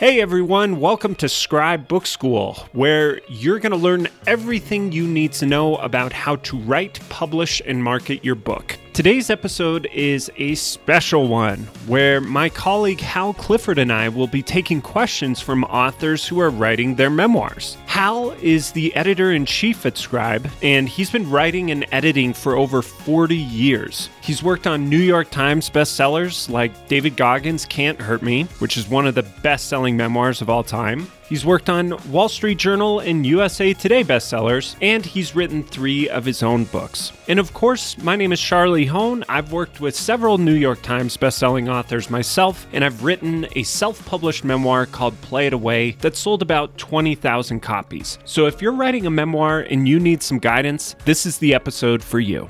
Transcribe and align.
Hey 0.00 0.22
everyone, 0.22 0.80
welcome 0.80 1.14
to 1.16 1.28
Scribe 1.28 1.86
Book 1.86 2.06
School, 2.06 2.54
where 2.72 3.20
you're 3.28 3.58
going 3.58 3.72
to 3.72 3.76
learn 3.76 4.08
everything 4.26 4.92
you 4.92 5.06
need 5.06 5.32
to 5.32 5.44
know 5.44 5.76
about 5.76 6.14
how 6.14 6.36
to 6.36 6.56
write, 6.56 6.98
publish, 7.10 7.60
and 7.66 7.84
market 7.84 8.24
your 8.24 8.34
book. 8.34 8.78
Today's 8.92 9.30
episode 9.30 9.88
is 9.94 10.32
a 10.36 10.56
special 10.56 11.28
one 11.28 11.58
where 11.86 12.20
my 12.20 12.48
colleague 12.48 13.00
Hal 13.00 13.32
Clifford 13.32 13.78
and 13.78 13.92
I 13.92 14.08
will 14.08 14.26
be 14.26 14.42
taking 14.42 14.82
questions 14.82 15.40
from 15.40 15.62
authors 15.64 16.26
who 16.26 16.40
are 16.40 16.50
writing 16.50 16.96
their 16.96 17.08
memoirs. 17.08 17.76
Hal 17.86 18.32
is 18.42 18.72
the 18.72 18.94
editor 18.96 19.30
in 19.30 19.46
chief 19.46 19.86
at 19.86 19.96
Scribe, 19.96 20.50
and 20.60 20.88
he's 20.88 21.08
been 21.08 21.30
writing 21.30 21.70
and 21.70 21.86
editing 21.92 22.34
for 22.34 22.56
over 22.56 22.82
40 22.82 23.36
years. 23.36 24.10
He's 24.22 24.42
worked 24.42 24.66
on 24.66 24.90
New 24.90 24.98
York 24.98 25.30
Times 25.30 25.70
bestsellers 25.70 26.50
like 26.50 26.88
David 26.88 27.16
Goggins' 27.16 27.64
Can't 27.64 28.00
Hurt 28.00 28.22
Me, 28.22 28.42
which 28.58 28.76
is 28.76 28.88
one 28.88 29.06
of 29.06 29.14
the 29.14 29.22
best 29.22 29.68
selling 29.68 29.96
memoirs 29.96 30.42
of 30.42 30.50
all 30.50 30.64
time. 30.64 31.06
He's 31.30 31.46
worked 31.46 31.70
on 31.70 31.96
Wall 32.10 32.28
Street 32.28 32.58
Journal 32.58 32.98
and 32.98 33.24
USA 33.24 33.72
Today 33.72 34.02
bestsellers, 34.02 34.74
and 34.82 35.06
he's 35.06 35.36
written 35.36 35.62
three 35.62 36.08
of 36.08 36.24
his 36.24 36.42
own 36.42 36.64
books. 36.64 37.12
And 37.28 37.38
of 37.38 37.54
course, 37.54 37.96
my 37.98 38.16
name 38.16 38.32
is 38.32 38.40
Charlie 38.40 38.88
Hoehn. 38.88 39.22
I've 39.28 39.52
worked 39.52 39.80
with 39.80 39.94
several 39.94 40.38
New 40.38 40.54
York 40.54 40.82
Times 40.82 41.16
bestselling 41.16 41.72
authors 41.72 42.10
myself, 42.10 42.66
and 42.72 42.84
I've 42.84 43.04
written 43.04 43.46
a 43.54 43.62
self 43.62 44.04
published 44.06 44.42
memoir 44.42 44.86
called 44.86 45.20
Play 45.22 45.46
It 45.46 45.52
Away 45.52 45.92
that 46.00 46.16
sold 46.16 46.42
about 46.42 46.76
20,000 46.78 47.60
copies. 47.60 48.18
So 48.24 48.46
if 48.46 48.60
you're 48.60 48.72
writing 48.72 49.06
a 49.06 49.10
memoir 49.10 49.60
and 49.60 49.88
you 49.88 50.00
need 50.00 50.24
some 50.24 50.40
guidance, 50.40 50.96
this 51.04 51.26
is 51.26 51.38
the 51.38 51.54
episode 51.54 52.02
for 52.02 52.18
you. 52.18 52.48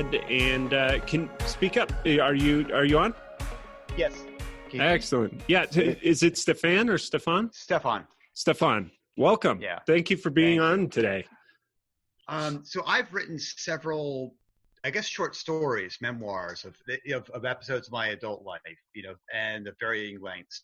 Ahead 0.00 0.14
and 0.30 0.74
uh, 0.74 0.98
can 1.00 1.28
speak 1.46 1.76
up. 1.76 1.92
Are 2.06 2.34
you 2.34 2.66
are 2.72 2.84
you 2.84 2.98
on? 2.98 3.14
Yes. 3.96 4.24
Excellent. 4.72 5.40
Yeah. 5.48 5.66
t- 5.66 5.96
Is 6.02 6.22
it 6.22 6.38
Stefan 6.38 6.88
or 6.88 6.96
Stefan? 6.96 7.50
Stefan. 7.52 8.06
Stefan, 8.34 8.90
welcome. 9.16 9.60
Yeah. 9.60 9.80
Thank 9.86 10.10
you 10.10 10.16
for 10.16 10.30
being 10.30 10.60
Thank 10.60 10.78
you. 10.78 10.82
on 10.84 10.88
today. 10.88 11.24
Um, 12.28 12.62
so 12.64 12.82
I've 12.86 13.12
written 13.12 13.38
several, 13.38 14.36
I 14.84 14.90
guess, 14.90 15.06
short 15.06 15.34
stories, 15.34 15.98
memoirs 16.00 16.64
of, 16.64 16.76
of 17.12 17.28
of 17.30 17.44
episodes 17.44 17.88
of 17.88 17.92
my 17.92 18.08
adult 18.08 18.44
life, 18.44 18.60
you 18.94 19.02
know, 19.02 19.14
and 19.34 19.66
of 19.66 19.74
varying 19.80 20.20
lengths. 20.20 20.62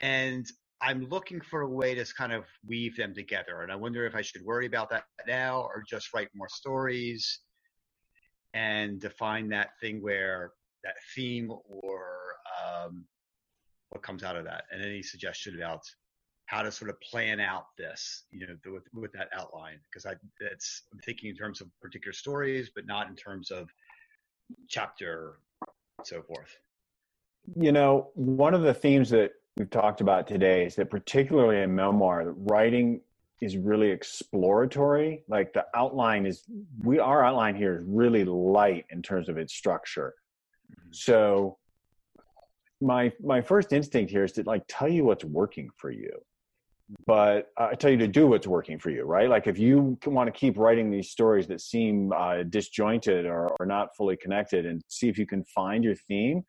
And 0.00 0.44
I'm 0.82 1.08
looking 1.08 1.40
for 1.40 1.62
a 1.62 1.68
way 1.68 1.94
to 1.94 2.04
kind 2.16 2.32
of 2.32 2.44
weave 2.66 2.96
them 2.96 3.14
together. 3.14 3.62
And 3.62 3.72
I 3.72 3.76
wonder 3.76 4.04
if 4.04 4.14
I 4.14 4.22
should 4.22 4.44
worry 4.44 4.66
about 4.66 4.90
that 4.90 5.04
now 5.26 5.60
or 5.62 5.84
just 5.88 6.12
write 6.12 6.28
more 6.34 6.48
stories 6.48 7.40
and 8.58 9.00
define 9.00 9.48
that 9.48 9.70
thing 9.80 10.02
where 10.02 10.52
that 10.82 10.94
theme 11.14 11.48
or 11.68 12.02
um, 12.58 13.04
what 13.90 14.02
comes 14.02 14.22
out 14.24 14.36
of 14.36 14.44
that. 14.44 14.64
And 14.70 14.82
any 14.82 15.02
suggestion 15.02 15.56
about 15.56 15.82
how 16.46 16.62
to 16.62 16.72
sort 16.72 16.90
of 16.90 16.96
plan 17.00 17.38
out 17.40 17.66
this, 17.76 18.24
you 18.32 18.46
know, 18.46 18.56
with, 18.74 18.86
with 18.92 19.12
that 19.12 19.28
outline, 19.38 19.78
because 19.86 20.06
I, 20.06 20.14
it's, 20.40 20.82
I'm 20.92 20.98
thinking 21.00 21.30
in 21.30 21.36
terms 21.36 21.60
of 21.60 21.68
particular 21.80 22.12
stories, 22.12 22.70
but 22.74 22.86
not 22.86 23.08
in 23.08 23.14
terms 23.14 23.50
of 23.50 23.68
chapter, 24.68 25.38
so 26.04 26.22
forth. 26.22 26.56
You 27.54 27.72
know, 27.72 28.10
one 28.14 28.54
of 28.54 28.62
the 28.62 28.74
themes 28.74 29.10
that 29.10 29.32
we've 29.56 29.70
talked 29.70 30.00
about 30.00 30.26
today 30.26 30.66
is 30.66 30.74
that, 30.76 30.90
particularly 30.90 31.62
in 31.62 31.74
memoir, 31.74 32.34
writing 32.36 33.02
is 33.40 33.56
really 33.56 33.90
exploratory. 33.90 35.22
Like 35.28 35.52
the 35.52 35.66
outline 35.74 36.26
is, 36.26 36.44
we 36.82 36.98
our 36.98 37.24
outline 37.24 37.56
here 37.56 37.76
is 37.76 37.84
really 37.86 38.24
light 38.24 38.86
in 38.90 39.02
terms 39.02 39.28
of 39.28 39.38
its 39.38 39.54
structure. 39.54 40.14
So, 40.90 41.58
my 42.80 43.12
my 43.20 43.40
first 43.40 43.72
instinct 43.72 44.10
here 44.10 44.24
is 44.24 44.32
to 44.32 44.42
like 44.44 44.62
tell 44.68 44.88
you 44.88 45.04
what's 45.04 45.24
working 45.24 45.70
for 45.76 45.90
you, 45.90 46.12
but 47.06 47.48
I 47.56 47.74
tell 47.74 47.90
you 47.90 47.96
to 47.98 48.08
do 48.08 48.26
what's 48.26 48.46
working 48.46 48.78
for 48.78 48.90
you, 48.90 49.04
right? 49.04 49.28
Like 49.28 49.46
if 49.46 49.58
you 49.58 49.98
want 50.06 50.32
to 50.32 50.32
keep 50.32 50.56
writing 50.58 50.90
these 50.90 51.10
stories 51.10 51.46
that 51.48 51.60
seem 51.60 52.12
uh, 52.12 52.42
disjointed 52.44 53.26
or, 53.26 53.48
or 53.60 53.66
not 53.66 53.96
fully 53.96 54.16
connected, 54.16 54.66
and 54.66 54.82
see 54.88 55.08
if 55.08 55.18
you 55.18 55.26
can 55.26 55.44
find 55.44 55.84
your 55.84 55.94
theme 55.94 56.44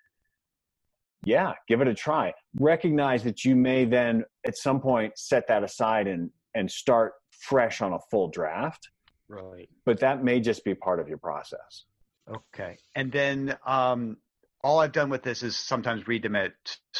yeah 1.25 1.51
give 1.67 1.81
it 1.81 1.87
a 1.89 1.93
try 1.93 2.33
recognize 2.59 3.23
that 3.23 3.43
you 3.43 3.55
may 3.55 3.83
then 3.83 4.23
at 4.47 4.57
some 4.57 4.79
point 4.79 5.11
set 5.17 5.45
that 5.47 5.63
aside 5.63 6.07
and 6.07 6.29
and 6.55 6.69
start 6.69 7.13
fresh 7.31 7.81
on 7.81 7.93
a 7.93 7.99
full 8.11 8.27
draft 8.29 8.89
Right. 9.27 9.69
but 9.85 9.99
that 9.99 10.23
may 10.23 10.39
just 10.39 10.63
be 10.65 10.73
part 10.73 10.99
of 10.99 11.07
your 11.07 11.19
process 11.19 11.85
Okay. 12.29 12.77
And 12.95 13.11
then 13.11 13.57
um, 13.65 14.17
all 14.63 14.79
I've 14.79 14.91
done 14.91 15.09
with 15.09 15.23
this 15.23 15.43
is 15.43 15.55
sometimes 15.55 16.07
read 16.07 16.23
them 16.23 16.35
at 16.35 16.51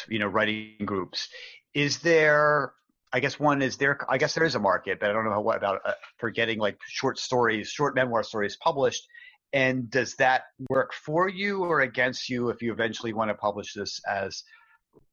you 0.08 0.20
know 0.20 0.28
writing 0.28 0.76
groups. 0.86 1.30
Is 1.74 2.00
there? 2.00 2.74
I 3.12 3.20
guess 3.20 3.40
one 3.40 3.62
is 3.62 3.78
there. 3.78 4.06
I 4.09 4.18
guess 4.18 4.36
there 4.36 4.44
is 4.44 4.56
a 4.56 4.59
market, 4.59 5.00
but 5.00 5.09
I 5.09 5.14
don't 5.14 5.26
know 5.26 5.42
what 5.42 5.58
about 5.58 5.82
uh, 5.84 5.94
for 6.18 6.30
getting 6.30 6.59
like 6.59 6.78
short 6.88 7.18
stories, 7.18 7.70
short 7.70 7.96
memoir 7.96 8.24
stories 8.24 8.58
published. 8.58 9.08
And 9.52 9.90
does 9.90 10.16
that 10.16 10.44
work 10.70 10.94
for 10.94 11.28
you 11.28 11.64
or 11.64 11.82
against 11.82 12.30
you 12.30 12.50
if 12.50 12.62
you 12.62 12.72
eventually 12.72 13.14
want 13.14 13.30
to 13.30 13.34
publish 13.34 13.74
this 13.74 14.00
as 14.08 14.44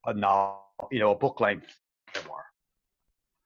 a 0.05 0.13
novel, 0.13 0.61
you 0.91 0.99
know, 0.99 1.13
a 1.13 1.17
book 1.17 1.41
length 1.41 1.75
memoir? 2.15 2.45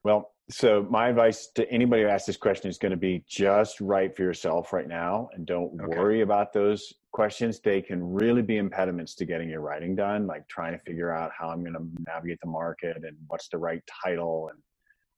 well 0.03 0.33
so 0.51 0.87
my 0.91 1.09
advice 1.09 1.49
to 1.55 1.71
anybody 1.71 2.03
who 2.03 2.09
asks 2.09 2.27
this 2.27 2.37
question 2.37 2.69
is 2.69 2.79
going 2.79 2.91
to 2.91 2.97
be 2.97 3.25
just 3.29 3.81
write 3.81 4.15
for 4.17 4.23
yourself 4.23 4.73
right 4.73 4.89
now 4.89 5.29
and 5.35 5.47
don't 5.47 5.73
Okay. 5.81 5.97
worry 5.99 6.21
about 6.23 6.53
those 6.53 6.93
questions 7.13 7.61
they 7.61 7.81
can 7.83 8.03
really 8.03 8.43
be 8.43 8.57
impediments 8.57 9.15
to 9.17 9.25
getting 9.25 9.49
your 9.49 9.61
writing 9.61 9.95
done 9.97 10.27
like 10.27 10.47
trying 10.49 10.73
to 10.73 10.79
figure 10.85 11.13
out 11.13 11.31
how 11.37 11.49
i'm 11.51 11.61
going 11.63 11.75
to 11.75 11.87
navigate 12.07 12.39
the 12.43 12.49
market 12.49 12.97
and 13.05 13.17
what's 13.29 13.49
the 13.49 13.59
right 13.59 13.83
title 14.05 14.49
and 14.53 14.61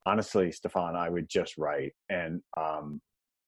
honestly 0.05 0.51
stefan 0.51 0.95
i 0.95 1.09
would 1.09 1.27
just 1.29 1.57
write 1.57 1.93
and 2.09 2.41
um, 2.57 2.99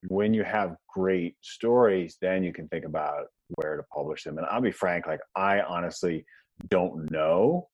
when 0.08 0.34
you 0.34 0.44
have 0.44 0.76
great 0.94 1.36
stories 1.42 2.18
then 2.22 2.44
you 2.44 2.54
can 2.54 2.68
think 2.70 2.86
about 2.86 3.26
where 3.56 3.76
to 3.78 3.84
publish 3.94 4.24
them 4.24 4.38
and 4.38 4.46
i'll 4.48 4.62
be 4.62 4.72
frank 4.72 5.08
like 5.08 5.20
i 5.36 5.62
honestly 5.62 6.26
don't 6.70 7.10
know 7.12 7.68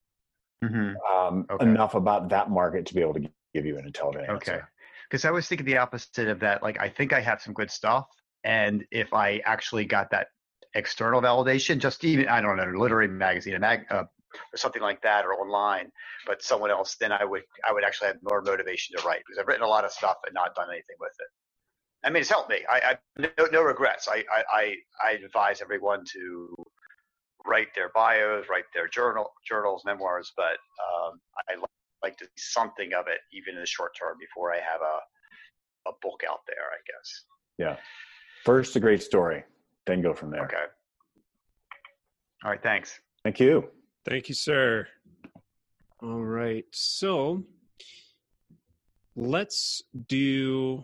Mm-hmm. 0.63 0.93
um, 1.11 1.47
Okay. 1.49 1.66
enough 1.66 1.95
about 1.95 2.29
that 2.29 2.51
market 2.51 2.85
to 2.85 2.93
be 2.93 3.01
able 3.01 3.16
to 3.16 3.28
give 3.53 3.66
you 3.66 3.78
an 3.78 3.85
intelligent 3.85 4.29
answer. 4.29 4.53
Okay. 4.53 4.62
Because 5.09 5.25
I 5.25 5.31
was 5.31 5.47
thinking 5.47 5.66
the 5.66 5.78
opposite 5.78 6.28
of 6.28 6.39
that. 6.39 6.63
Like, 6.63 6.79
I 6.79 6.89
think 6.89 7.13
I 7.13 7.19
have 7.19 7.41
some 7.41 7.53
good 7.53 7.69
stuff. 7.69 8.07
And 8.44 8.85
if 8.91 9.13
I 9.13 9.41
actually 9.45 9.85
got 9.85 10.09
that 10.12 10.28
external 10.73 11.22
validation, 11.22 11.78
just 11.78 12.03
even, 12.06 12.28
I 12.28 12.41
don't 12.41 12.57
know, 12.57 12.63
a 12.63 12.79
literary 12.79 13.07
magazine, 13.07 13.56
a 13.56 13.59
mag, 13.59 13.81
uh, 13.90 14.03
or 14.53 14.57
something 14.57 14.81
like 14.81 15.01
that, 15.01 15.25
or 15.25 15.34
online, 15.34 15.91
but 16.25 16.41
someone 16.41 16.72
else, 16.72 16.95
then 17.00 17.11
I 17.11 17.25
would, 17.25 17.44
I 17.67 17.73
would 17.73 17.84
actually 17.84 18.07
have 18.07 18.17
more 18.23 18.41
motivation 18.41 18.95
to 18.97 19.06
write 19.06 19.19
because 19.28 19.40
I've 19.40 19.47
written 19.47 19.63
a 19.63 19.67
lot 19.67 19.84
of 19.84 19.91
stuff 19.91 20.17
and 20.25 20.34
not 20.34 20.56
done 20.56 20.69
anything 20.69 20.95
with 21.00 21.11
it. 21.19 21.28
I 22.03 22.09
mean, 22.09 22.22
it's 22.22 22.29
helped 22.29 22.50
me. 22.50 22.59
I, 22.69 22.95
I 23.17 23.29
no, 23.38 23.45
no 23.51 23.61
regrets. 23.61 24.07
I, 24.07 24.23
I, 24.51 24.75
I, 25.03 25.11
advise 25.11 25.61
everyone 25.61 26.03
to 26.13 26.56
write 27.45 27.67
their 27.75 27.91
bios, 27.94 28.45
write 28.50 28.63
their 28.73 28.88
journal, 28.88 29.31
journals, 29.47 29.84
memoirs, 29.85 30.31
but 30.35 30.57
um, 30.81 31.19
I 31.47 31.56
li- 31.56 31.66
like 32.03 32.17
to 32.17 32.25
see 32.25 32.31
something 32.38 32.94
of 32.94 33.06
it 33.07 33.19
even 33.34 33.56
in 33.56 33.62
the 33.62 33.67
short 33.67 33.91
term 34.00 34.17
before 34.19 34.53
I 34.53 34.57
have 34.57 34.81
a 34.81 35.00
a 35.88 35.91
book 36.01 36.22
out 36.29 36.39
there, 36.47 36.56
I 36.57 36.79
guess. 36.85 37.23
Yeah. 37.57 37.78
First, 38.45 38.75
a 38.75 38.79
great 38.79 39.01
story, 39.01 39.44
then 39.85 40.01
go 40.01 40.13
from 40.13 40.31
there. 40.31 40.45
Okay. 40.45 40.66
All 42.44 42.51
right, 42.51 42.61
thanks. 42.61 43.00
Thank 43.23 43.40
you. 43.40 43.66
Thank 44.07 44.29
you, 44.29 44.35
sir. 44.35 44.88
All 46.01 46.23
right. 46.23 46.66
So 46.72 47.44
let's 49.16 49.84
do. 50.07 50.84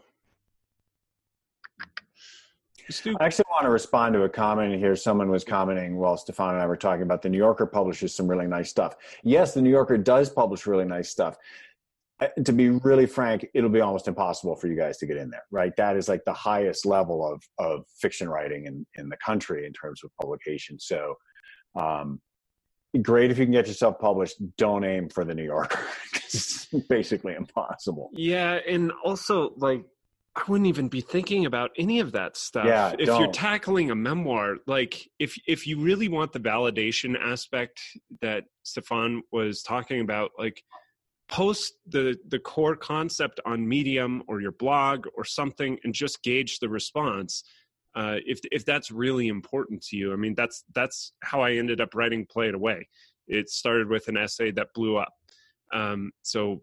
I 2.90 3.26
actually 3.26 3.46
want 3.50 3.64
to 3.64 3.70
respond 3.70 4.14
to 4.14 4.24
a 4.24 4.30
comment 4.30 4.76
here. 4.78 4.96
Someone 4.96 5.30
was 5.30 5.44
commenting 5.44 5.98
while 5.98 6.18
Stefan 6.18 6.54
and 6.54 6.64
I 6.64 6.66
were 6.66 6.78
talking 6.78 7.04
about 7.04 7.22
the 7.22 7.30
New 7.30 7.38
Yorker 7.38 7.66
publishes 7.66 8.16
some 8.16 8.28
really 8.28 8.48
nice 8.48 8.70
stuff. 8.70 8.96
Yes, 9.24 9.54
the 9.54 9.62
New 9.62 9.70
Yorker 9.70 9.98
does 9.98 10.30
publish 10.30 10.66
really 10.66 10.86
nice 10.86 11.10
stuff. 11.10 11.38
To 12.44 12.52
be 12.52 12.70
really 12.70 13.06
frank, 13.06 13.48
it'll 13.54 13.70
be 13.70 13.82
almost 13.82 14.08
impossible 14.08 14.56
for 14.56 14.68
you 14.68 14.76
guys 14.76 14.98
to 15.00 15.06
get 15.06 15.18
in 15.18 15.30
there, 15.30 15.44
right? 15.52 15.76
That 15.78 15.96
is 15.96 16.10
like 16.10 16.24
the 16.26 16.34
highest 16.34 16.86
level 16.86 17.26
of 17.26 17.44
of 17.60 17.86
fiction 18.00 18.28
writing 18.28 18.66
in 18.66 18.88
in 18.96 19.10
the 19.10 19.18
country 19.18 19.68
in 19.68 19.74
terms 19.74 20.04
of 20.04 20.10
publication. 20.20 20.80
So, 20.80 21.14
um, 21.76 22.20
great 23.02 23.30
if 23.30 23.38
you 23.38 23.46
can 23.46 23.52
get 23.52 23.68
yourself 23.68 24.00
published. 24.00 24.38
Don't 24.58 24.84
aim 24.84 25.10
for 25.10 25.26
the 25.26 25.36
New 25.36 25.44
Yorker. 25.44 25.86
it's 26.16 26.66
basically 26.90 27.36
impossible. 27.36 28.10
Yeah, 28.14 28.60
and 28.68 28.92
also 29.04 29.54
like 29.58 29.86
I 30.38 30.44
wouldn't 30.48 30.68
even 30.68 30.88
be 30.88 31.02
thinking 31.02 31.48
about 31.48 31.72
any 31.78 32.00
of 32.00 32.12
that 32.12 32.38
stuff. 32.38 32.68
Yeah, 32.68 32.94
if 33.00 33.08
you're 33.08 33.32
tackling 33.32 33.90
a 33.90 33.96
memoir, 33.96 34.58
like 34.68 35.10
if 35.18 35.36
if 35.48 35.66
you 35.66 35.80
really 35.80 36.08
want 36.08 36.32
the 36.32 36.40
validation 36.40 37.16
aspect 37.20 37.82
that 38.22 38.44
Stefan 38.62 39.24
was 39.32 39.64
talking 39.64 40.00
about, 40.00 40.30
like 40.38 40.64
post 41.28 41.74
the 41.88 42.16
the 42.30 42.38
core 42.40 42.76
concept 42.76 43.40
on 43.46 43.68
Medium 43.68 44.22
or 44.28 44.40
your 44.40 44.52
blog 44.54 45.08
or 45.18 45.26
something 45.26 45.80
and 45.84 45.94
just 45.94 46.22
gauge 46.22 46.60
the 46.60 46.70
response. 46.70 47.44
uh, 47.98 48.18
if 48.28 48.40
if 48.52 48.64
that's 48.64 48.92
really 48.92 49.28
important 49.28 49.82
to 49.82 49.98
you. 49.98 50.14
I 50.14 50.18
mean, 50.18 50.36
that's 50.36 50.64
that's 50.76 51.14
how 51.24 51.42
I 51.42 51.54
ended 51.54 51.82
up 51.82 51.96
writing 51.96 52.28
Play 52.28 52.50
It 52.50 52.56
Away. 52.56 52.88
It 53.28 53.50
started 53.50 53.90
with 53.90 54.08
an 54.08 54.18
essay 54.18 54.52
that 54.52 54.68
blew 54.76 54.98
up. 54.98 55.14
Um, 55.74 56.12
so, 56.22 56.62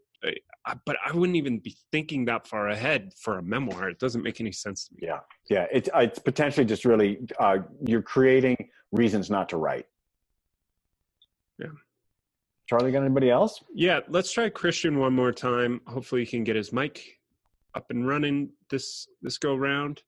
but 0.86 0.96
I 1.04 1.12
wouldn't 1.12 1.36
even 1.36 1.58
be 1.58 1.76
thinking 1.92 2.24
that 2.26 2.46
far 2.46 2.68
ahead 2.68 3.12
for 3.20 3.38
a 3.38 3.42
memoir. 3.42 3.88
It 3.88 3.98
doesn't 3.98 4.22
make 4.22 4.40
any 4.40 4.52
sense 4.52 4.88
to 4.88 4.94
me. 4.94 5.00
Yeah, 5.02 5.20
yeah. 5.50 5.66
It's 5.70 5.88
it's 5.94 6.18
potentially 6.18 6.64
just 6.64 6.84
really 6.84 7.18
uh, 7.38 7.58
you're 7.86 8.02
creating 8.02 8.56
reasons 8.92 9.30
not 9.30 9.48
to 9.50 9.56
write. 9.56 9.86
Yeah. 11.58 11.68
Charlie, 12.66 12.92
got 12.92 13.02
anybody 13.02 13.30
else? 13.30 13.62
Yeah, 13.74 14.00
let's 14.08 14.32
try 14.32 14.48
Christian 14.48 14.98
one 14.98 15.12
more 15.12 15.32
time. 15.32 15.82
Hopefully, 15.86 16.24
he 16.24 16.30
can 16.30 16.44
get 16.44 16.56
his 16.56 16.72
mic 16.72 17.18
up 17.74 17.90
and 17.90 18.08
running 18.08 18.50
this 18.70 19.06
this 19.20 19.36
go 19.36 19.54
round. 19.54 20.02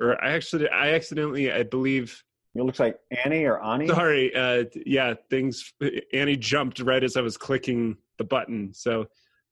Or 0.00 0.22
I 0.22 0.32
actually, 0.32 0.68
I 0.68 0.94
accidentally, 0.94 1.52
I 1.52 1.64
believe. 1.64 2.22
It 2.54 2.62
looks 2.62 2.80
like 2.80 2.98
Annie 3.24 3.44
or 3.44 3.62
Annie. 3.62 3.88
Sorry, 3.88 4.34
uh, 4.34 4.64
yeah, 4.86 5.14
things. 5.30 5.72
Annie 6.12 6.36
jumped 6.36 6.80
right 6.80 7.04
as 7.04 7.16
I 7.16 7.20
was 7.20 7.36
clicking 7.36 7.96
the 8.16 8.24
button, 8.24 8.72
so 8.72 9.06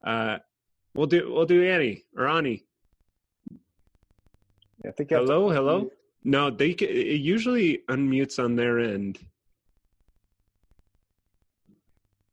uh, 0.07 0.39
we'll 0.95 1.07
do 1.07 1.31
we'll 1.33 1.45
do 1.47 1.69
Annie 1.69 2.05
or 2.17 2.29
Ani. 2.29 2.65
I 4.87 4.93
think 4.93 5.11
hello, 5.11 5.51
hello. 5.51 5.91
No, 6.25 6.51
they 6.51 6.71
it 6.71 7.21
usually 7.21 7.83
unmutes 7.89 8.43
on 8.43 8.57
their 8.57 8.79
end. 8.79 9.19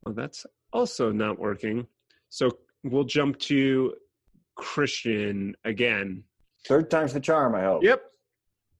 Well, 0.05 0.13
that's 0.13 0.45
also 0.71 1.11
not 1.11 1.39
working. 1.39 1.87
So 2.29 2.51
we'll 2.83 3.05
jump 3.05 3.39
to 3.39 3.95
Christian 4.55 5.55
again. 5.63 6.23
Third 6.67 6.89
time's 6.91 7.13
the 7.13 7.19
charm, 7.19 7.55
I 7.55 7.63
hope. 7.63 7.83
Yep. 7.83 8.01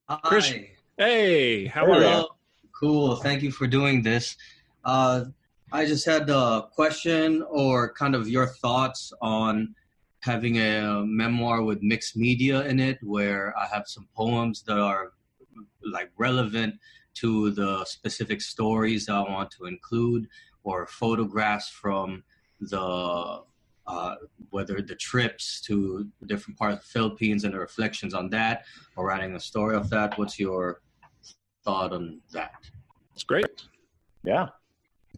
Hi. 0.09 0.19
Christian. 0.23 0.65
Hey, 0.97 1.65
how 1.65 1.85
There 1.85 1.95
are 1.95 2.01
you 2.01 2.21
you? 2.21 2.27
Cool. 2.79 3.15
Thank 3.17 3.41
you 3.41 3.51
for 3.51 3.67
doing 3.67 4.01
this. 4.03 4.35
Uh, 4.83 5.25
I 5.73 5.87
just 5.87 6.05
had 6.05 6.29
a 6.29 6.67
question 6.71 7.43
or 7.49 7.91
kind 7.93 8.13
of 8.13 8.29
your 8.29 8.45
thoughts 8.45 9.11
on 9.21 9.73
having 10.21 10.59
a 10.59 11.03
memoir 11.03 11.63
with 11.63 11.81
mixed 11.81 12.15
media 12.15 12.61
in 12.61 12.79
it, 12.79 12.99
where 13.01 13.57
I 13.57 13.65
have 13.65 13.87
some 13.87 14.07
poems 14.15 14.61
that 14.67 14.77
are 14.77 15.13
like 15.91 16.11
relevant 16.15 16.75
to 17.15 17.49
the 17.51 17.83
specific 17.85 18.39
stories 18.41 19.07
that 19.07 19.13
I 19.13 19.21
want 19.21 19.49
to 19.57 19.65
include, 19.65 20.27
or 20.63 20.85
photographs 20.85 21.69
from 21.69 22.23
the 22.59 23.41
uh, 23.87 24.15
whether 24.51 24.79
the 24.79 24.95
trips 24.95 25.59
to 25.61 26.07
different 26.27 26.59
parts 26.59 26.75
of 26.75 26.81
the 26.81 26.87
Philippines 26.87 27.45
and 27.45 27.53
the 27.55 27.59
reflections 27.59 28.13
on 28.13 28.29
that, 28.29 28.65
or 28.95 29.07
writing 29.07 29.35
a 29.35 29.39
story 29.39 29.75
of 29.75 29.89
that. 29.89 30.19
What's 30.19 30.39
your 30.39 30.81
thought 31.65 31.93
on 31.93 32.21
that? 32.31 32.61
It's 33.15 33.23
great. 33.23 33.63
Yeah. 34.23 34.49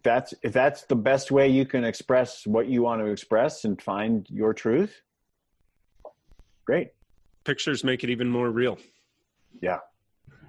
If 0.06 0.12
that's 0.12 0.34
if 0.44 0.52
that's 0.52 0.82
the 0.84 0.94
best 0.94 1.32
way 1.32 1.48
you 1.48 1.66
can 1.66 1.82
express 1.82 2.46
what 2.46 2.68
you 2.68 2.82
want 2.82 3.00
to 3.02 3.06
express 3.06 3.64
and 3.64 3.74
find 3.82 4.24
your 4.30 4.54
truth. 4.54 5.02
Great. 6.64 6.90
Pictures 7.42 7.82
make 7.82 8.04
it 8.04 8.10
even 8.10 8.28
more 8.30 8.50
real. 8.50 8.78
Yeah. 9.60 9.80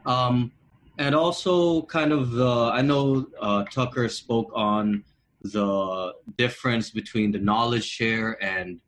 Um, 0.05 0.51
and 0.99 1.15
also, 1.15 1.81
kind 1.97 2.11
of 2.11 2.33
the 2.33 2.69
I 2.71 2.83
know 2.83 3.25
uh, 3.41 3.63
Tucker 3.71 4.07
spoke 4.09 4.51
on 4.53 5.03
the 5.41 6.13
difference 6.37 6.91
between 6.91 7.31
the 7.31 7.39
knowledge 7.39 7.85
share 7.85 8.37
and 8.43 8.79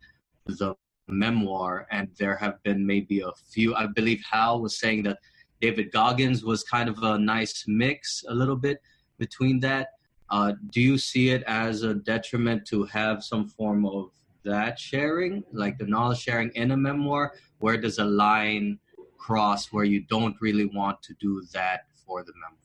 the 0.45 0.75
memoir, 1.07 1.87
and 1.89 2.09
there 2.19 2.35
have 2.35 2.61
been 2.61 2.85
maybe 2.85 3.21
a 3.21 3.31
few. 3.51 3.73
I 3.73 3.87
believe 3.87 4.21
Hal 4.29 4.61
was 4.61 4.77
saying 4.77 5.01
that 5.03 5.17
David 5.61 5.91
Goggins 5.91 6.43
was 6.43 6.61
kind 6.61 6.89
of 6.89 7.01
a 7.01 7.17
nice 7.17 7.65
mix, 7.67 8.23
a 8.27 8.35
little 8.35 8.55
bit 8.55 8.77
between 9.17 9.59
that. 9.61 9.87
Uh, 10.31 10.53
do 10.71 10.81
you 10.81 10.97
see 10.97 11.29
it 11.29 11.43
as 11.47 11.83
a 11.83 11.93
detriment 11.93 12.65
to 12.67 12.83
have 12.85 13.23
some 13.23 13.47
form 13.47 13.85
of 13.85 14.11
that 14.43 14.79
sharing, 14.79 15.43
like 15.51 15.77
the 15.77 15.85
knowledge 15.85 16.19
sharing 16.19 16.49
in 16.51 16.71
a 16.71 16.77
memoir? 16.77 17.33
Where 17.59 17.77
does 17.77 17.97
a 17.99 18.05
line 18.05 18.79
cross 19.17 19.71
where 19.71 19.85
you 19.85 20.01
don't 20.01 20.35
really 20.39 20.65
want 20.65 21.01
to 21.03 21.13
do 21.19 21.43
that 21.53 21.81
for 22.05 22.23
the 22.23 22.33
memoir? 22.35 22.55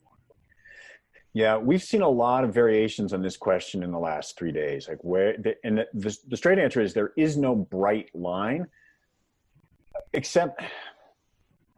Yeah, 1.33 1.57
we've 1.57 1.83
seen 1.83 2.01
a 2.01 2.09
lot 2.09 2.45
of 2.45 2.53
variations 2.53 3.11
on 3.11 3.21
this 3.21 3.35
question 3.35 3.83
in 3.83 3.91
the 3.91 3.99
last 3.99 4.37
three 4.37 4.53
days. 4.53 4.87
Like 4.87 5.03
where, 5.03 5.35
the, 5.37 5.55
and 5.65 5.79
the, 5.79 5.87
the, 5.93 6.17
the 6.29 6.37
straight 6.37 6.59
answer 6.59 6.79
is 6.79 6.93
there 6.93 7.11
is 7.17 7.35
no 7.35 7.53
bright 7.55 8.09
line, 8.15 8.67
except 10.13 10.61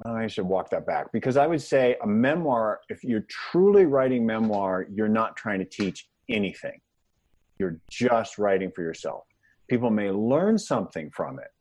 I 0.06 0.28
should 0.28 0.46
walk 0.46 0.70
that 0.70 0.86
back 0.86 1.12
because 1.12 1.38
I 1.38 1.48
would 1.48 1.62
say 1.62 1.96
a 2.04 2.08
memoir. 2.08 2.82
If 2.90 3.04
you're 3.04 3.26
truly 3.30 3.86
writing 3.86 4.26
memoir, 4.26 4.86
you're 4.92 5.08
not 5.08 5.36
trying 5.36 5.60
to 5.60 5.66
teach 5.66 6.08
anything. 6.30 6.80
You're 7.58 7.80
just 7.90 8.38
writing 8.38 8.72
for 8.76 8.84
yourself. 8.84 9.26
People 9.68 9.90
may 9.90 10.12
learn 10.12 10.58
something 10.58 11.10
from 11.10 11.40
it, 11.40 11.52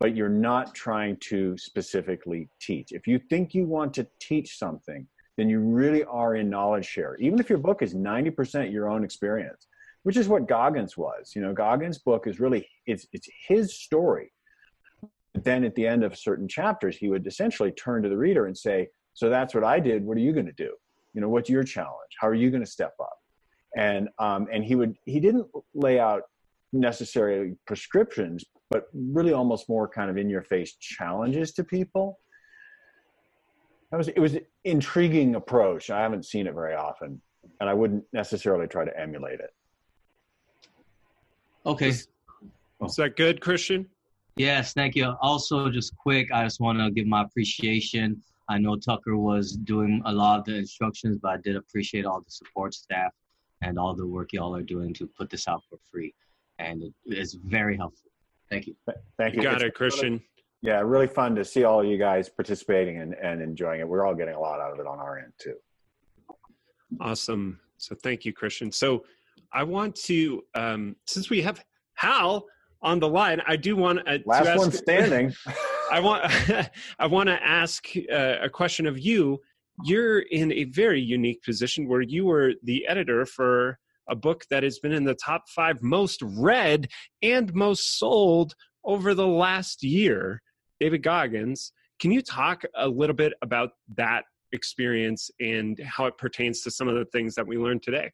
but 0.00 0.16
you're 0.16 0.28
not 0.28 0.74
trying 0.74 1.16
to 1.28 1.56
specifically 1.56 2.48
teach. 2.60 2.92
If 2.92 3.06
you 3.06 3.18
think 3.30 3.54
you 3.54 3.64
want 3.64 3.94
to 3.94 4.06
teach 4.20 4.58
something, 4.58 5.06
then 5.36 5.48
you 5.48 5.60
really 5.60 6.02
are 6.04 6.34
in 6.34 6.50
knowledge 6.50 6.84
share. 6.84 7.14
Even 7.16 7.38
if 7.38 7.48
your 7.48 7.58
book 7.58 7.80
is 7.80 7.94
90% 7.94 8.72
your 8.72 8.90
own 8.90 9.04
experience, 9.04 9.68
which 10.02 10.16
is 10.16 10.28
what 10.28 10.48
Goggins 10.48 10.96
was. 10.96 11.32
You 11.34 11.42
know, 11.42 11.52
Goggins' 11.52 11.98
book 11.98 12.26
is 12.26 12.40
really 12.40 12.68
it's 12.86 13.06
it's 13.12 13.28
his 13.46 13.74
story. 13.78 14.32
But 15.34 15.44
then 15.44 15.64
at 15.64 15.74
the 15.74 15.86
end 15.86 16.04
of 16.04 16.16
certain 16.16 16.48
chapters, 16.48 16.96
he 16.96 17.08
would 17.08 17.26
essentially 17.26 17.70
turn 17.72 18.02
to 18.02 18.08
the 18.08 18.16
reader 18.16 18.46
and 18.46 18.56
say, 18.56 18.88
"So 19.14 19.28
that's 19.28 19.54
what 19.54 19.64
I 19.64 19.80
did. 19.80 20.04
What 20.04 20.16
are 20.16 20.20
you 20.20 20.32
going 20.32 20.46
to 20.46 20.52
do? 20.52 20.74
You 21.14 21.20
know, 21.20 21.28
what's 21.28 21.50
your 21.50 21.64
challenge? 21.64 22.12
How 22.20 22.28
are 22.28 22.34
you 22.34 22.50
going 22.50 22.64
to 22.64 22.70
step 22.70 22.94
up?" 23.00 23.18
And 23.76 24.08
um, 24.18 24.48
and 24.52 24.64
he 24.64 24.74
would 24.74 24.96
he 25.04 25.20
didn't 25.20 25.46
lay 25.74 26.00
out 26.00 26.22
necessarily 26.72 27.56
prescriptions, 27.66 28.44
but 28.70 28.88
really 28.94 29.32
almost 29.32 29.68
more 29.68 29.88
kind 29.88 30.10
of 30.10 30.16
in 30.16 30.28
your 30.28 30.42
face 30.42 30.74
challenges 30.76 31.52
to 31.52 31.64
people 31.64 32.18
that 33.90 33.96
was 33.96 34.08
it 34.08 34.18
was 34.18 34.34
an 34.34 34.44
intriguing 34.64 35.34
approach. 35.34 35.90
I 35.90 36.00
haven't 36.00 36.24
seen 36.24 36.46
it 36.46 36.54
very 36.54 36.74
often, 36.74 37.20
and 37.60 37.70
I 37.70 37.74
wouldn't 37.74 38.04
necessarily 38.12 38.66
try 38.66 38.84
to 38.84 39.00
emulate 39.00 39.40
it. 39.40 39.50
Okay. 41.64 41.88
Is 41.88 42.06
that 42.96 43.16
good, 43.16 43.40
Christian? 43.40 43.86
Yes, 44.38 44.72
thank 44.72 44.94
you. 44.94 45.14
Also, 45.20 45.68
just 45.70 45.96
quick, 45.96 46.28
I 46.32 46.44
just 46.44 46.60
want 46.60 46.78
to 46.78 46.90
give 46.90 47.06
my 47.06 47.22
appreciation. 47.22 48.22
I 48.48 48.58
know 48.58 48.76
Tucker 48.76 49.16
was 49.16 49.52
doing 49.52 50.00
a 50.06 50.12
lot 50.12 50.38
of 50.38 50.44
the 50.46 50.54
instructions, 50.54 51.18
but 51.20 51.28
I 51.32 51.36
did 51.38 51.56
appreciate 51.56 52.06
all 52.06 52.20
the 52.20 52.30
support 52.30 52.72
staff 52.72 53.12
and 53.62 53.78
all 53.78 53.94
the 53.94 54.06
work 54.06 54.32
y'all 54.32 54.54
are 54.54 54.62
doing 54.62 54.94
to 54.94 55.06
put 55.06 55.28
this 55.28 55.48
out 55.48 55.62
for 55.68 55.78
free. 55.90 56.14
And 56.58 56.82
it 56.82 56.94
is 57.06 57.34
very 57.34 57.76
helpful. 57.76 58.10
Thank 58.50 58.66
you. 58.66 58.74
Thank 59.18 59.34
you. 59.34 59.42
You 59.42 59.42
got 59.42 59.56
It's 59.56 59.64
it, 59.64 59.74
Christian. 59.74 60.22
yeah, 60.62 60.80
really 60.80 61.06
fun 61.08 61.34
to 61.34 61.44
see 61.44 61.64
all 61.64 61.84
you 61.84 61.98
guys 61.98 62.28
participating 62.28 62.98
and, 62.98 63.14
and 63.14 63.42
enjoying 63.42 63.80
it. 63.80 63.88
We're 63.88 64.06
all 64.06 64.14
getting 64.14 64.34
a 64.34 64.40
lot 64.40 64.60
out 64.60 64.72
of 64.72 64.80
it 64.80 64.86
on 64.86 64.98
our 64.98 65.18
end 65.18 65.32
too. 65.38 65.56
Awesome. 67.00 67.60
So 67.76 67.94
thank 67.94 68.24
you, 68.24 68.32
Christian. 68.32 68.72
So 68.72 69.04
I 69.52 69.62
want 69.62 69.94
to, 69.96 70.42
um, 70.54 70.96
since 71.06 71.28
we 71.28 71.42
have 71.42 71.62
Hal 71.94 72.46
on 72.82 73.00
the 73.00 73.08
line, 73.08 73.42
I 73.46 73.56
do 73.56 73.76
want 73.76 74.00
uh, 74.00 74.18
to 74.18 74.22
Last 74.26 74.46
ask, 74.46 74.58
one 74.58 74.72
standing. 74.72 75.34
I 75.90 76.00
want 76.00 76.24
I 76.98 77.06
want 77.06 77.28
to 77.28 77.42
ask 77.42 77.86
uh, 78.12 78.36
a 78.42 78.48
question 78.48 78.86
of 78.86 78.98
you. 78.98 79.38
You're 79.84 80.20
in 80.20 80.52
a 80.52 80.64
very 80.64 81.00
unique 81.00 81.42
position 81.42 81.88
where 81.88 82.02
you 82.02 82.26
were 82.26 82.54
the 82.64 82.86
editor 82.86 83.24
for 83.24 83.78
a 84.10 84.16
book 84.16 84.44
that 84.50 84.62
has 84.62 84.78
been 84.78 84.92
in 84.92 85.04
the 85.04 85.14
top 85.14 85.44
five 85.54 85.82
most 85.82 86.20
read 86.22 86.88
and 87.22 87.54
most 87.54 87.98
sold 87.98 88.54
over 88.84 89.14
the 89.14 89.26
last 89.26 89.82
year. 89.82 90.42
David 90.80 91.02
Goggins. 91.02 91.72
Can 92.00 92.12
you 92.12 92.22
talk 92.22 92.62
a 92.76 92.86
little 92.86 93.14
bit 93.14 93.32
about 93.42 93.70
that 93.96 94.24
experience 94.52 95.30
and 95.40 95.78
how 95.84 96.06
it 96.06 96.16
pertains 96.16 96.62
to 96.62 96.70
some 96.70 96.88
of 96.88 96.94
the 96.94 97.04
things 97.06 97.34
that 97.34 97.46
we 97.46 97.58
learned 97.58 97.82
today? 97.82 98.10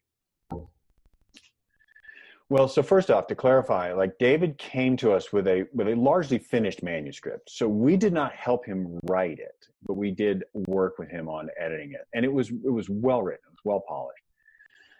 Well, 2.55 2.69
so 2.69 2.81
first 2.81 3.11
off, 3.11 3.27
to 3.27 3.35
clarify, 3.35 3.91
like 3.91 4.17
David 4.17 4.57
came 4.57 4.95
to 4.97 5.11
us 5.11 5.33
with 5.33 5.45
a 5.45 5.67
with 5.73 5.89
a 5.89 5.95
largely 5.95 6.39
finished 6.39 6.83
manuscript. 6.83 7.49
So 7.51 7.67
we 7.67 7.97
did 7.97 8.13
not 8.13 8.31
help 8.31 8.65
him 8.65 8.97
write 9.03 9.39
it, 9.39 9.67
but 9.85 9.95
we 9.95 10.11
did 10.11 10.45
work 10.53 10.97
with 10.97 11.09
him 11.09 11.27
on 11.27 11.49
editing 11.59 11.91
it, 11.91 12.07
and 12.13 12.23
it 12.23 12.31
was 12.31 12.51
it 12.51 12.71
was 12.71 12.87
well 12.89 13.21
written, 13.21 13.41
it 13.45 13.51
was 13.51 13.59
well 13.65 13.83
polished. 13.85 14.23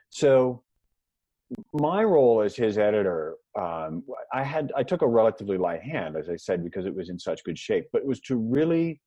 So 0.09 0.63
my 1.71 2.03
role 2.03 2.41
as 2.41 2.57
his 2.57 2.77
editor, 2.77 3.35
um, 3.57 4.03
I 4.33 4.43
had 4.43 4.73
I 4.75 4.83
took 4.83 5.01
a 5.01 5.07
relatively 5.07 5.57
light 5.57 5.81
hand, 5.81 6.17
as 6.17 6.27
I 6.27 6.35
said, 6.35 6.61
because 6.61 6.85
it 6.85 6.93
was 6.93 7.07
in 7.07 7.17
such 7.17 7.41
good 7.45 7.57
shape. 7.57 7.85
But 7.93 8.01
it 8.01 8.05
was 8.05 8.19
to 8.27 8.35
really 8.35 8.99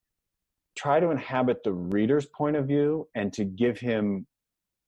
try 0.74 1.00
to 1.00 1.10
inhabit 1.10 1.64
the 1.64 1.74
reader's 1.74 2.24
point 2.24 2.56
of 2.56 2.66
view 2.66 3.08
and 3.14 3.30
to 3.34 3.44
give 3.44 3.78
him 3.78 4.26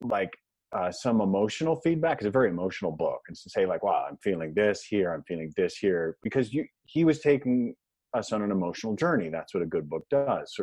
like 0.01 0.31
uh, 0.73 0.93
some 0.93 1.21
emotional 1.21 1.77
feedback. 1.77 2.19
It's 2.19 2.27
a 2.27 2.31
very 2.31 2.49
emotional 2.49 2.93
book, 2.93 3.21
and 3.29 3.37
to 3.37 3.51
say 3.51 3.67
like, 3.67 3.83
"Wow, 3.83 4.07
I'm 4.09 4.17
feeling 4.19 4.53
this 4.55 4.83
here. 4.83 5.13
I'm 5.13 5.25
feeling 5.25 5.53
this 5.57 5.77
here," 5.77 6.17
because 6.23 6.53
you, 6.53 6.65
he 6.85 7.05
was 7.05 7.21
taking 7.21 7.75
us 8.15 8.33
on 8.33 8.43
an 8.43 8.51
emotional 8.51 8.95
journey. 8.95 9.29
That's 9.29 9.55
what 9.55 9.63
a 9.63 9.67
good 9.67 9.89
book 9.89 10.05
does. 10.11 10.55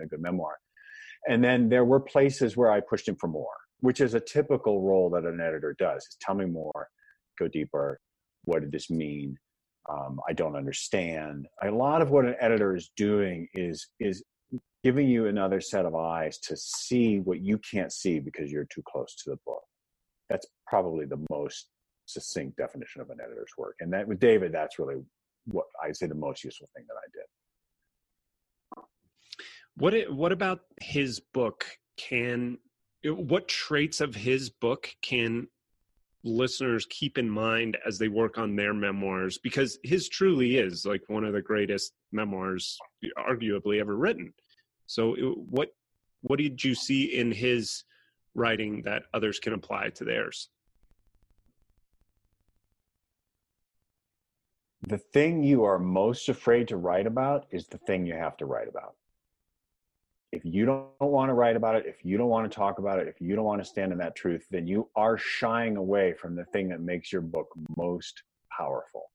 a 0.00 0.06
good 0.06 0.20
memoir. 0.20 0.56
And 1.28 1.42
then 1.42 1.68
there 1.68 1.84
were 1.84 2.00
places 2.00 2.56
where 2.56 2.70
I 2.70 2.80
pushed 2.80 3.06
him 3.08 3.16
for 3.20 3.28
more, 3.28 3.54
which 3.80 4.00
is 4.00 4.14
a 4.14 4.20
typical 4.20 4.82
role 4.82 5.10
that 5.10 5.24
an 5.24 5.40
editor 5.40 5.74
does: 5.78 6.02
is 6.02 6.16
tell 6.20 6.34
me 6.34 6.46
more, 6.46 6.88
go 7.38 7.48
deeper. 7.48 8.00
What 8.44 8.60
did 8.62 8.72
this 8.72 8.90
mean? 8.90 9.36
Um, 9.90 10.20
I 10.28 10.32
don't 10.32 10.56
understand. 10.56 11.46
A 11.62 11.70
lot 11.70 12.02
of 12.02 12.10
what 12.10 12.24
an 12.24 12.36
editor 12.40 12.74
is 12.74 12.90
doing 12.96 13.48
is 13.54 13.88
is 14.00 14.24
giving 14.82 15.08
you 15.08 15.26
another 15.26 15.60
set 15.60 15.86
of 15.86 15.94
eyes 15.94 16.38
to 16.38 16.56
see 16.56 17.20
what 17.20 17.40
you 17.40 17.58
can't 17.58 17.92
see 17.92 18.18
because 18.18 18.50
you're 18.50 18.66
too 18.72 18.82
close 18.86 19.14
to 19.14 19.30
the 19.30 19.38
book. 19.46 19.62
That's 20.28 20.46
probably 20.66 21.06
the 21.06 21.24
most 21.30 21.68
succinct 22.06 22.56
definition 22.56 23.00
of 23.00 23.10
an 23.10 23.18
editor's 23.24 23.52
work. 23.56 23.76
And 23.80 23.92
that 23.92 24.08
with 24.08 24.18
David, 24.18 24.52
that's 24.52 24.78
really 24.78 24.96
what 25.46 25.66
I'd 25.82 25.96
say 25.96 26.06
the 26.06 26.14
most 26.14 26.42
useful 26.44 26.68
thing 26.74 26.84
that 26.88 26.94
I 26.94 27.06
did. 27.12 27.26
What 29.76 29.94
it, 29.94 30.12
what 30.12 30.32
about 30.32 30.60
his 30.80 31.20
book 31.20 31.66
can 31.96 32.58
what 33.04 33.48
traits 33.48 34.00
of 34.00 34.14
his 34.14 34.50
book 34.50 34.88
can 35.02 35.48
listeners 36.24 36.86
keep 36.88 37.18
in 37.18 37.28
mind 37.28 37.76
as 37.84 37.98
they 37.98 38.06
work 38.08 38.38
on 38.38 38.54
their 38.54 38.72
memoirs 38.72 39.38
because 39.38 39.78
his 39.82 40.08
truly 40.08 40.56
is 40.56 40.86
like 40.86 41.02
one 41.08 41.24
of 41.24 41.32
the 41.32 41.42
greatest 41.42 41.94
memoirs 42.12 42.78
arguably 43.18 43.80
ever 43.80 43.96
written 43.96 44.32
so 44.92 45.14
what 45.48 45.68
what 46.22 46.38
did 46.38 46.62
you 46.62 46.74
see 46.74 47.04
in 47.18 47.32
his 47.32 47.84
writing 48.34 48.82
that 48.82 49.02
others 49.12 49.38
can 49.38 49.52
apply 49.52 49.88
to 49.90 50.04
theirs 50.04 50.48
the 54.86 54.98
thing 54.98 55.44
you 55.44 55.64
are 55.64 55.78
most 55.78 56.28
afraid 56.28 56.68
to 56.68 56.76
write 56.76 57.06
about 57.06 57.46
is 57.50 57.66
the 57.66 57.78
thing 57.78 58.04
you 58.04 58.14
have 58.14 58.36
to 58.38 58.46
write 58.46 58.68
about. 58.68 58.94
If 60.32 60.44
you 60.44 60.66
don't 60.66 60.88
want 61.00 61.28
to 61.28 61.34
write 61.34 61.56
about 61.56 61.76
it, 61.76 61.86
if 61.86 62.04
you 62.04 62.18
don't 62.18 62.28
want 62.28 62.50
to 62.50 62.54
talk 62.54 62.78
about 62.78 62.98
it, 62.98 63.06
if 63.06 63.20
you 63.20 63.36
don't 63.36 63.44
want 63.44 63.62
to 63.62 63.68
stand 63.68 63.92
in 63.92 63.98
that 63.98 64.16
truth, 64.16 64.46
then 64.50 64.66
you 64.66 64.88
are 64.96 65.16
shying 65.16 65.76
away 65.76 66.14
from 66.14 66.34
the 66.34 66.44
thing 66.46 66.68
that 66.70 66.80
makes 66.80 67.12
your 67.12 67.22
book 67.22 67.48
most 67.76 68.22
powerful. 68.56 69.11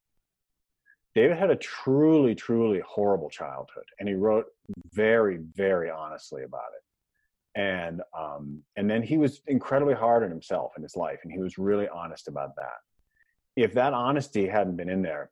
David 1.18 1.36
had 1.36 1.50
a 1.50 1.56
truly, 1.56 2.32
truly 2.32 2.80
horrible 2.86 3.28
childhood, 3.28 3.88
and 3.98 4.08
he 4.08 4.14
wrote 4.14 4.46
very, 4.92 5.38
very 5.56 5.90
honestly 5.90 6.44
about 6.44 6.70
it. 6.76 7.60
And 7.60 8.02
um, 8.16 8.62
and 8.76 8.88
then 8.88 9.02
he 9.02 9.16
was 9.18 9.42
incredibly 9.48 9.94
hard 9.94 10.22
on 10.22 10.30
himself 10.30 10.74
in 10.76 10.82
his 10.84 10.94
life, 10.94 11.18
and 11.24 11.32
he 11.32 11.40
was 11.40 11.58
really 11.58 11.88
honest 11.88 12.28
about 12.28 12.54
that. 12.54 12.78
If 13.56 13.72
that 13.74 13.94
honesty 13.94 14.46
hadn't 14.46 14.76
been 14.76 14.88
in 14.88 15.02
there, 15.02 15.30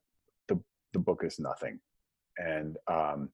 the 0.49 0.59
the 0.93 0.99
book 0.99 1.23
is 1.23 1.39
nothing. 1.39 1.79
And, 2.37 2.77
um, 2.89 3.29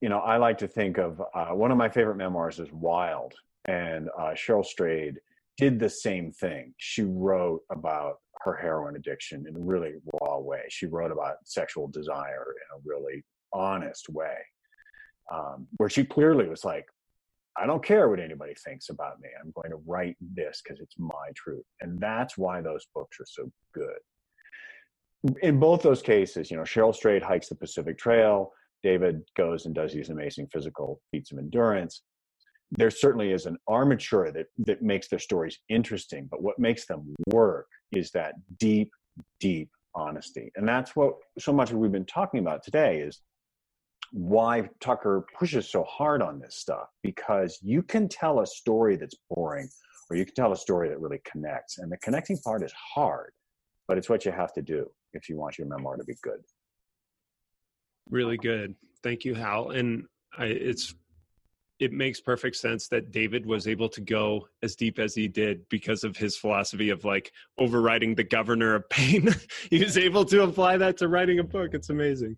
you 0.00 0.08
know, 0.08 0.18
I 0.18 0.38
like 0.38 0.58
to 0.58 0.66
think 0.66 0.98
of 0.98 1.22
uh, 1.32 1.54
one 1.54 1.70
of 1.70 1.78
my 1.78 1.88
favorite 1.88 2.16
memoirs 2.16 2.58
is 2.58 2.72
Wild, 2.72 3.34
and 3.66 4.08
uh, 4.18 4.32
Cheryl 4.32 4.66
Strayed 4.66 5.20
did 5.62 5.78
the 5.78 5.88
same 5.88 6.32
thing. 6.32 6.74
She 6.78 7.02
wrote 7.02 7.62
about 7.70 8.16
her 8.40 8.56
heroin 8.56 8.96
addiction 8.96 9.46
in 9.48 9.54
a 9.54 9.60
really 9.60 9.92
raw 10.20 10.38
way. 10.38 10.62
She 10.68 10.86
wrote 10.86 11.12
about 11.12 11.36
sexual 11.44 11.86
desire 11.88 12.46
in 12.62 12.78
a 12.78 12.82
really 12.84 13.24
honest 13.52 14.08
way, 14.08 14.38
um, 15.32 15.66
where 15.76 15.88
she 15.88 16.04
clearly 16.04 16.48
was 16.48 16.64
like, 16.64 16.86
I 17.56 17.66
don't 17.66 17.84
care 17.84 18.08
what 18.08 18.18
anybody 18.18 18.54
thinks 18.64 18.88
about 18.88 19.20
me. 19.20 19.28
I'm 19.38 19.52
going 19.54 19.70
to 19.70 19.82
write 19.86 20.16
this 20.20 20.62
because 20.62 20.80
it's 20.80 20.98
my 20.98 21.28
truth. 21.36 21.66
And 21.80 22.00
that's 22.00 22.38
why 22.38 22.60
those 22.60 22.86
books 22.94 23.20
are 23.20 23.26
so 23.26 23.50
good 23.74 24.00
in 25.42 25.58
both 25.58 25.82
those 25.82 26.02
cases, 26.02 26.50
you 26.50 26.56
know, 26.56 26.64
Cheryl 26.64 26.94
Strayed 26.94 27.22
hikes 27.22 27.48
the 27.48 27.54
Pacific 27.54 27.96
Trail. 27.96 28.52
David 28.82 29.22
goes 29.36 29.66
and 29.66 29.74
does 29.74 29.92
these 29.92 30.10
amazing 30.10 30.48
physical 30.52 31.00
feats 31.10 31.30
of 31.30 31.38
endurance. 31.38 32.02
There 32.72 32.90
certainly 32.90 33.32
is 33.32 33.46
an 33.46 33.58
armature 33.68 34.32
that 34.32 34.46
that 34.58 34.82
makes 34.82 35.08
their 35.08 35.18
stories 35.18 35.58
interesting, 35.68 36.26
but 36.30 36.42
what 36.42 36.58
makes 36.58 36.86
them 36.86 37.14
work 37.28 37.66
is 37.92 38.10
that 38.12 38.34
deep, 38.58 38.90
deep 39.40 39.68
honesty, 39.94 40.50
and 40.56 40.66
that's 40.66 40.96
what 40.96 41.14
so 41.38 41.52
much 41.52 41.70
of 41.70 41.76
we've 41.76 41.92
been 41.92 42.06
talking 42.06 42.40
about 42.40 42.62
today 42.62 43.00
is 43.00 43.20
why 44.12 44.68
Tucker 44.80 45.24
pushes 45.38 45.70
so 45.70 45.84
hard 45.84 46.22
on 46.22 46.38
this 46.38 46.56
stuff 46.56 46.88
because 47.02 47.58
you 47.62 47.82
can 47.82 48.08
tell 48.08 48.40
a 48.40 48.46
story 48.46 48.96
that's 48.96 49.16
boring, 49.30 49.68
or 50.10 50.16
you 50.16 50.24
can 50.24 50.34
tell 50.34 50.52
a 50.52 50.56
story 50.56 50.88
that 50.88 51.00
really 51.00 51.20
connects, 51.30 51.78
and 51.78 51.92
the 51.92 51.98
connecting 51.98 52.38
part 52.38 52.62
is 52.62 52.72
hard, 52.94 53.32
but 53.86 53.98
it's 53.98 54.08
what 54.08 54.24
you 54.24 54.32
have 54.32 54.52
to 54.54 54.62
do 54.62 54.90
if 55.12 55.28
you 55.28 55.36
want 55.36 55.58
your 55.58 55.66
memoir 55.66 55.96
to 55.96 56.04
be 56.04 56.16
good. 56.22 56.40
Really 58.10 58.36
good. 58.36 58.74
Thank 59.02 59.24
you, 59.24 59.34
Hal. 59.34 59.70
And 59.70 60.04
I, 60.36 60.46
it's 60.46 60.94
it 61.82 61.92
makes 61.92 62.20
perfect 62.20 62.54
sense 62.54 62.86
that 62.86 63.10
David 63.10 63.44
was 63.44 63.66
able 63.66 63.88
to 63.88 64.00
go 64.00 64.46
as 64.62 64.76
deep 64.76 65.00
as 65.00 65.16
he 65.16 65.26
did 65.26 65.68
because 65.68 66.04
of 66.04 66.16
his 66.16 66.36
philosophy 66.36 66.90
of 66.90 67.04
like 67.04 67.32
overriding 67.58 68.14
the 68.14 68.22
governor 68.22 68.76
of 68.76 68.88
pain. 68.88 69.28
he 69.70 69.82
was 69.82 69.98
able 69.98 70.24
to 70.26 70.44
apply 70.44 70.76
that 70.76 70.96
to 70.98 71.08
writing 71.08 71.40
a 71.40 71.42
book. 71.42 71.70
It's 71.74 71.90
amazing. 71.90 72.36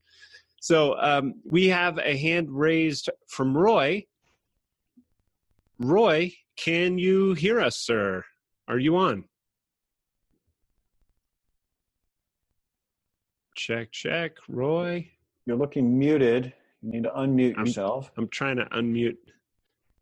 So 0.62 0.98
um, 0.98 1.34
we 1.44 1.68
have 1.68 1.98
a 1.98 2.16
hand 2.16 2.48
raised 2.50 3.10
from 3.26 3.54
Roy. 3.54 4.06
Roy, 5.78 6.32
can 6.56 6.96
you 6.96 7.34
hear 7.34 7.60
us, 7.60 7.76
sir? 7.76 8.24
Are 8.66 8.78
you 8.78 8.96
on? 8.96 9.24
Check, 13.54 13.92
check. 13.92 14.38
Roy. 14.48 15.10
You're 15.44 15.58
looking 15.58 15.98
muted. 15.98 16.54
You 16.84 16.92
need 16.92 17.04
to 17.04 17.10
unmute 17.10 17.54
I'm, 17.56 17.66
yourself. 17.66 18.10
I'm 18.16 18.28
trying 18.28 18.56
to 18.56 18.66
unmute. 18.66 19.16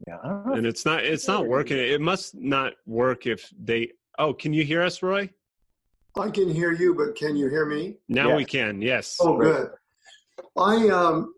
Yeah. 0.06 0.18
And 0.22 0.66
it's 0.66 0.84
not 0.84 1.04
it's 1.04 1.28
not 1.28 1.46
working. 1.46 1.78
It 1.78 2.00
must 2.00 2.34
not 2.34 2.72
work 2.86 3.26
if 3.26 3.52
they 3.62 3.92
Oh, 4.18 4.34
can 4.34 4.52
you 4.52 4.64
hear 4.64 4.82
us, 4.82 5.02
Roy? 5.02 5.30
I 6.18 6.28
can 6.30 6.52
hear 6.52 6.72
you, 6.72 6.94
but 6.94 7.16
can 7.16 7.36
you 7.36 7.48
hear 7.48 7.66
me? 7.66 7.96
Now 8.08 8.30
yes. 8.30 8.36
we 8.36 8.44
can. 8.44 8.82
Yes. 8.82 9.16
Oh, 9.20 9.38
good. 9.38 9.70
I 10.58 10.88
um 10.88 11.32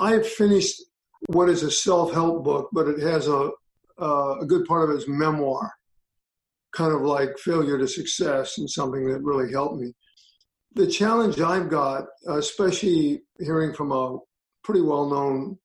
I 0.00 0.12
have 0.12 0.26
finished 0.26 0.82
what 1.28 1.48
is 1.48 1.62
a 1.62 1.70
self-help 1.70 2.44
book, 2.44 2.68
but 2.72 2.88
it 2.88 3.00
has 3.00 3.28
a 3.28 3.50
uh, 4.00 4.38
a 4.40 4.46
good 4.46 4.66
part 4.66 4.88
of 4.88 4.94
it 4.94 4.98
is 4.98 5.08
memoir, 5.08 5.72
kind 6.72 6.92
of 6.92 7.02
like 7.02 7.38
failure 7.38 7.78
to 7.78 7.86
success, 7.86 8.58
and 8.58 8.68
something 8.68 9.08
that 9.08 9.22
really 9.22 9.52
helped 9.52 9.80
me 9.80 9.92
the 10.78 10.86
challenge 10.86 11.40
I've 11.40 11.68
got, 11.68 12.04
especially 12.28 13.22
hearing 13.40 13.74
from 13.74 13.92
a 13.92 14.18
pretty 14.68 14.82
well 14.82 15.08
known 15.08 15.56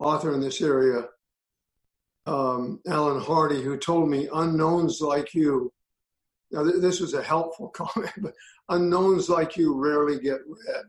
author 0.00 0.34
in 0.34 0.40
this 0.42 0.60
area, 0.60 1.04
um, 2.26 2.78
Alan 2.86 3.18
Hardy, 3.18 3.62
who 3.62 3.78
told 3.78 4.10
me 4.10 4.28
unknowns 4.34 5.00
like 5.00 5.32
you. 5.32 5.72
Now, 6.50 6.64
th- 6.64 6.82
this 6.82 7.00
was 7.00 7.14
a 7.14 7.22
helpful 7.22 7.68
comment, 7.74 8.12
but 8.18 8.34
unknowns 8.68 9.30
like 9.30 9.56
you 9.56 9.74
rarely 9.82 10.20
get 10.20 10.40
read. 10.46 10.84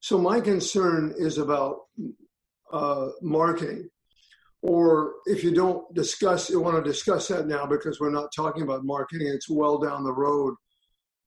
So, 0.00 0.16
my 0.16 0.40
concern 0.40 1.14
is 1.18 1.36
about 1.36 1.80
uh, 2.72 3.08
marketing. 3.20 3.90
Or 4.62 5.16
if 5.26 5.44
you 5.44 5.54
don't 5.54 5.92
discuss, 5.94 6.48
you 6.48 6.60
want 6.60 6.82
to 6.82 6.90
discuss 6.90 7.28
that 7.28 7.46
now 7.46 7.66
because 7.66 8.00
we're 8.00 8.10
not 8.10 8.32
talking 8.34 8.62
about 8.62 8.84
marketing, 8.84 9.28
it's 9.28 9.50
well 9.50 9.76
down 9.76 10.04
the 10.04 10.12
road. 10.12 10.54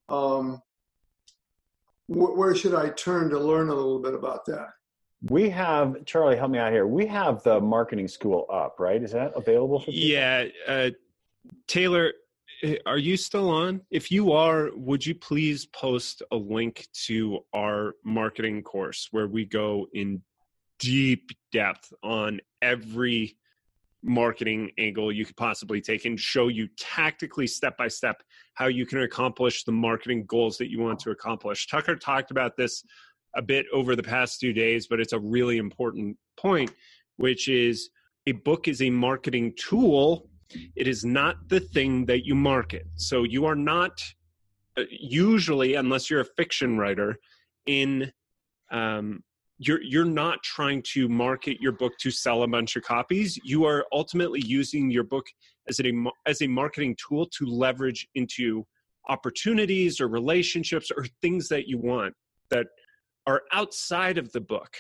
Um, 0.10 0.60
where 2.08 2.56
should 2.56 2.74
I 2.74 2.90
turn 2.90 3.30
to 3.30 3.40
learn 3.40 3.70
a 3.70 3.76
little 3.76 4.00
bit 4.00 4.16
about 4.16 4.46
that? 4.46 4.70
We 5.30 5.50
have 5.50 6.04
Charlie. 6.06 6.36
Help 6.36 6.52
me 6.52 6.60
out 6.60 6.72
here. 6.72 6.86
We 6.86 7.06
have 7.08 7.44
the 7.44 7.62
marketing 7.62 8.08
school 8.08 8.46
up, 8.52 8.80
right? 8.80 9.02
Is 9.02 9.12
that 9.12 9.34
available 9.36 9.80
for 9.80 9.86
people? 9.86 10.00
Yeah, 10.02 10.46
uh, 10.68 10.90
Taylor, 11.68 12.14
are 12.86 12.98
you 12.98 13.16
still 13.16 13.50
on? 13.50 13.82
If 13.90 14.12
you 14.12 14.34
are, 14.34 14.70
would 14.76 15.06
you 15.06 15.16
please 15.16 15.66
post 15.68 16.24
a 16.32 16.36
link 16.36 16.88
to 17.06 17.40
our 17.54 17.96
marketing 18.04 18.64
course 18.64 19.08
where 19.12 19.28
we 19.28 19.46
go 19.46 19.88
in 19.94 20.22
deep 20.80 21.32
depth 21.52 21.94
on 22.04 22.42
every 22.62 23.38
marketing 24.06 24.70
angle 24.78 25.12
you 25.12 25.26
could 25.26 25.38
possibly 25.38 25.80
take 25.80 26.04
and 26.04 26.20
show 26.20 26.50
you 26.50 26.68
tactically 26.78 27.48
step 27.48 27.78
by 27.78 27.88
step 27.88 28.22
how 28.54 28.68
you 28.68 28.86
can 28.86 29.02
accomplish 29.02 29.64
the 29.64 29.72
marketing 29.72 30.26
goals 30.26 30.58
that 30.58 30.70
you 30.70 30.80
want 30.80 31.00
to 31.00 31.12
accomplish. 31.12 31.68
Tucker 31.68 31.96
talked 31.96 32.30
about 32.30 32.58
this 32.58 32.84
a 33.36 33.42
bit 33.42 33.66
over 33.74 33.96
the 33.96 34.04
past 34.04 34.40
few 34.40 34.54
days, 34.54 34.88
but 34.88 35.00
it's 35.00 35.14
a 35.14 35.20
really 35.20 35.58
important 35.58 36.18
point, 36.38 36.72
which 37.18 37.48
is 37.48 37.90
a 38.28 38.32
book 38.32 38.68
is 38.68 38.82
a 38.82 38.90
marketing 38.90 39.54
tool. 39.58 40.30
It 40.76 40.88
is 40.88 41.04
not 41.04 41.50
the 41.50 41.60
thing 41.60 42.06
that 42.06 42.26
you 42.26 42.36
market. 42.36 42.86
So 42.96 43.24
you 43.24 43.46
are 43.46 43.56
not 43.56 44.02
uh, 44.78 44.84
usually, 44.90 45.76
unless 45.76 46.10
you're 46.10 46.22
a 46.22 46.26
fiction 46.26 46.78
writer, 46.78 47.18
in 47.66 48.12
um, 48.72 49.24
you're 49.60 49.82
you're 49.82 50.06
not 50.06 50.42
trying 50.44 50.82
to 50.94 51.08
market 51.08 51.62
your 51.62 51.72
book 51.72 51.94
to 52.00 52.12
sell 52.12 52.44
a 52.44 52.48
bunch 52.48 52.76
of 52.76 52.84
copies 52.84 53.40
you 53.44 53.66
are 53.66 53.86
ultimately 53.92 54.42
using 54.46 54.90
your 54.90 55.04
book 55.04 55.26
as 55.70 55.80
a 55.80 55.94
as 56.26 56.42
a 56.42 56.48
marketing 56.48 56.96
tool 56.96 57.26
to 57.28 57.46
leverage 57.46 58.08
into 58.16 58.66
opportunities 59.10 60.02
or 60.02 60.08
relationships 60.08 60.92
or 60.96 61.06
things 61.22 61.48
that 61.48 61.68
you 61.68 61.78
want 61.78 62.14
that 62.50 62.68
are 63.28 63.42
outside 63.52 64.18
of 64.18 64.32
the 64.32 64.42
book 64.42 64.76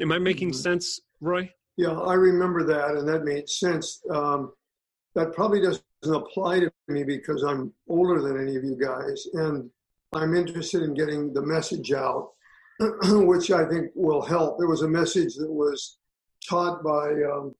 am 0.00 0.12
i 0.12 0.18
making 0.18 0.50
mm-hmm. 0.50 0.60
sense 0.60 1.00
roy 1.20 1.50
Yeah, 1.78 1.92
I 1.92 2.14
remember 2.14 2.64
that, 2.64 2.96
and 2.96 3.06
that 3.06 3.22
made 3.22 3.48
sense. 3.48 4.02
Um, 4.10 4.52
that 5.14 5.32
probably 5.32 5.60
doesn't 5.60 5.84
apply 6.04 6.58
to 6.58 6.72
me 6.88 7.04
because 7.04 7.44
I'm 7.44 7.72
older 7.88 8.20
than 8.20 8.42
any 8.42 8.56
of 8.56 8.64
you 8.64 8.76
guys, 8.76 9.28
and 9.34 9.70
I'm 10.12 10.34
interested 10.34 10.82
in 10.82 10.94
getting 10.94 11.32
the 11.32 11.40
message 11.40 11.92
out, 11.92 12.30
which 12.80 13.52
I 13.52 13.64
think 13.68 13.92
will 13.94 14.22
help. 14.22 14.58
There 14.58 14.66
was 14.66 14.82
a 14.82 14.88
message 14.88 15.36
that 15.36 15.50
was 15.50 15.98
taught 16.48 16.82
by 16.82 17.12
um, 17.32 17.54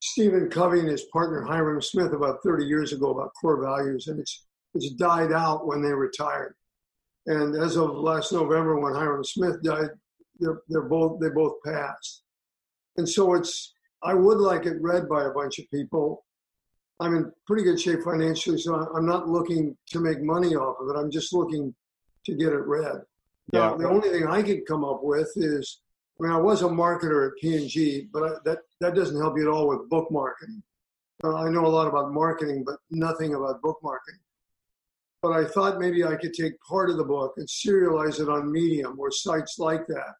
Stephen 0.00 0.50
Covey 0.50 0.80
and 0.80 0.88
his 0.88 1.04
partner 1.12 1.42
Hyrum 1.42 1.80
Smith 1.80 2.12
about 2.12 2.42
30 2.42 2.64
years 2.64 2.92
ago 2.92 3.12
about 3.12 3.34
core 3.40 3.62
values, 3.62 4.08
and 4.08 4.18
it's 4.18 4.46
it's 4.74 4.90
died 4.94 5.30
out 5.30 5.64
when 5.64 5.80
they 5.80 5.92
retired. 5.92 6.56
And 7.26 7.56
as 7.56 7.76
of 7.76 7.96
last 7.96 8.32
November, 8.32 8.78
when 8.78 8.92
Hyrum 8.92 9.24
Smith 9.24 9.62
died, 9.62 9.90
they're, 10.38 10.60
they're 10.68 10.82
both 10.82 11.20
they 11.20 11.30
both 11.30 11.54
passed. 11.64 12.22
And 12.96 13.08
so 13.08 13.34
it's 13.34 13.74
I 14.02 14.14
would 14.14 14.38
like 14.38 14.66
it 14.66 14.80
read 14.80 15.08
by 15.08 15.24
a 15.24 15.30
bunch 15.30 15.58
of 15.58 15.70
people. 15.70 16.24
I'm 17.00 17.14
in 17.14 17.32
pretty 17.46 17.64
good 17.64 17.80
shape 17.80 18.00
financially, 18.04 18.58
so 18.58 18.74
I'm 18.94 19.06
not 19.06 19.28
looking 19.28 19.76
to 19.88 20.00
make 20.00 20.22
money 20.22 20.54
off 20.54 20.76
of 20.80 20.88
it. 20.88 20.98
I'm 20.98 21.10
just 21.10 21.32
looking 21.32 21.74
to 22.24 22.34
get 22.34 22.52
it 22.52 22.66
read. 22.66 23.02
Yeah. 23.52 23.60
Now, 23.60 23.76
the 23.76 23.88
only 23.88 24.08
thing 24.08 24.26
I 24.26 24.42
could 24.42 24.66
come 24.66 24.84
up 24.84 25.00
with 25.02 25.30
is, 25.36 25.80
I 26.18 26.22
mean, 26.22 26.32
I 26.32 26.38
was 26.38 26.62
a 26.62 26.66
marketer 26.66 27.28
at 27.28 27.36
P&G, 27.40 28.08
but 28.12 28.22
I, 28.22 28.30
that 28.44 28.58
that 28.80 28.94
doesn't 28.94 29.20
help 29.20 29.36
you 29.36 29.48
at 29.48 29.52
all 29.52 29.68
with 29.68 29.88
book 29.90 30.10
marketing. 30.10 30.62
Uh, 31.22 31.36
I 31.36 31.50
know 31.50 31.66
a 31.66 31.68
lot 31.68 31.86
about 31.86 32.12
marketing, 32.12 32.64
but 32.64 32.76
nothing 32.90 33.34
about 33.34 33.62
book 33.62 33.78
marketing. 33.82 34.20
But 35.26 35.40
I 35.40 35.44
thought 35.44 35.80
maybe 35.80 36.04
I 36.04 36.14
could 36.14 36.34
take 36.34 36.52
part 36.60 36.88
of 36.88 36.98
the 36.98 37.04
book 37.04 37.34
and 37.36 37.48
serialize 37.48 38.20
it 38.20 38.28
on 38.28 38.52
Medium 38.52 38.96
or 38.96 39.10
sites 39.10 39.58
like 39.58 39.84
that 39.88 40.14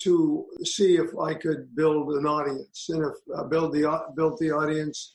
to 0.00 0.46
see 0.64 0.96
if 0.96 1.10
I 1.18 1.34
could 1.34 1.76
build 1.76 2.08
an 2.14 2.24
audience. 2.24 2.86
And 2.88 3.04
if 3.04 3.38
I 3.38 3.46
build 3.46 3.74
the 3.74 3.82
built 4.16 4.38
the 4.38 4.50
audience, 4.50 5.14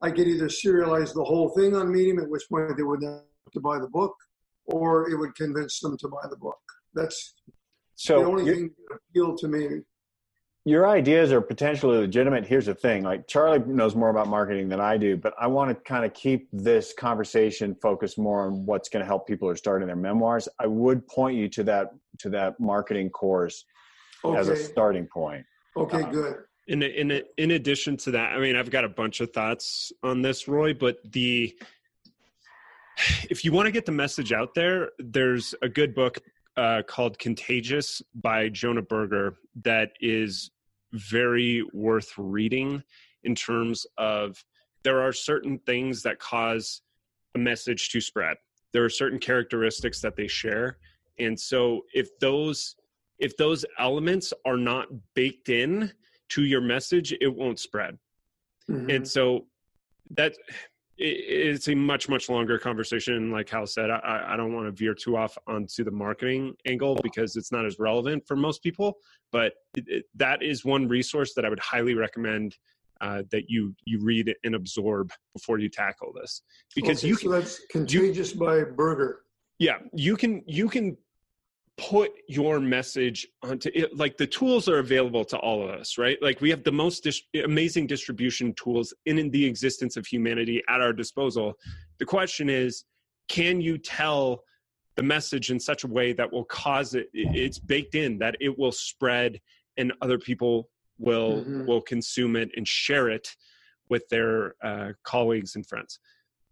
I 0.00 0.10
could 0.10 0.28
either 0.28 0.48
serialize 0.48 1.12
the 1.12 1.24
whole 1.24 1.50
thing 1.50 1.76
on 1.76 1.92
Medium, 1.92 2.18
at 2.18 2.30
which 2.30 2.44
point 2.48 2.74
they 2.78 2.84
would 2.84 3.02
have 3.02 3.52
to 3.52 3.60
buy 3.60 3.78
the 3.78 3.88
book, 3.88 4.14
or 4.64 5.10
it 5.10 5.16
would 5.16 5.34
convince 5.34 5.78
them 5.80 5.98
to 5.98 6.08
buy 6.08 6.26
the 6.30 6.38
book. 6.38 6.62
That's 6.94 7.34
so 7.96 8.20
the 8.20 8.24
only 8.24 8.44
thing 8.50 8.70
that 8.88 8.96
appealed 8.96 9.36
to 9.40 9.48
me 9.48 9.82
your 10.66 10.88
ideas 10.88 11.30
are 11.30 11.40
potentially 11.40 11.96
legitimate. 11.96 12.44
Here's 12.44 12.66
the 12.66 12.74
thing 12.74 13.04
like 13.04 13.28
Charlie 13.28 13.60
knows 13.60 13.94
more 13.94 14.10
about 14.10 14.26
marketing 14.26 14.68
than 14.68 14.80
I 14.80 14.96
do, 14.96 15.16
but 15.16 15.32
I 15.40 15.46
want 15.46 15.70
to 15.70 15.76
kind 15.76 16.04
of 16.04 16.12
keep 16.12 16.48
this 16.52 16.92
conversation 16.92 17.76
focused 17.80 18.18
more 18.18 18.48
on 18.48 18.66
what's 18.66 18.88
going 18.88 19.00
to 19.00 19.06
help 19.06 19.28
people 19.28 19.46
who 19.46 19.52
are 19.52 19.56
starting 19.56 19.86
their 19.86 19.94
memoirs. 19.94 20.48
I 20.58 20.66
would 20.66 21.06
point 21.06 21.36
you 21.36 21.48
to 21.50 21.62
that 21.64 21.92
to 22.18 22.30
that 22.30 22.58
marketing 22.58 23.10
course 23.10 23.64
okay. 24.24 24.36
as 24.36 24.48
a 24.48 24.56
starting 24.56 25.06
point. 25.06 25.46
Okay, 25.76 26.02
um, 26.02 26.10
good. 26.10 26.36
In 26.66 26.82
in 26.82 27.22
in 27.38 27.52
addition 27.52 27.96
to 27.98 28.10
that, 28.10 28.32
I 28.32 28.40
mean, 28.40 28.56
I've 28.56 28.70
got 28.70 28.84
a 28.84 28.88
bunch 28.88 29.20
of 29.20 29.32
thoughts 29.32 29.92
on 30.02 30.20
this, 30.20 30.48
Roy. 30.48 30.74
But 30.74 30.96
the 31.12 31.56
if 33.30 33.44
you 33.44 33.52
want 33.52 33.66
to 33.66 33.72
get 33.72 33.86
the 33.86 33.92
message 33.92 34.32
out 34.32 34.52
there, 34.56 34.90
there's 34.98 35.54
a 35.62 35.68
good 35.68 35.94
book 35.94 36.18
uh, 36.56 36.82
called 36.88 37.20
Contagious 37.20 38.02
by 38.16 38.48
Jonah 38.48 38.82
Berger 38.82 39.36
that 39.62 39.92
is 40.00 40.50
very 40.96 41.64
worth 41.72 42.12
reading 42.16 42.82
in 43.24 43.34
terms 43.34 43.86
of 43.98 44.42
there 44.82 45.00
are 45.00 45.12
certain 45.12 45.58
things 45.60 46.02
that 46.02 46.18
cause 46.18 46.82
a 47.34 47.38
message 47.38 47.90
to 47.90 48.00
spread. 48.00 48.36
There 48.72 48.84
are 48.84 48.90
certain 48.90 49.18
characteristics 49.18 50.00
that 50.00 50.16
they 50.16 50.28
share. 50.28 50.78
And 51.18 51.38
so 51.38 51.82
if 51.94 52.18
those 52.18 52.76
if 53.18 53.36
those 53.36 53.64
elements 53.78 54.32
are 54.44 54.58
not 54.58 54.88
baked 55.14 55.48
in 55.48 55.90
to 56.28 56.44
your 56.44 56.60
message, 56.60 57.14
it 57.20 57.34
won't 57.34 57.58
spread. 57.58 57.98
Mm-hmm. 58.70 58.90
And 58.90 59.08
so 59.08 59.46
that 60.10 60.34
it's 60.98 61.68
a 61.68 61.74
much 61.74 62.08
much 62.08 62.28
longer 62.28 62.58
conversation 62.58 63.30
like 63.30 63.48
hal 63.48 63.66
said. 63.66 63.90
I, 63.90 64.24
I 64.28 64.36
don't 64.36 64.54
want 64.54 64.66
to 64.66 64.72
veer 64.72 64.94
too 64.94 65.16
off 65.16 65.36
onto 65.46 65.84
the 65.84 65.90
marketing 65.90 66.54
angle 66.66 66.98
because 67.02 67.36
it's 67.36 67.52
not 67.52 67.66
as 67.66 67.78
relevant 67.78 68.26
for 68.26 68.36
most 68.36 68.62
people 68.62 68.98
but 69.32 69.54
it, 69.76 69.84
it, 69.88 70.04
that 70.14 70.42
is 70.42 70.64
one 70.64 70.88
resource 70.88 71.34
that 71.34 71.44
i 71.44 71.48
would 71.48 71.58
highly 71.58 71.94
recommend 71.94 72.56
uh, 73.00 73.22
that 73.30 73.50
you 73.50 73.74
you 73.84 74.00
read 74.00 74.34
and 74.44 74.54
absorb 74.54 75.12
before 75.34 75.58
you 75.58 75.68
tackle 75.68 76.12
this. 76.18 76.42
Because 76.74 77.00
okay, 77.00 77.08
you 77.08 77.16
can, 77.16 77.28
so 77.28 77.32
that's 77.32 77.60
contagious 77.70 78.34
you, 78.34 78.40
by 78.40 78.64
Berger 78.64 79.22
yeah 79.58 79.78
you 79.94 80.16
can 80.16 80.42
you 80.46 80.68
can 80.68 80.96
put 81.78 82.10
your 82.26 82.58
message 82.58 83.26
onto 83.42 83.70
it 83.74 83.94
like 83.94 84.16
the 84.16 84.26
tools 84.26 84.66
are 84.66 84.78
available 84.78 85.24
to 85.26 85.36
all 85.38 85.62
of 85.62 85.70
us 85.70 85.98
right? 85.98 86.16
Like 86.22 86.40
we 86.40 86.48
have 86.50 86.64
the 86.64 86.72
most 86.72 87.04
dis- 87.04 87.22
amazing 87.44 87.86
distribution 87.86 88.54
tools 88.54 88.94
in, 89.04 89.18
in 89.18 89.30
the 89.30 89.44
existence 89.44 89.96
of 89.96 90.06
humanity 90.06 90.62
at 90.68 90.80
our 90.80 90.94
disposal. 90.94 91.54
The 91.98 92.06
question 92.06 92.48
is 92.48 92.84
can 93.28 93.60
you 93.60 93.76
tell 93.76 94.42
the 94.96 95.02
message 95.02 95.50
in 95.50 95.60
such 95.60 95.84
a 95.84 95.86
way 95.86 96.14
that 96.14 96.32
will 96.32 96.44
cause 96.44 96.94
it 96.94 97.10
it's 97.12 97.58
baked 97.58 97.94
in 97.94 98.18
that 98.18 98.36
it 98.40 98.58
will 98.58 98.72
spread 98.72 99.38
and 99.76 99.92
other 100.00 100.18
people 100.18 100.70
will 100.98 101.42
mm-hmm. 101.42 101.66
will 101.66 101.82
consume 101.82 102.36
it 102.36 102.50
and 102.56 102.66
share 102.66 103.10
it 103.10 103.36
with 103.90 104.08
their 104.08 104.54
uh, 104.62 104.92
colleagues 105.04 105.56
and 105.56 105.66
friends 105.66 106.00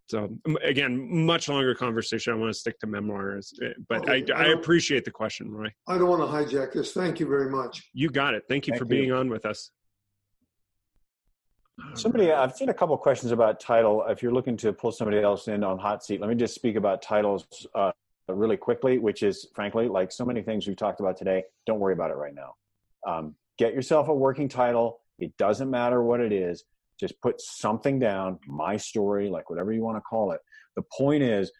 so 0.06 0.28
again, 0.62 1.24
much 1.24 1.48
longer 1.48 1.74
conversation. 1.74 2.32
I 2.32 2.36
want 2.36 2.52
to 2.52 2.58
stick 2.58 2.78
to 2.80 2.86
memoirs, 2.86 3.54
eh, 3.62 3.68
but 3.88 4.08
okay. 4.08 4.24
I, 4.34 4.42
I, 4.42 4.46
appreciate 4.48 5.04
the 5.04 5.10
question, 5.10 5.50
Roy. 5.50 5.68
I 5.88 5.96
don't 5.96 6.08
want 6.08 6.20
to 6.20 6.26
hijack 6.26 6.74
this. 6.74 6.92
Thank 6.92 7.20
you 7.20 7.26
very 7.26 7.50
much. 7.50 7.88
You 7.94 8.10
got 8.10 8.34
it. 8.34 8.44
Thank 8.48 8.66
you 8.66 8.72
Thank 8.72 8.80
for 8.80 8.84
being 8.84 9.12
on 9.12 9.30
with 9.30 9.46
us. 9.46 9.70
Somebody, 11.94 12.30
I've 12.30 12.54
seen 12.54 12.68
a 12.68 12.74
couple 12.74 12.96
questions 12.98 13.32
about 13.32 13.58
title. 13.58 14.04
If 14.06 14.22
you're 14.22 14.32
looking 14.32 14.56
to 14.58 14.72
pull 14.72 14.92
somebody 14.92 15.20
else 15.20 15.48
in 15.48 15.64
on 15.64 15.78
hot 15.78 16.04
seat, 16.04 16.20
let 16.20 16.28
me 16.28 16.36
just 16.36 16.54
speak 16.54 16.76
about 16.76 17.02
titles 17.02 17.66
uh, 17.74 17.90
really 18.28 18.58
quickly. 18.58 18.98
Which 18.98 19.22
is, 19.22 19.48
frankly, 19.54 19.88
like 19.88 20.12
so 20.12 20.24
many 20.24 20.42
things 20.42 20.66
we've 20.66 20.76
talked 20.76 21.00
about 21.00 21.16
today. 21.16 21.44
Don't 21.66 21.80
worry 21.80 21.94
about 21.94 22.10
it 22.10 22.16
right 22.16 22.34
now. 22.34 22.54
Um, 23.06 23.34
get 23.58 23.72
yourself 23.72 24.08
a 24.08 24.14
working 24.14 24.48
title. 24.48 25.00
It 25.18 25.36
doesn't 25.38 25.70
matter 25.70 26.02
what 26.02 26.20
it 26.20 26.32
is 26.32 26.64
just 26.98 27.20
put 27.20 27.40
something 27.40 27.98
down, 27.98 28.38
my 28.46 28.76
story, 28.76 29.28
like 29.28 29.50
whatever 29.50 29.72
you 29.72 29.82
want 29.82 29.96
to 29.96 30.02
call 30.02 30.32
it. 30.32 30.40
The 30.76 30.82
point 30.96 31.22
is, 31.22 31.50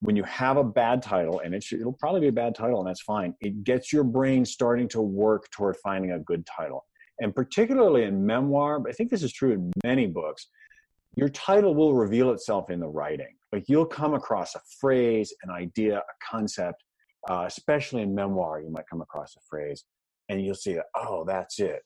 when 0.00 0.14
you 0.14 0.22
have 0.24 0.56
a 0.56 0.64
bad 0.64 1.02
title, 1.02 1.40
and 1.40 1.54
it 1.54 1.62
should, 1.62 1.80
it'll 1.80 1.92
probably 1.92 2.20
be 2.20 2.28
a 2.28 2.32
bad 2.32 2.54
title, 2.54 2.78
and 2.78 2.88
that's 2.88 3.02
fine, 3.02 3.34
it 3.40 3.64
gets 3.64 3.92
your 3.92 4.04
brain 4.04 4.44
starting 4.44 4.88
to 4.88 5.00
work 5.00 5.50
toward 5.50 5.76
finding 5.78 6.12
a 6.12 6.20
good 6.20 6.46
title. 6.46 6.86
And 7.20 7.34
particularly 7.34 8.04
in 8.04 8.24
memoir, 8.24 8.78
but 8.78 8.90
I 8.90 8.92
think 8.92 9.10
this 9.10 9.24
is 9.24 9.32
true 9.32 9.52
in 9.52 9.72
many 9.84 10.06
books, 10.06 10.48
your 11.16 11.28
title 11.30 11.74
will 11.74 11.94
reveal 11.94 12.30
itself 12.30 12.70
in 12.70 12.78
the 12.78 12.86
writing. 12.86 13.34
Like 13.52 13.64
you'll 13.66 13.86
come 13.86 14.14
across 14.14 14.54
a 14.54 14.60
phrase, 14.80 15.34
an 15.42 15.50
idea, 15.50 15.98
a 15.98 16.30
concept, 16.30 16.84
uh, 17.28 17.44
especially 17.46 18.02
in 18.02 18.14
memoir, 18.14 18.60
you 18.60 18.70
might 18.70 18.84
come 18.88 19.00
across 19.00 19.34
a 19.36 19.40
phrase 19.50 19.84
and 20.28 20.44
you'll 20.44 20.54
see 20.54 20.78
oh, 20.94 21.24
that's 21.24 21.58
it 21.58 21.82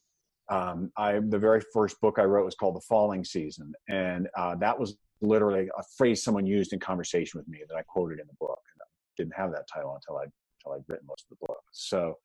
um, 0.53 0.93
I 0.99 1.19
the 1.19 1.39
very 1.39 1.63
first 1.73 2.01
book 2.01 2.19
I 2.19 2.25
wrote 2.25 2.45
was 2.45 2.55
called 2.55 2.77
The 2.77 2.83
Falling 2.83 3.25
Season, 3.25 3.73
and 3.89 4.29
uh, 4.37 4.55
that 4.57 4.79
was 4.79 4.97
literally 5.23 5.69
a 5.79 5.83
phrase 5.97 6.23
someone 6.23 6.45
used 6.45 6.73
in 6.73 6.81
conversation 6.81 7.39
with 7.39 7.49
me 7.49 7.61
that 7.69 7.75
I 7.77 7.83
quoted 7.83 8.19
in 8.21 8.27
the 8.27 8.35
book. 8.39 8.61
And 8.75 8.83
I 8.83 8.87
didn't 9.17 9.35
have 9.35 9.51
that 9.53 9.67
title 9.73 9.95
until 9.95 10.19
I 10.19 10.25
until 10.25 10.79
I'd 10.79 10.85
written 10.93 11.07
most 11.07 11.25
of 11.31 11.39
the 11.39 11.47
book. 11.47 11.63
So 11.73 12.19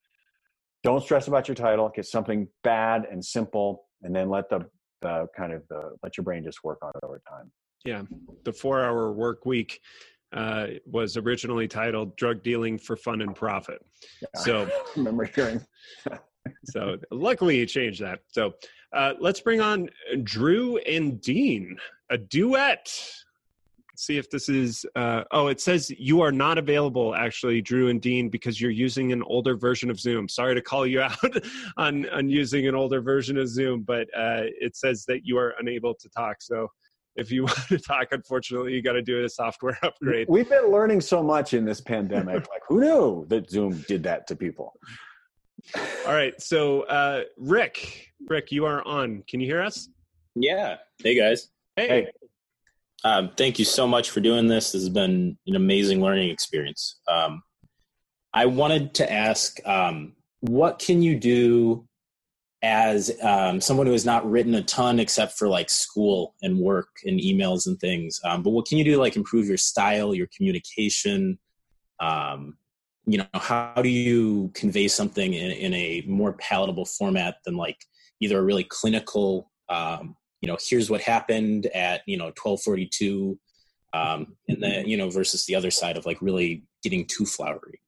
don't 0.83 1.01
stress 1.01 1.27
about 1.27 1.47
your 1.47 1.55
title. 1.55 1.89
Get 1.95 2.05
something 2.05 2.47
bad 2.63 3.07
and 3.09 3.23
simple, 3.23 3.85
and 4.03 4.13
then 4.13 4.29
let 4.29 4.49
the 4.49 4.69
the 5.01 5.27
kind 5.35 5.53
of 5.53 5.63
the 5.69 5.95
let 6.03 6.17
your 6.17 6.25
brain 6.25 6.43
just 6.43 6.63
work 6.65 6.79
on 6.81 6.91
it 6.95 7.05
over 7.05 7.21
time. 7.29 7.49
Yeah, 7.85 8.01
the 8.43 8.51
four 8.51 8.83
hour 8.83 9.13
work 9.13 9.45
week 9.45 9.79
uh, 10.33 10.67
was 10.85 11.15
originally 11.15 11.69
titled 11.69 12.17
"Drug 12.17 12.43
Dealing 12.43 12.77
for 12.77 12.97
Fun 12.97 13.21
and 13.21 13.33
Profit." 13.33 13.79
Yeah, 14.21 14.41
so 14.41 14.65
I 14.65 14.69
remember 14.97 15.23
hearing 15.23 15.61
so 16.65 16.97
luckily 17.11 17.59
he 17.59 17.65
changed 17.65 18.01
that. 18.01 18.19
So 18.27 18.53
uh, 18.93 19.13
let's 19.19 19.39
bring 19.39 19.61
on 19.61 19.89
Drew 20.23 20.77
and 20.77 21.21
Dean, 21.21 21.77
a 22.09 22.17
duet. 22.17 22.89
Let's 23.91 24.05
see 24.05 24.17
if 24.17 24.29
this 24.29 24.47
is. 24.47 24.85
Uh, 24.95 25.23
oh, 25.31 25.47
it 25.47 25.59
says 25.59 25.89
you 25.89 26.21
are 26.21 26.31
not 26.31 26.57
available, 26.57 27.15
actually, 27.15 27.61
Drew 27.61 27.89
and 27.89 28.01
Dean, 28.01 28.29
because 28.29 28.61
you're 28.61 28.71
using 28.71 29.11
an 29.11 29.23
older 29.23 29.57
version 29.57 29.89
of 29.89 29.99
Zoom. 29.99 30.29
Sorry 30.29 30.55
to 30.55 30.61
call 30.61 30.85
you 30.85 31.01
out 31.01 31.17
on 31.77 32.07
on 32.09 32.29
using 32.29 32.67
an 32.67 32.75
older 32.75 33.01
version 33.01 33.37
of 33.37 33.47
Zoom, 33.47 33.81
but 33.81 34.07
uh, 34.15 34.43
it 34.61 34.75
says 34.75 35.05
that 35.05 35.25
you 35.25 35.37
are 35.37 35.55
unable 35.59 35.95
to 35.95 36.09
talk. 36.09 36.37
So 36.41 36.69
if 37.17 37.31
you 37.31 37.43
want 37.45 37.67
to 37.67 37.79
talk, 37.79 38.07
unfortunately, 38.11 38.73
you 38.73 38.81
got 38.81 38.93
to 38.93 39.01
do 39.01 39.23
a 39.25 39.29
software 39.29 39.77
upgrade. 39.83 40.27
We've 40.29 40.49
been 40.49 40.71
learning 40.71 41.01
so 41.01 41.21
much 41.21 41.53
in 41.53 41.65
this 41.65 41.81
pandemic. 41.81 42.47
like, 42.49 42.61
who 42.67 42.79
knew 42.79 43.25
that 43.27 43.49
Zoom 43.49 43.83
did 43.87 44.03
that 44.03 44.27
to 44.27 44.35
people? 44.35 44.73
All 45.75 46.13
right. 46.13 46.39
So, 46.41 46.81
uh, 46.83 47.23
Rick, 47.37 48.13
Rick, 48.27 48.51
you 48.51 48.65
are 48.65 48.85
on. 48.87 49.23
Can 49.27 49.39
you 49.39 49.47
hear 49.47 49.61
us? 49.61 49.89
Yeah. 50.35 50.77
Hey, 51.03 51.15
guys. 51.15 51.49
Hey. 51.75 51.87
hey. 51.87 52.07
Um, 53.03 53.31
thank 53.37 53.59
you 53.59 53.65
so 53.65 53.87
much 53.87 54.09
for 54.09 54.19
doing 54.19 54.47
this. 54.47 54.71
This 54.71 54.81
has 54.81 54.89
been 54.89 55.37
an 55.45 55.55
amazing 55.55 56.01
learning 56.01 56.29
experience. 56.29 56.99
Um, 57.07 57.43
I 58.33 58.45
wanted 58.45 58.93
to 58.95 59.11
ask, 59.11 59.59
um, 59.67 60.13
what 60.41 60.79
can 60.79 61.01
you 61.01 61.19
do 61.19 61.87
as 62.63 63.11
um, 63.21 63.61
someone 63.61 63.85
who 63.85 63.91
has 63.91 64.05
not 64.05 64.29
written 64.29 64.55
a 64.55 64.63
ton 64.63 64.99
except 64.99 65.37
for 65.37 65.47
like 65.47 65.69
school 65.69 66.35
and 66.41 66.57
work 66.57 66.87
and 67.05 67.19
emails 67.19 67.67
and 67.67 67.79
things. 67.79 68.19
Um, 68.23 68.41
but 68.41 68.49
what 68.49 68.65
can 68.65 68.77
you 68.77 68.83
do 68.83 68.91
to 68.93 68.97
like 68.97 69.15
improve 69.15 69.47
your 69.47 69.57
style, 69.57 70.15
your 70.15 70.27
communication? 70.35 71.37
Um, 71.99 72.57
you 73.07 73.17
know, 73.17 73.25
how 73.33 73.73
do 73.81 73.89
you 73.89 74.51
convey 74.53 74.89
something 74.89 75.33
in, 75.33 75.51
in, 75.51 75.73
a 75.73 76.03
more 76.05 76.33
palatable 76.33 76.85
format 76.85 77.37
than 77.45 77.55
like 77.55 77.77
either 78.19 78.37
a 78.37 78.43
really 78.43 78.65
clinical, 78.65 79.49
um, 79.69 80.15
you 80.41 80.47
know, 80.47 80.57
here's 80.61 80.89
what 80.89 81.01
happened 81.01 81.67
at 81.67 82.01
you 82.05 82.17
know 82.17 82.25
1242, 82.25 83.39
um, 83.93 84.35
and 84.49 84.61
then 84.61 84.87
you 84.87 84.97
know 84.97 85.09
versus 85.09 85.45
the 85.45 85.55
other 85.55 85.71
side 85.71 85.97
of 85.97 86.05
like 86.05 86.21
really 86.21 86.65
getting 86.83 87.05
too 87.07 87.25
flowery. 87.25 87.79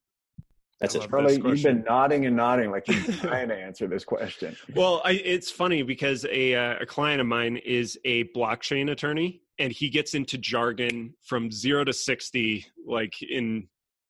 That's 0.80 0.96
it. 0.96 1.10
Charlie, 1.10 1.36
you've 1.36 1.64
been 1.64 1.84
nodding 1.84 2.26
and 2.26 2.38
nodding 2.38 2.72
like 2.72 2.88
you're 2.88 3.14
trying 3.18 3.50
to 3.50 3.56
answer 3.56 3.88
this 3.88 4.06
question. 4.06 4.56
Well, 4.74 5.02
I, 5.04 5.12
it's 5.12 5.52
funny 5.52 5.84
because 5.84 6.26
a, 6.32 6.56
uh, 6.56 6.76
a 6.80 6.86
client 6.86 7.20
of 7.20 7.28
mine 7.28 7.58
is 7.58 8.00
a 8.06 8.24
blockchain 8.30 8.90
attorney, 8.90 9.42
and 9.60 9.74
he 9.74 9.90
gets 9.90 10.14
into 10.14 10.38
jargon 10.38 11.14
from 11.26 11.52
zero 11.52 11.84
to 11.84 11.92
sixty 11.92 12.66
like 12.88 13.22
in 13.22 13.68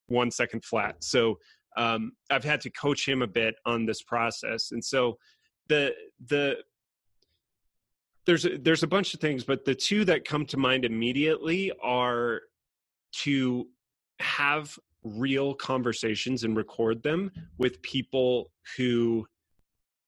one 0.09 0.31
second 0.31 0.63
flat. 0.63 0.95
So 1.03 1.37
um, 1.77 2.13
I've 2.29 2.43
had 2.43 2.61
to 2.61 2.69
coach 2.71 3.07
him 3.07 3.21
a 3.21 3.27
bit 3.27 3.55
on 3.65 3.85
this 3.85 4.01
process, 4.01 4.71
and 4.71 4.83
so 4.83 5.17
the 5.67 5.93
the 6.27 6.57
there's 8.25 8.45
there's 8.61 8.83
a 8.83 8.87
bunch 8.87 9.13
of 9.13 9.19
things, 9.19 9.43
but 9.43 9.65
the 9.65 9.75
two 9.75 10.05
that 10.05 10.25
come 10.25 10.45
to 10.47 10.57
mind 10.57 10.85
immediately 10.85 11.71
are 11.81 12.41
to 13.11 13.67
have 14.19 14.77
real 15.03 15.53
conversations 15.53 16.43
and 16.43 16.57
record 16.57 17.01
them 17.03 17.31
with 17.57 17.81
people 17.81 18.51
who 18.75 19.25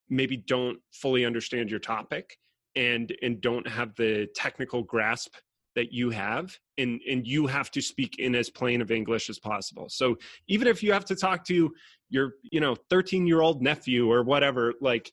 maybe 0.09 0.35
don't 0.35 0.79
fully 0.91 1.25
understand 1.25 1.69
your 1.69 1.79
topic 1.79 2.37
and 2.75 3.13
and 3.21 3.41
don't 3.41 3.67
have 3.67 3.95
the 3.95 4.27
technical 4.35 4.83
grasp 4.83 5.35
that 5.75 5.91
you 5.91 6.09
have 6.09 6.57
and 6.77 7.01
and 7.09 7.25
you 7.25 7.47
have 7.47 7.71
to 7.71 7.81
speak 7.81 8.19
in 8.19 8.35
as 8.35 8.49
plain 8.49 8.81
of 8.81 8.91
english 8.91 9.29
as 9.29 9.39
possible. 9.39 9.87
So 9.89 10.17
even 10.47 10.67
if 10.67 10.83
you 10.83 10.91
have 10.93 11.05
to 11.05 11.15
talk 11.15 11.45
to 11.45 11.71
your 12.11 12.33
you 12.51 12.59
know 12.59 12.75
13 12.89 13.25
year 13.25 13.41
old 13.41 13.61
nephew 13.61 14.11
or 14.11 14.21
whatever 14.21 14.73
like 14.81 15.11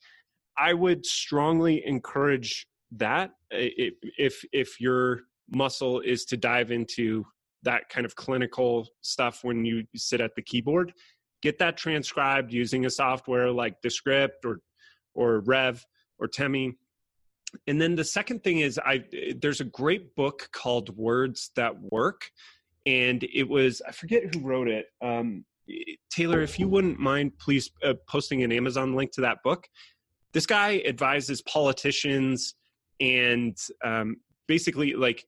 i 0.59 0.75
would 0.75 1.07
strongly 1.07 1.87
encourage 1.87 2.66
that 2.90 3.31
if 3.51 4.44
if 4.53 4.81
your 4.81 5.21
muscle 5.51 6.01
is 6.01 6.25
to 6.27 6.37
dive 6.37 6.71
into 6.71 7.25
that 7.62 7.88
kind 7.88 8.05
of 8.05 8.14
clinical 8.16 8.87
stuff 9.01 9.42
when 9.42 9.64
you 9.64 9.85
sit 9.97 10.21
at 10.21 10.35
the 10.35 10.42
keyboard 10.42 10.92
get 11.42 11.59
that 11.59 11.77
transcribed 11.77 12.53
using 12.53 12.85
a 12.85 12.90
software 12.90 13.51
like 13.51 13.81
descript 13.81 14.44
or 14.44 14.61
or 15.14 15.40
rev 15.40 15.85
or 16.18 16.27
temi 16.27 16.77
and 17.66 17.80
then 17.80 17.94
the 17.94 18.04
second 18.04 18.42
thing 18.42 18.61
is 18.61 18.78
i 18.84 19.02
there's 19.40 19.61
a 19.61 19.64
great 19.64 20.14
book 20.14 20.48
called 20.52 20.94
words 20.96 21.50
that 21.56 21.74
work 21.90 22.30
and 22.87 23.26
it 23.32 23.48
was 23.48 23.82
i 23.87 23.92
forget 23.92 24.22
who 24.34 24.40
wrote 24.40 24.68
it 24.68 24.87
um, 25.02 25.44
taylor 26.11 26.40
if 26.40 26.58
you 26.58 26.68
wouldn't 26.68 26.98
mind 26.98 27.37
please 27.38 27.70
uh, 27.84 27.94
posting 28.08 28.42
an 28.42 28.52
amazon 28.52 28.94
link 28.94 29.12
to 29.12 29.20
that 29.20 29.38
book 29.42 29.66
this 30.32 30.46
guy 30.46 30.82
advises 30.87 31.42
politicians 31.42 32.54
and 33.00 33.56
um, 33.84 34.16
basically 34.46 34.94
like 34.94 35.24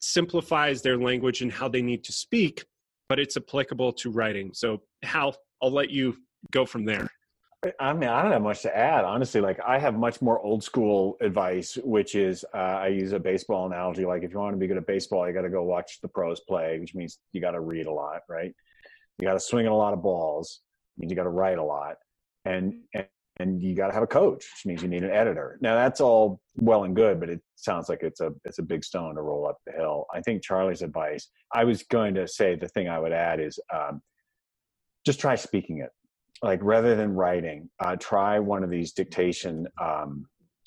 simplifies 0.00 0.82
their 0.82 0.96
language 0.96 1.42
and 1.42 1.52
how 1.52 1.68
they 1.68 1.82
need 1.82 2.04
to 2.04 2.12
speak, 2.12 2.64
but 3.08 3.18
it's 3.18 3.36
applicable 3.36 3.92
to 3.92 4.10
writing. 4.10 4.50
So, 4.54 4.82
Hal, 5.02 5.36
I'll 5.62 5.72
let 5.72 5.90
you 5.90 6.16
go 6.50 6.64
from 6.64 6.84
there. 6.84 7.08
I 7.80 7.92
mean, 7.92 8.08
I 8.08 8.22
don't 8.22 8.30
have 8.30 8.42
much 8.42 8.62
to 8.62 8.76
add, 8.76 9.04
honestly. 9.04 9.40
Like, 9.40 9.58
I 9.66 9.78
have 9.78 9.98
much 9.98 10.22
more 10.22 10.38
old 10.40 10.62
school 10.62 11.16
advice, 11.20 11.76
which 11.82 12.14
is 12.14 12.44
uh, 12.54 12.56
I 12.56 12.88
use 12.88 13.12
a 13.12 13.18
baseball 13.18 13.66
analogy. 13.66 14.04
Like, 14.04 14.22
if 14.22 14.32
you 14.32 14.38
want 14.38 14.54
to 14.54 14.58
be 14.58 14.68
good 14.68 14.76
at 14.76 14.86
baseball, 14.86 15.26
you 15.26 15.34
got 15.34 15.42
to 15.42 15.50
go 15.50 15.64
watch 15.64 16.00
the 16.00 16.06
pros 16.06 16.38
play, 16.40 16.78
which 16.78 16.94
means 16.94 17.18
you 17.32 17.40
got 17.40 17.52
to 17.52 17.60
read 17.60 17.86
a 17.86 17.92
lot, 17.92 18.20
right? 18.28 18.54
You 19.18 19.26
got 19.26 19.32
to 19.32 19.40
swing 19.40 19.66
at 19.66 19.72
a 19.72 19.74
lot 19.74 19.92
of 19.92 20.02
balls, 20.02 20.60
means 20.98 21.10
you 21.10 21.16
got 21.16 21.24
to 21.24 21.30
write 21.30 21.58
a 21.58 21.64
lot, 21.64 21.96
and, 22.44 22.74
and 22.94 23.06
and 23.40 23.62
you 23.62 23.74
got 23.74 23.88
to 23.88 23.92
have 23.92 24.02
a 24.02 24.06
coach, 24.06 24.44
which 24.52 24.66
means 24.66 24.82
you 24.82 24.88
need 24.88 25.04
an 25.04 25.10
editor. 25.10 25.58
Now 25.60 25.76
that's 25.76 26.00
all 26.00 26.40
well 26.56 26.84
and 26.84 26.94
good, 26.94 27.20
but 27.20 27.28
it 27.28 27.40
sounds 27.54 27.88
like 27.88 28.02
it's 28.02 28.20
a 28.20 28.32
it's 28.44 28.58
a 28.58 28.62
big 28.62 28.84
stone 28.84 29.14
to 29.14 29.22
roll 29.22 29.46
up 29.46 29.58
the 29.64 29.72
hill. 29.72 30.06
I 30.12 30.20
think 30.20 30.42
Charlie's 30.42 30.82
advice. 30.82 31.28
I 31.52 31.64
was 31.64 31.82
going 31.84 32.14
to 32.14 32.26
say 32.26 32.56
the 32.56 32.68
thing 32.68 32.88
I 32.88 32.98
would 32.98 33.12
add 33.12 33.40
is 33.40 33.58
um, 33.72 34.02
just 35.06 35.20
try 35.20 35.36
speaking 35.36 35.78
it, 35.78 35.90
like 36.42 36.60
rather 36.62 36.94
than 36.94 37.14
writing. 37.14 37.68
Uh, 37.80 37.96
try 37.96 38.38
one 38.38 38.62
of 38.62 38.70
these 38.70 38.92
dictation 38.92 39.66
um, 39.80 40.26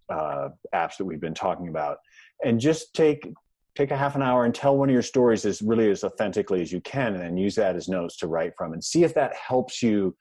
uh, 0.10 0.50
apps 0.74 0.98
that 0.98 1.06
we've 1.06 1.22
been 1.22 1.34
talking 1.34 1.68
about, 1.68 1.98
and 2.44 2.60
just 2.60 2.94
take 2.94 3.32
take 3.76 3.92
a 3.92 3.98
half 3.98 4.16
an 4.16 4.22
hour 4.22 4.44
and 4.44 4.54
tell 4.54 4.78
one 4.78 4.90
of 4.90 4.94
your 4.94 5.02
stories 5.02 5.46
as 5.46 5.62
really 5.62 5.90
as 5.90 6.04
authentically 6.04 6.62
as 6.62 6.72
you 6.72 6.82
can, 6.82 7.14
and 7.14 7.24
then 7.24 7.38
use 7.38 7.56
that 7.56 7.76
as 7.76 7.88
notes 7.88 8.18
to 8.18 8.28
write 8.28 8.54
from, 8.58 8.74
and 8.74 8.84
see 8.84 9.04
if 9.04 9.14
that 9.14 9.34
helps 9.36 9.82
you 9.82 10.16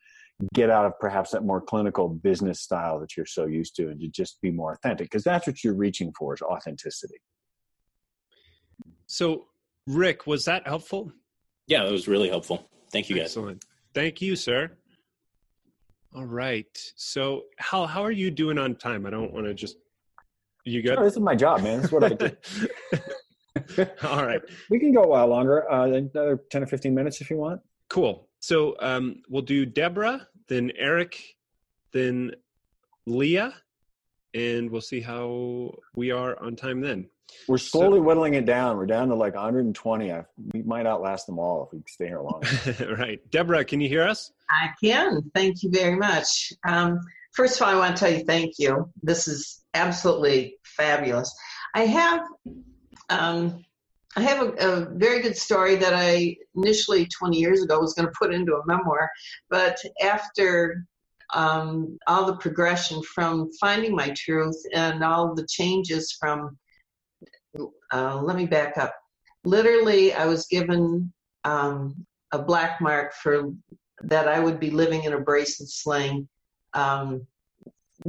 get 0.54 0.70
out 0.70 0.86
of 0.86 0.98
perhaps 0.98 1.30
that 1.30 1.44
more 1.44 1.60
clinical 1.60 2.08
business 2.08 2.60
style 2.60 2.98
that 2.98 3.16
you're 3.16 3.26
so 3.26 3.46
used 3.46 3.76
to 3.76 3.88
and 3.88 4.00
to 4.00 4.08
just 4.08 4.40
be 4.40 4.50
more 4.50 4.72
authentic 4.72 5.10
because 5.10 5.24
that's 5.24 5.46
what 5.46 5.62
you're 5.62 5.74
reaching 5.74 6.12
for 6.18 6.34
is 6.34 6.40
authenticity. 6.42 7.20
So 9.06 9.46
rick 9.86 10.26
was 10.26 10.44
that 10.46 10.66
helpful? 10.66 11.12
Yeah 11.66 11.84
that 11.84 11.92
was 11.92 12.08
really 12.08 12.28
helpful. 12.28 12.68
Thank 12.90 13.10
you 13.10 13.16
guys. 13.16 13.26
Excellent. 13.26 13.64
Thank 13.94 14.22
you 14.22 14.36
sir 14.36 14.70
all 16.14 16.26
right. 16.26 16.92
So 16.96 17.44
how 17.58 17.86
how 17.86 18.02
are 18.02 18.10
you 18.10 18.30
doing 18.30 18.58
on 18.58 18.74
time? 18.74 19.06
I 19.06 19.10
don't 19.10 19.32
want 19.32 19.46
to 19.46 19.54
just 19.54 19.76
you 20.64 20.82
good 20.82 20.98
oh, 20.98 21.04
this 21.04 21.14
is 21.14 21.20
my 21.20 21.34
job 21.34 21.62
man. 21.62 21.78
This 21.78 21.86
is 21.86 21.92
what 21.92 22.04
i 22.04 22.08
do. 22.10 22.30
All 24.04 24.24
right. 24.24 24.40
We 24.70 24.78
can 24.78 24.92
go 24.92 25.02
a 25.02 25.08
while 25.08 25.26
longer 25.26 25.70
uh, 25.70 25.86
another 25.86 26.40
10 26.50 26.62
or 26.62 26.66
15 26.66 26.94
minutes 26.94 27.20
if 27.20 27.30
you 27.30 27.36
want. 27.36 27.60
Cool. 27.88 28.28
So 28.38 28.76
um, 28.80 29.22
we'll 29.28 29.42
do 29.42 29.66
deborah 29.66 30.28
then 30.50 30.72
Eric, 30.76 31.36
then 31.92 32.32
Leah, 33.06 33.54
and 34.34 34.70
we'll 34.70 34.80
see 34.80 35.00
how 35.00 35.74
we 35.94 36.10
are 36.10 36.40
on 36.42 36.56
time 36.56 36.80
then. 36.80 37.08
We're 37.46 37.58
slowly 37.58 37.98
so, 37.98 38.02
whittling 38.02 38.34
it 38.34 38.44
down. 38.44 38.76
We're 38.76 38.86
down 38.86 39.08
to 39.08 39.14
like 39.14 39.34
120. 39.34 40.12
I, 40.12 40.24
we 40.52 40.62
might 40.62 40.86
outlast 40.86 41.26
them 41.26 41.38
all 41.38 41.66
if 41.66 41.72
we 41.72 41.82
stay 41.86 42.08
here 42.08 42.20
long. 42.20 42.42
right. 42.98 43.20
Deborah, 43.30 43.64
can 43.64 43.80
you 43.80 43.88
hear 43.88 44.02
us? 44.02 44.32
I 44.50 44.70
can. 44.82 45.30
Thank 45.34 45.62
you 45.62 45.70
very 45.70 45.96
much. 45.96 46.52
Um, 46.66 47.00
first 47.32 47.60
of 47.60 47.66
all, 47.66 47.74
I 47.74 47.78
want 47.78 47.96
to 47.96 48.00
tell 48.00 48.12
you 48.12 48.24
thank 48.24 48.54
you. 48.58 48.90
This 49.02 49.28
is 49.28 49.64
absolutely 49.74 50.56
fabulous. 50.64 51.32
I 51.74 51.86
have 51.86 52.22
um, 53.08 53.64
I 54.16 54.22
have 54.22 54.42
a, 54.42 54.52
a, 54.54 54.88
very 54.96 55.22
good 55.22 55.36
story 55.36 55.76
that 55.76 55.94
I 55.94 56.36
initially 56.56 57.06
20 57.06 57.38
years 57.38 57.62
ago 57.62 57.78
was 57.78 57.94
going 57.94 58.08
to 58.08 58.14
put 58.18 58.34
into 58.34 58.54
a 58.54 58.66
memoir, 58.66 59.08
but 59.48 59.78
after 60.02 60.84
um, 61.34 61.98
all 62.06 62.26
the 62.26 62.36
progression 62.36 63.02
from 63.02 63.50
finding 63.60 63.94
my 63.94 64.10
truth 64.16 64.60
and 64.74 65.02
all 65.04 65.34
the 65.34 65.46
changes 65.46 66.16
from, 66.18 66.56
uh, 67.92 68.20
let 68.22 68.36
me 68.36 68.46
back 68.46 68.76
up. 68.78 68.94
Literally, 69.44 70.12
I 70.12 70.26
was 70.26 70.46
given 70.46 71.12
um, 71.44 72.06
a 72.32 72.38
black 72.38 72.80
mark 72.80 73.14
for 73.14 73.50
that 74.02 74.28
I 74.28 74.40
would 74.40 74.60
be 74.60 74.70
living 74.70 75.04
in 75.04 75.12
a 75.12 75.20
brace 75.20 75.60
and 75.60 75.68
sling, 75.68 76.28
um, 76.74 77.26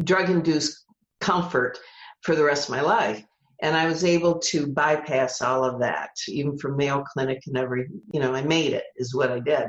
drug 0.03 0.29
induced 0.29 0.85
comfort 1.19 1.77
for 2.21 2.35
the 2.35 2.43
rest 2.43 2.69
of 2.69 2.75
my 2.75 2.81
life 2.81 3.23
and 3.61 3.77
I 3.77 3.87
was 3.87 4.03
able 4.03 4.39
to 4.39 4.67
bypass 4.67 5.41
all 5.41 5.63
of 5.63 5.79
that, 5.79 6.09
even 6.27 6.57
from 6.57 6.77
Mayo 6.77 7.03
Clinic 7.03 7.43
and 7.45 7.57
every, 7.57 7.87
you 8.11 8.19
know, 8.19 8.33
I 8.33 8.41
made 8.41 8.73
it 8.73 8.85
is 8.97 9.13
what 9.13 9.31
I 9.31 9.39
did. 9.39 9.65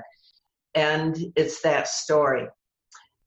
And 0.74 1.16
it's 1.36 1.60
that 1.60 1.88
story. 1.88 2.46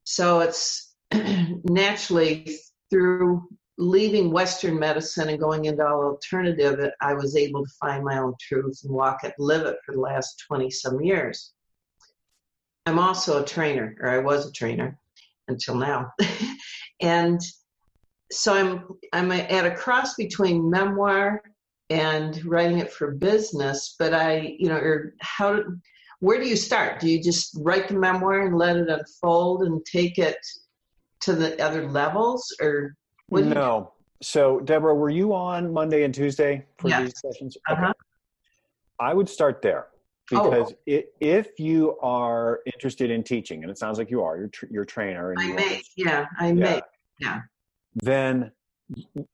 So 0.05 0.39
it's 0.39 0.95
naturally 1.11 2.57
through 2.89 3.47
leaving 3.77 4.31
Western 4.31 4.79
medicine 4.79 5.29
and 5.29 5.39
going 5.39 5.65
into 5.65 5.85
all 5.85 6.05
alternative, 6.05 6.89
I 7.01 7.13
was 7.13 7.35
able 7.35 7.65
to 7.65 7.71
find 7.79 8.05
my 8.05 8.19
own 8.19 8.35
truth 8.39 8.79
and 8.83 8.93
walk 8.93 9.23
it, 9.23 9.33
live 9.37 9.65
it 9.65 9.77
for 9.85 9.93
the 9.93 9.99
last 9.99 10.41
20 10.47 10.69
some 10.71 11.01
years. 11.01 11.51
I'm 12.85 12.99
also 12.99 13.41
a 13.41 13.45
trainer, 13.45 13.95
or 13.99 14.09
I 14.09 14.19
was 14.19 14.47
a 14.47 14.51
trainer 14.51 14.97
until 15.47 15.75
now. 15.75 16.13
and 17.01 17.41
so 18.31 18.53
I'm 18.53 18.87
I'm 19.11 19.31
at 19.31 19.65
a 19.65 19.75
cross 19.75 20.15
between 20.15 20.69
memoir 20.69 21.41
and 21.89 22.43
writing 22.45 22.79
it 22.79 22.91
for 22.91 23.11
business. 23.11 23.95
But 23.97 24.13
I, 24.13 24.55
you 24.59 24.69
know, 24.69 24.77
or 24.77 25.15
how 25.19 25.63
where 26.25 26.39
do 26.39 26.47
you 26.49 26.55
start? 26.55 26.99
Do 26.99 27.07
you 27.07 27.21
just 27.21 27.55
write 27.59 27.87
the 27.87 27.93
memoir 27.93 28.47
and 28.47 28.57
let 28.57 28.75
it 28.77 28.89
unfold 28.89 29.61
and 29.61 29.85
take 29.85 30.17
it 30.17 30.37
to 31.21 31.33
the 31.33 31.63
other 31.63 31.87
levels, 31.87 32.55
or 32.59 32.95
no? 33.29 33.93
So, 34.21 34.59
Deborah, 34.59 34.95
were 34.95 35.11
you 35.11 35.35
on 35.35 35.71
Monday 35.71 36.03
and 36.03 36.13
Tuesday 36.13 36.65
for 36.79 36.89
these 36.89 37.13
sessions? 37.19 37.57
Okay. 37.69 37.79
Uh-huh. 37.79 37.93
I 38.99 39.13
would 39.13 39.29
start 39.29 39.61
there 39.61 39.87
oh, 40.33 40.49
because 40.49 40.71
oh. 40.71 40.77
it, 40.87 41.13
if 41.19 41.59
you 41.59 41.95
are 41.99 42.61
interested 42.73 43.11
in 43.11 43.23
teaching, 43.23 43.61
and 43.61 43.69
it 43.69 43.77
sounds 43.77 43.99
like 43.99 44.09
you 44.09 44.23
are, 44.23 44.35
you're, 44.37 44.47
tr- 44.47 44.65
you're 44.71 44.83
a 44.83 44.87
trainer. 44.87 45.31
And 45.31 45.39
I 45.39 45.45
you 45.45 45.53
may, 45.53 45.81
yeah, 45.95 46.25
I 46.39 46.47
yeah. 46.47 46.53
may, 46.53 46.81
yeah 47.19 47.41
then 47.95 48.51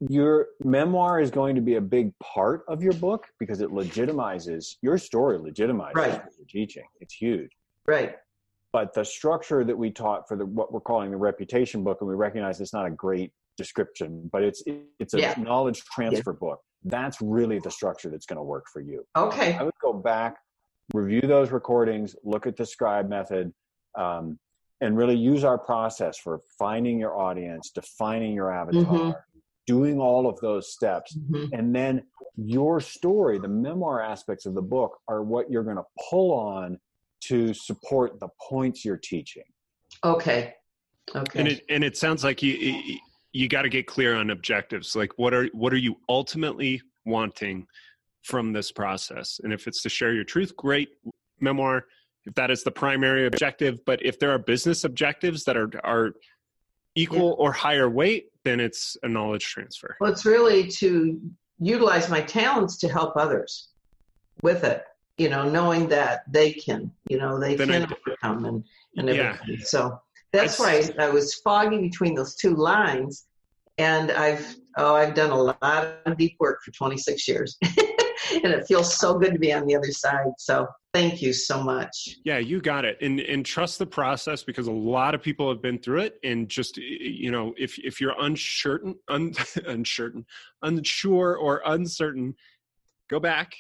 your 0.10 0.48
memoir 0.64 1.20
is 1.20 1.30
going 1.32 1.56
to 1.56 1.62
be 1.62 1.76
a 1.76 1.82
big 1.82 2.18
part 2.20 2.64
of 2.68 2.82
your 2.82 2.94
book 2.94 3.28
because 3.40 3.62
it 3.62 3.70
legitimizes 3.70 4.76
your 4.82 4.98
story 4.98 5.38
legitimizes 5.38 5.96
Right. 5.96 6.14
what 6.24 6.34
you're 6.38 6.48
teaching 6.48 6.86
it's 7.00 7.14
huge 7.14 7.52
Right. 7.88 8.16
but 8.72 8.94
the 8.94 9.04
structure 9.04 9.64
that 9.64 9.78
we 9.78 9.92
taught 9.92 10.28
for 10.28 10.38
the 10.38 10.46
what 10.46 10.72
we're 10.72 10.80
calling 10.80 11.12
the 11.12 11.18
reputation 11.18 11.84
book 11.84 11.98
and 12.02 12.10
we 12.10 12.16
recognize 12.16 12.62
it's 12.62 12.74
not 12.74 12.86
a 12.86 12.92
great 12.92 13.34
description 13.58 14.30
but 14.32 14.42
it's 14.44 14.64
it's 15.00 15.14
a 15.14 15.20
Yeah. 15.20 15.34
knowledge 15.38 15.84
transfer 15.84 16.34
book 16.34 16.62
that's 16.86 17.22
really 17.22 17.60
the 17.60 17.72
structure 17.72 18.10
that's 18.10 18.26
going 18.26 18.38
to 18.38 18.44
work 18.44 18.66
for 18.72 18.82
you 18.82 19.06
Okay. 19.18 19.56
i 19.60 19.64
would 19.64 19.74
go 19.82 19.94
back 19.94 20.38
review 20.94 21.22
those 21.22 21.52
recordings 21.52 22.16
look 22.24 22.48
at 22.48 22.56
the 22.56 22.66
scribe 22.66 23.10
method 23.10 23.54
um, 23.98 24.40
and 24.80 24.98
really 24.98 25.16
use 25.16 25.44
our 25.44 25.60
process 25.60 26.18
for 26.18 26.40
finding 26.58 26.98
your 27.00 27.20
audience 27.20 27.70
defining 27.70 28.34
your 28.34 28.52
avatar 28.52 28.84
Mhm. 28.86 29.16
Doing 29.72 30.00
all 30.00 30.28
of 30.28 30.38
those 30.42 30.66
steps 30.74 31.18
Mhm. 31.18 31.50
and 31.58 31.74
then 31.74 32.04
your 32.36 32.82
story 32.82 33.40
the 33.40 33.48
memoir 33.68 34.02
aspects 34.02 34.46
of 34.46 34.54
the 34.54 34.62
book 34.62 34.92
are 35.08 35.24
what 35.24 35.50
you're 35.50 35.64
going 35.64 35.78
to 35.78 35.90
pull 36.10 36.30
on 36.34 36.78
to 37.22 37.54
support 37.54 38.20
the 38.20 38.28
points 38.50 38.84
you're 38.86 39.04
teaching 39.14 39.44
Okay. 40.04 40.54
Okay. 41.16 41.40
and 41.40 41.48
it 41.48 41.60
and 41.70 41.84
it 41.90 41.96
sounds 41.96 42.22
like 42.24 42.42
you 42.44 42.54
you, 42.54 42.98
you 43.40 43.48
got 43.48 43.62
to 43.62 43.70
get 43.70 43.86
clear 43.88 44.12
on 44.16 44.30
objectives 44.30 44.88
like 45.02 45.12
what 45.18 45.34
are 45.34 45.48
what 45.62 45.72
are 45.76 45.84
you 45.88 45.96
ultimately 46.10 46.82
wanting 47.06 47.66
from 48.24 48.52
this 48.52 48.72
process 48.74 49.40
and 49.44 49.54
if 49.54 49.68
it's 49.68 49.82
to 49.82 49.90
share 49.90 50.14
your 50.14 50.24
truth 50.34 50.52
great 50.58 50.90
memoir 51.40 51.86
if 52.26 52.34
that 52.36 52.52
is 52.52 52.62
the 52.64 52.72
primary 52.72 53.26
objective 53.26 53.80
but 53.86 54.04
if 54.06 54.20
there 54.20 54.32
are 54.32 54.38
business 54.54 54.84
objectives 54.84 55.44
that 55.46 55.56
are 55.62 55.70
are 55.84 56.08
equal 56.96 57.36
or 57.40 57.52
higher 57.54 57.90
weight 57.90 58.26
then 58.44 58.60
it's 58.60 58.98
a 59.04 59.08
knowledge 59.08 59.46
transfer 59.46 59.96
Well, 60.00 60.12
it's 60.12 60.26
really 60.26 60.68
to 60.68 61.20
utilize 61.60 62.10
my 62.10 62.22
talents 62.22 62.78
to 62.80 62.90
help 62.90 63.16
others 63.16 63.70
with 64.42 64.64
it. 64.64 64.84
You 65.18 65.30
know, 65.30 65.48
knowing 65.48 65.88
that 65.90 66.24
they 66.32 66.52
can, 66.54 66.92
you 67.08 67.18
know, 67.20 67.40
they 67.40 67.56
Then 67.56 67.68
can 67.68 67.86
overcome 68.08 68.46
and 68.46 68.64
and 68.98 69.08
Yeah. 69.10 69.38
everything. 69.46 69.64
So 69.66 70.00
that's 70.34 70.58
why 70.60 70.90
I 70.98 71.10
was 71.10 71.36
foggy 71.36 71.80
between 71.80 72.16
those 72.16 72.36
two 72.36 72.56
lines. 72.56 73.28
And 73.78 74.12
I've 74.12 74.56
oh, 74.78 74.96
I've 74.96 75.14
done 75.14 75.32
a 75.32 75.42
lot 75.42 76.00
of 76.06 76.18
deep 76.18 76.38
work 76.40 76.62
for 76.64 76.72
26 76.72 77.28
years, 77.28 77.58
and 77.64 78.52
it 78.54 78.66
feels 78.68 78.98
so 78.98 79.18
good 79.18 79.34
to 79.34 79.40
be 79.40 79.54
on 79.54 79.66
the 79.66 79.76
other 79.76 79.92
side. 79.92 80.32
So 80.38 80.68
thank 80.94 81.22
you 81.22 81.34
so 81.34 81.64
much. 81.64 82.10
Yeah, 82.24 82.38
you 82.38 82.62
got 82.62 82.86
it. 82.86 82.98
And 83.02 83.20
and 83.20 83.46
trust 83.46 83.80
the 83.80 83.86
process 83.86 84.44
because 84.44 84.68
a 84.68 84.72
lot 84.72 85.16
of 85.16 85.22
people 85.22 85.50
have 85.50 85.62
been 85.62 85.80
through 85.80 86.02
it 86.02 86.20
and 86.24 86.50
just 86.50 86.78
you 86.78 87.32
know, 87.32 87.54
if 87.58 87.78
if 87.80 88.00
you're 88.02 88.16
uncertain 88.20 88.96
un, 89.08 89.34
uncertain, 89.66 90.26
unsure 90.62 91.36
or 91.36 91.62
uncertain, 91.66 92.36
go 93.10 93.20
back 93.20 93.54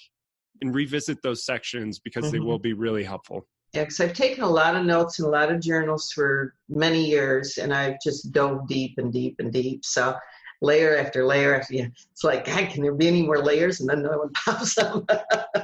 and 0.61 0.75
revisit 0.75 1.21
those 1.23 1.43
sections 1.45 1.99
because 1.99 2.31
they 2.31 2.37
Mhm. 2.37 2.45
will 2.45 2.59
be 2.59 2.73
really 2.73 3.03
helpful. 3.03 3.47
Yeah, 3.73 3.83
because 3.83 4.01
I've 4.01 4.13
taken 4.13 4.43
a 4.43 4.49
lot 4.49 4.75
of 4.75 4.85
notes 4.85 5.19
and 5.19 5.27
a 5.27 5.31
lot 5.31 5.49
of 5.51 5.61
journals 5.61 6.11
for 6.11 6.55
many 6.67 7.09
years, 7.09 7.57
and 7.57 7.73
I've 7.73 7.95
just 8.03 8.31
dove 8.33 8.67
deep 8.67 8.97
and 8.97 9.13
deep 9.13 9.37
and 9.39 9.51
deep. 9.51 9.85
So 9.85 10.15
layer 10.61 10.97
after 10.97 11.25
layer 11.25 11.55
after 11.55 11.73
yeah, 11.73 11.87
it's 12.11 12.23
like, 12.23 12.45
God, 12.45 12.69
can 12.69 12.83
there 12.83 12.93
be 12.93 13.07
any 13.07 13.23
more 13.23 13.39
layers? 13.39 13.79
And 13.79 13.89
then 13.89 13.99
another 13.99 14.19
one 14.19 14.31
pops 14.45 14.77
up. 14.77 15.09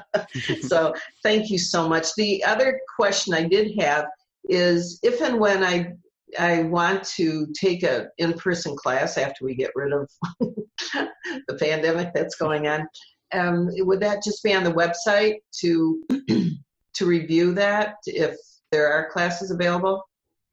so 0.62 0.94
thank 1.24 1.50
you 1.50 1.58
so 1.58 1.88
much. 1.88 2.08
The 2.16 2.44
other 2.44 2.80
question 2.98 3.34
I 3.34 3.44
did 3.44 3.80
have 3.80 4.06
is 4.50 5.00
if 5.04 5.22
and 5.22 5.40
when 5.40 5.64
I 5.64 5.94
I 6.38 6.64
want 6.64 7.04
to 7.16 7.48
take 7.54 7.84
a 7.84 8.08
in-person 8.18 8.76
class 8.76 9.18
after 9.18 9.46
we 9.46 9.56
get 9.56 9.72
rid 9.76 9.94
of 9.94 10.10
the 10.92 11.58
pandemic 11.58 12.14
that's 12.14 12.36
going 12.36 12.68
on. 12.68 12.88
Um, 13.34 13.70
would 13.72 14.00
that 14.02 14.24
just 14.24 14.44
be 14.44 14.54
on 14.54 14.64
the 14.64 14.74
website 14.74 15.38
to 15.60 16.04
to 16.94 17.06
review 17.06 17.54
that 17.54 17.96
if 18.06 18.36
there 18.72 18.92
are 18.92 19.10
classes 19.12 19.52
available? 19.52 20.04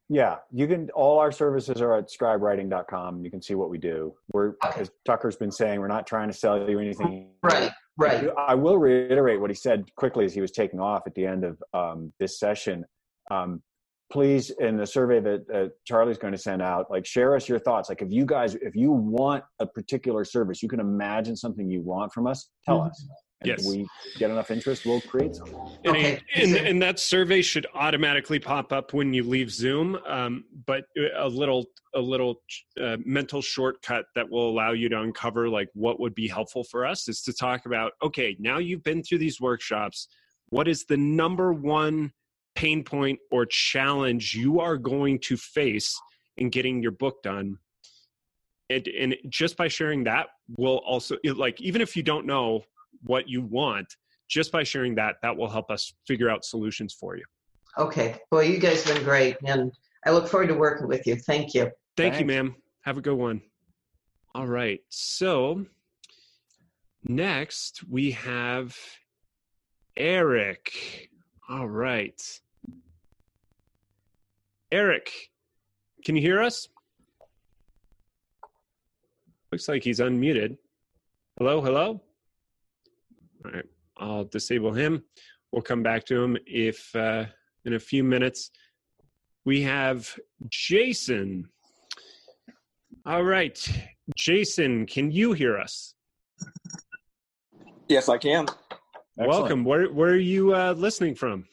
Yeah 0.09 0.35
you 0.51 0.67
can 0.67 0.89
all 0.91 1.17
our 1.19 1.31
services 1.31 1.81
are 1.81 1.95
at 1.97 2.09
scribewriting.com 2.09 3.23
you 3.23 3.31
can 3.31 3.41
see 3.41 3.55
what 3.55 3.69
we 3.69 3.77
do 3.77 4.13
we're 4.33 4.53
Okay. 4.63 4.81
as 4.81 4.91
tucker's 5.05 5.35
been 5.35 5.51
saying 5.51 5.79
we're 5.79 5.87
not 5.87 6.05
trying 6.05 6.27
to 6.29 6.33
sell 6.37 6.69
you 6.69 6.79
anything 6.79 7.29
Right, 7.43 7.71
right. 7.97 8.27
I 8.37 8.55
will 8.55 8.77
reiterate 8.77 9.39
what 9.39 9.49
he 9.49 9.55
said 9.55 9.85
quickly 9.95 10.25
as 10.25 10.33
he 10.33 10.41
was 10.41 10.51
taking 10.51 10.79
off 10.79 11.03
at 11.07 11.13
the 11.15 11.25
end 11.25 11.43
of 11.43 11.61
um, 11.73 12.11
this 12.19 12.39
session. 12.39 12.83
Um, 13.29 13.61
please, 14.11 14.49
in 14.59 14.77
the 14.77 14.85
survey 14.87 15.19
that 15.19 15.45
uh, 15.53 15.67
Charlie's 15.85 16.17
going 16.17 16.33
to 16.33 16.39
send 16.39 16.61
out, 16.63 16.89
like 16.89 17.05
share 17.05 17.35
us 17.35 17.47
your 17.47 17.59
thoughts. 17.59 17.87
Like 17.89 18.01
if 18.01 18.11
you 18.11 18.25
guys, 18.25 18.55
if 18.55 18.75
you 18.75 18.91
want 18.91 19.43
a 19.59 19.65
particular 19.67 20.23
service, 20.25 20.63
you 20.63 20.69
can 20.69 20.79
imagine 20.79 21.35
something 21.35 21.69
you 21.69 21.81
want 21.81 22.11
from 22.13 22.25
us, 22.27 22.49
tell 22.65 22.79
Mhm. 22.79 22.89
us. 22.89 23.07
And 23.41 23.49
Yes. 23.49 23.59
if 23.59 23.65
we 23.65 23.87
get 24.17 24.31
enough 24.31 24.51
interest, 24.51 24.85
we'll 24.85 25.01
create 25.01 25.35
something. 25.35 25.59
And, 25.83 25.95
Okay. 25.95 26.21
and, 26.35 26.55
and 26.55 26.81
that 26.81 26.99
survey 26.99 27.41
should 27.41 27.67
automatically 27.75 28.39
pop 28.39 28.71
up 28.71 28.93
when 28.93 29.13
you 29.13 29.23
leave 29.23 29.51
Zoom. 29.51 29.97
Um, 30.07 30.45
but 30.65 30.85
a 31.17 31.27
little 31.27 31.65
a 31.95 31.99
little 31.99 32.41
uh, 32.81 32.97
mental 33.05 33.41
shortcut 33.41 34.05
that 34.15 34.29
will 34.29 34.49
allow 34.49 34.73
you 34.73 34.89
to 34.89 34.99
uncover 34.99 35.49
like 35.49 35.69
what 35.73 35.99
would 35.99 36.13
be 36.13 36.27
helpful 36.27 36.63
for 36.63 36.85
us 36.85 37.07
is 37.07 37.21
to 37.21 37.33
talk 37.33 37.65
about 37.65 37.93
okay 38.03 38.35
now 38.37 38.57
you've 38.57 38.83
been 38.83 39.01
through 39.01 39.17
these 39.17 39.39
workshops 39.39 40.09
what 40.49 40.67
is 40.67 40.85
the 40.85 40.97
number 40.97 41.53
one 41.53 42.11
pain 42.53 42.83
point 42.83 43.17
or 43.31 43.45
challenge 43.45 44.33
you 44.33 44.59
are 44.59 44.77
going 44.77 45.17
to 45.19 45.37
face 45.37 45.97
in 46.37 46.49
getting 46.49 46.83
your 46.83 46.91
book 46.91 47.23
done 47.23 47.57
and 48.69 48.87
and 48.87 49.15
just 49.29 49.55
by 49.55 49.67
sharing 49.67 50.03
that 50.03 50.27
will 50.57 50.81
also 50.85 51.15
like 51.35 51.59
even 51.61 51.81
if 51.81 51.95
you 51.95 52.03
don't 52.03 52.25
know 52.25 52.61
what 53.03 53.27
you 53.27 53.41
want 53.41 53.87
just 54.27 54.51
by 54.51 54.63
sharing 54.63 54.95
that 54.95 55.15
that 55.21 55.35
will 55.35 55.49
help 55.49 55.69
us 55.69 55.93
figure 56.07 56.29
out 56.29 56.43
solutions 56.43 56.93
for 56.93 57.15
you. 57.15 57.23
Okay. 57.77 58.15
Well, 58.31 58.43
you 58.43 58.57
guys 58.57 58.83
have 58.83 58.95
been 58.95 59.03
great, 59.03 59.37
and 59.45 59.71
I 60.05 60.11
look 60.11 60.27
forward 60.27 60.47
to 60.47 60.55
working 60.55 60.87
with 60.87 61.05
you. 61.05 61.15
Thank 61.15 61.53
you. 61.53 61.69
thank 61.97 62.19
you 62.19 62.25
ma'am. 62.25 62.55
Have 62.81 62.97
a 62.97 63.01
good 63.01 63.15
one. 63.15 63.41
All 64.33 64.47
right. 64.47 64.79
So 64.89 65.65
next 67.03 67.83
we 67.89 68.11
have 68.11 68.75
eric. 69.95 71.09
All 71.49 71.67
right. 71.67 72.21
Eric 74.71 75.11
can 76.05 76.15
you 76.15 76.21
hear 76.21 76.41
us? 76.41 76.69
Looks 79.51 79.67
like 79.67 79.83
he's 79.83 79.99
unmuted. 79.99 80.57
Hello? 81.37 81.61
Hello 81.61 82.01
all 83.45 83.51
right. 83.51 83.65
I'll 83.97 84.25
disable 84.25 84.73
him. 84.73 85.03
We'll 85.51 85.61
come 85.61 85.83
back 85.83 86.05
to 86.05 86.21
him 86.21 86.37
if 86.45 86.93
uh, 86.95 87.25
in 87.65 87.73
a 87.73 87.79
few 87.79 88.03
minutes. 88.03 88.51
We 89.45 89.61
have 89.61 90.13
jason. 90.49 91.47
All 93.05 93.23
right. 93.23 93.57
Jason 94.15 94.85
can 94.85 95.11
you 95.11 95.33
hear 95.33 95.57
us? 95.57 95.93
Yes, 97.87 98.09
I 98.09 98.17
can. 98.17 98.45
Excellent. 99.17 99.29
welcome. 99.29 99.63
Where, 99.63 99.91
where 99.93 100.11
are 100.11 100.17
you 100.17 100.55
uh, 100.55 100.73
listening 100.73 101.15
from? 101.15 101.45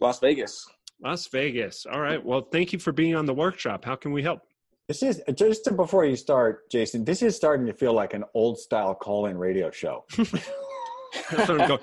Las 0.00 0.18
Vegas. 0.18 0.66
las 1.02 1.28
vegas. 1.28 1.86
All 1.86 2.00
right. 2.00 2.22
Well 2.22 2.42
thank 2.52 2.72
you 2.72 2.78
for 2.78 2.92
being 2.92 3.14
on 3.14 3.26
the 3.26 3.34
workshop. 3.34 3.84
How 3.84 3.94
can 3.94 4.12
we 4.12 4.22
help? 4.22 4.42
This 4.88 5.02
is 5.02 5.22
just 5.34 5.64
before 5.76 6.04
you 6.04 6.16
start, 6.16 6.70
Jason. 6.70 7.04
This 7.04 7.22
is 7.22 7.34
starting 7.34 7.64
to 7.66 7.72
feel 7.72 7.94
like 7.94 8.12
an 8.12 8.24
old 8.34 8.58
style 8.58 8.94
call-in 8.94 9.38
radio 9.38 9.70
show. 9.70 10.04
That's 11.30 11.46
going. 11.46 11.78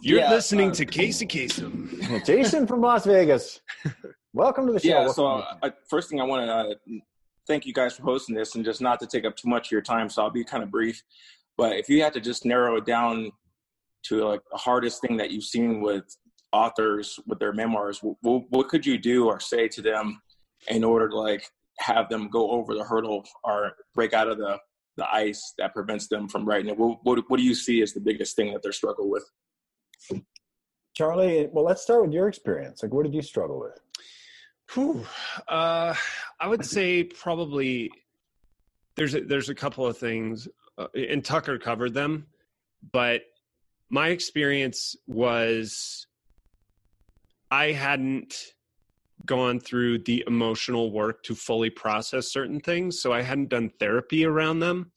You're 0.00 0.20
Yeah, 0.20 0.30
listening 0.30 0.70
uh, 0.70 0.74
to 0.74 0.84
Casey 0.84 1.26
Kasem. 1.26 2.24
Jason 2.26 2.66
from 2.66 2.80
Las 2.80 3.04
Vegas. 3.06 3.60
Welcome 4.32 4.66
to 4.66 4.72
the 4.72 4.80
show. 4.80 4.88
Yeah. 4.88 4.94
Welcome 5.06 5.14
So, 5.14 5.36
to 5.38 5.44
the- 5.62 5.66
uh, 5.68 5.70
first 5.88 6.10
thing 6.10 6.20
I 6.20 6.24
want 6.24 6.46
to 6.46 6.52
uh, 6.52 6.98
thank 7.46 7.66
you 7.66 7.72
guys 7.72 7.96
for 7.96 8.02
hosting 8.02 8.34
this, 8.34 8.54
and 8.54 8.64
just 8.64 8.80
not 8.80 9.00
to 9.00 9.06
take 9.06 9.24
up 9.24 9.36
too 9.36 9.48
much 9.48 9.68
of 9.68 9.72
your 9.72 9.82
time. 9.82 10.08
So 10.08 10.22
I'll 10.22 10.30
be 10.30 10.44
kind 10.44 10.62
of 10.62 10.70
brief. 10.70 11.02
But 11.56 11.76
if 11.76 11.88
you 11.88 12.02
had 12.02 12.12
to 12.14 12.20
just 12.20 12.44
narrow 12.44 12.76
it 12.76 12.84
down 12.86 13.30
to 14.06 14.24
like 14.24 14.40
the 14.50 14.58
hardest 14.58 15.00
thing 15.00 15.16
that 15.16 15.30
you've 15.30 15.44
seen 15.44 15.80
with 15.80 16.04
authors 16.52 17.18
with 17.26 17.38
their 17.38 17.52
memoirs, 17.52 18.00
what, 18.02 18.16
what 18.50 18.68
could 18.68 18.84
you 18.86 18.98
do 18.98 19.26
or 19.26 19.40
say 19.40 19.66
to 19.68 19.82
them 19.82 20.20
in 20.68 20.84
order 20.84 21.08
to 21.08 21.16
like 21.16 21.48
have 21.78 22.08
them 22.08 22.28
go 22.28 22.50
over 22.50 22.74
the 22.74 22.84
hurdle 22.84 23.24
or 23.44 23.72
break 23.94 24.12
out 24.12 24.28
of 24.28 24.38
the 24.38 24.58
the 24.96 25.06
ice 25.12 25.54
that 25.58 25.74
prevents 25.74 26.08
them 26.08 26.28
from 26.28 26.44
writing 26.44 26.68
it? 26.68 26.78
What, 26.78 26.98
what, 27.04 27.24
what 27.28 27.36
do 27.38 27.42
you 27.42 27.54
see 27.54 27.82
as 27.82 27.92
the 27.92 28.00
biggest 28.00 28.36
thing 28.36 28.52
that 28.52 28.62
they're 28.62 28.72
struggling 28.72 29.10
with? 29.10 29.24
Charlie, 30.94 31.48
well, 31.52 31.64
let's 31.64 31.82
start 31.82 32.02
with 32.02 32.12
your 32.12 32.28
experience. 32.28 32.82
Like, 32.82 32.92
what 32.92 33.04
did 33.04 33.14
you 33.14 33.22
struggle 33.22 33.60
with? 33.60 33.78
Whew. 34.72 35.04
Uh, 35.46 35.94
I 36.40 36.48
would 36.48 36.64
say 36.64 37.04
probably 37.04 37.90
there's 38.96 39.14
a, 39.14 39.20
there's 39.20 39.50
a 39.50 39.54
couple 39.54 39.86
of 39.86 39.98
things, 39.98 40.48
uh, 40.78 40.88
and 40.94 41.24
Tucker 41.24 41.58
covered 41.58 41.94
them, 41.94 42.26
but 42.92 43.22
my 43.90 44.08
experience 44.08 44.96
was 45.06 46.06
I 47.50 47.72
hadn't 47.72 48.34
gone 49.26 49.60
through 49.60 49.98
the 49.98 50.24
emotional 50.26 50.90
work 50.92 51.22
to 51.24 51.34
fully 51.34 51.70
process 51.70 52.32
certain 52.32 52.60
things. 52.60 53.00
So 53.00 53.12
I 53.12 53.22
hadn't 53.22 53.50
done 53.50 53.70
therapy 53.78 54.24
around 54.24 54.60
them. 54.60 54.92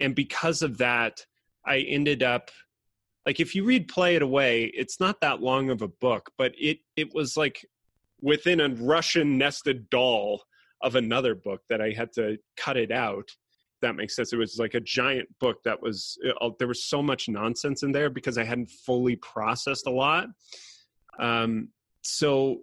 And 0.00 0.14
because 0.14 0.62
of 0.62 0.78
that, 0.78 1.24
I 1.64 1.78
ended 1.78 2.22
up 2.22 2.50
like 3.26 3.38
if 3.38 3.54
you 3.54 3.64
read 3.64 3.88
Play 3.88 4.16
It 4.16 4.22
Away, 4.22 4.64
it's 4.74 4.98
not 4.98 5.20
that 5.20 5.40
long 5.40 5.70
of 5.70 5.82
a 5.82 5.88
book, 5.88 6.30
but 6.38 6.52
it 6.58 6.78
it 6.96 7.14
was 7.14 7.36
like 7.36 7.64
within 8.20 8.60
a 8.60 8.68
Russian 8.68 9.38
nested 9.38 9.90
doll 9.90 10.42
of 10.82 10.96
another 10.96 11.34
book 11.34 11.60
that 11.68 11.80
I 11.80 11.90
had 11.90 12.12
to 12.14 12.38
cut 12.56 12.76
it 12.76 12.90
out. 12.90 13.30
That 13.82 13.96
makes 13.96 14.16
sense. 14.16 14.32
It 14.32 14.36
was 14.38 14.58
like 14.58 14.74
a 14.74 14.80
giant 14.80 15.28
book 15.38 15.62
that 15.64 15.80
was 15.80 16.18
uh, 16.40 16.50
there 16.58 16.68
was 16.68 16.84
so 16.84 17.02
much 17.02 17.28
nonsense 17.28 17.82
in 17.82 17.92
there 17.92 18.10
because 18.10 18.38
I 18.38 18.44
hadn't 18.44 18.70
fully 18.70 19.16
processed 19.16 19.86
a 19.86 19.90
lot. 19.90 20.28
Um, 21.18 21.68
so 22.02 22.60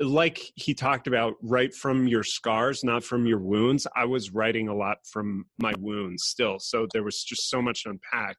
like 0.00 0.40
he 0.54 0.74
talked 0.74 1.06
about 1.06 1.34
write 1.42 1.74
from 1.74 2.06
your 2.06 2.22
scars 2.22 2.84
not 2.84 3.02
from 3.02 3.26
your 3.26 3.38
wounds. 3.38 3.86
I 3.96 4.04
was 4.04 4.32
writing 4.32 4.68
a 4.68 4.74
lot 4.74 4.98
from 5.10 5.46
my 5.58 5.72
wounds 5.78 6.24
still 6.24 6.58
so 6.58 6.86
there 6.92 7.02
was 7.02 7.22
just 7.24 7.48
so 7.50 7.60
much 7.60 7.84
to 7.84 7.90
unpack. 7.90 8.36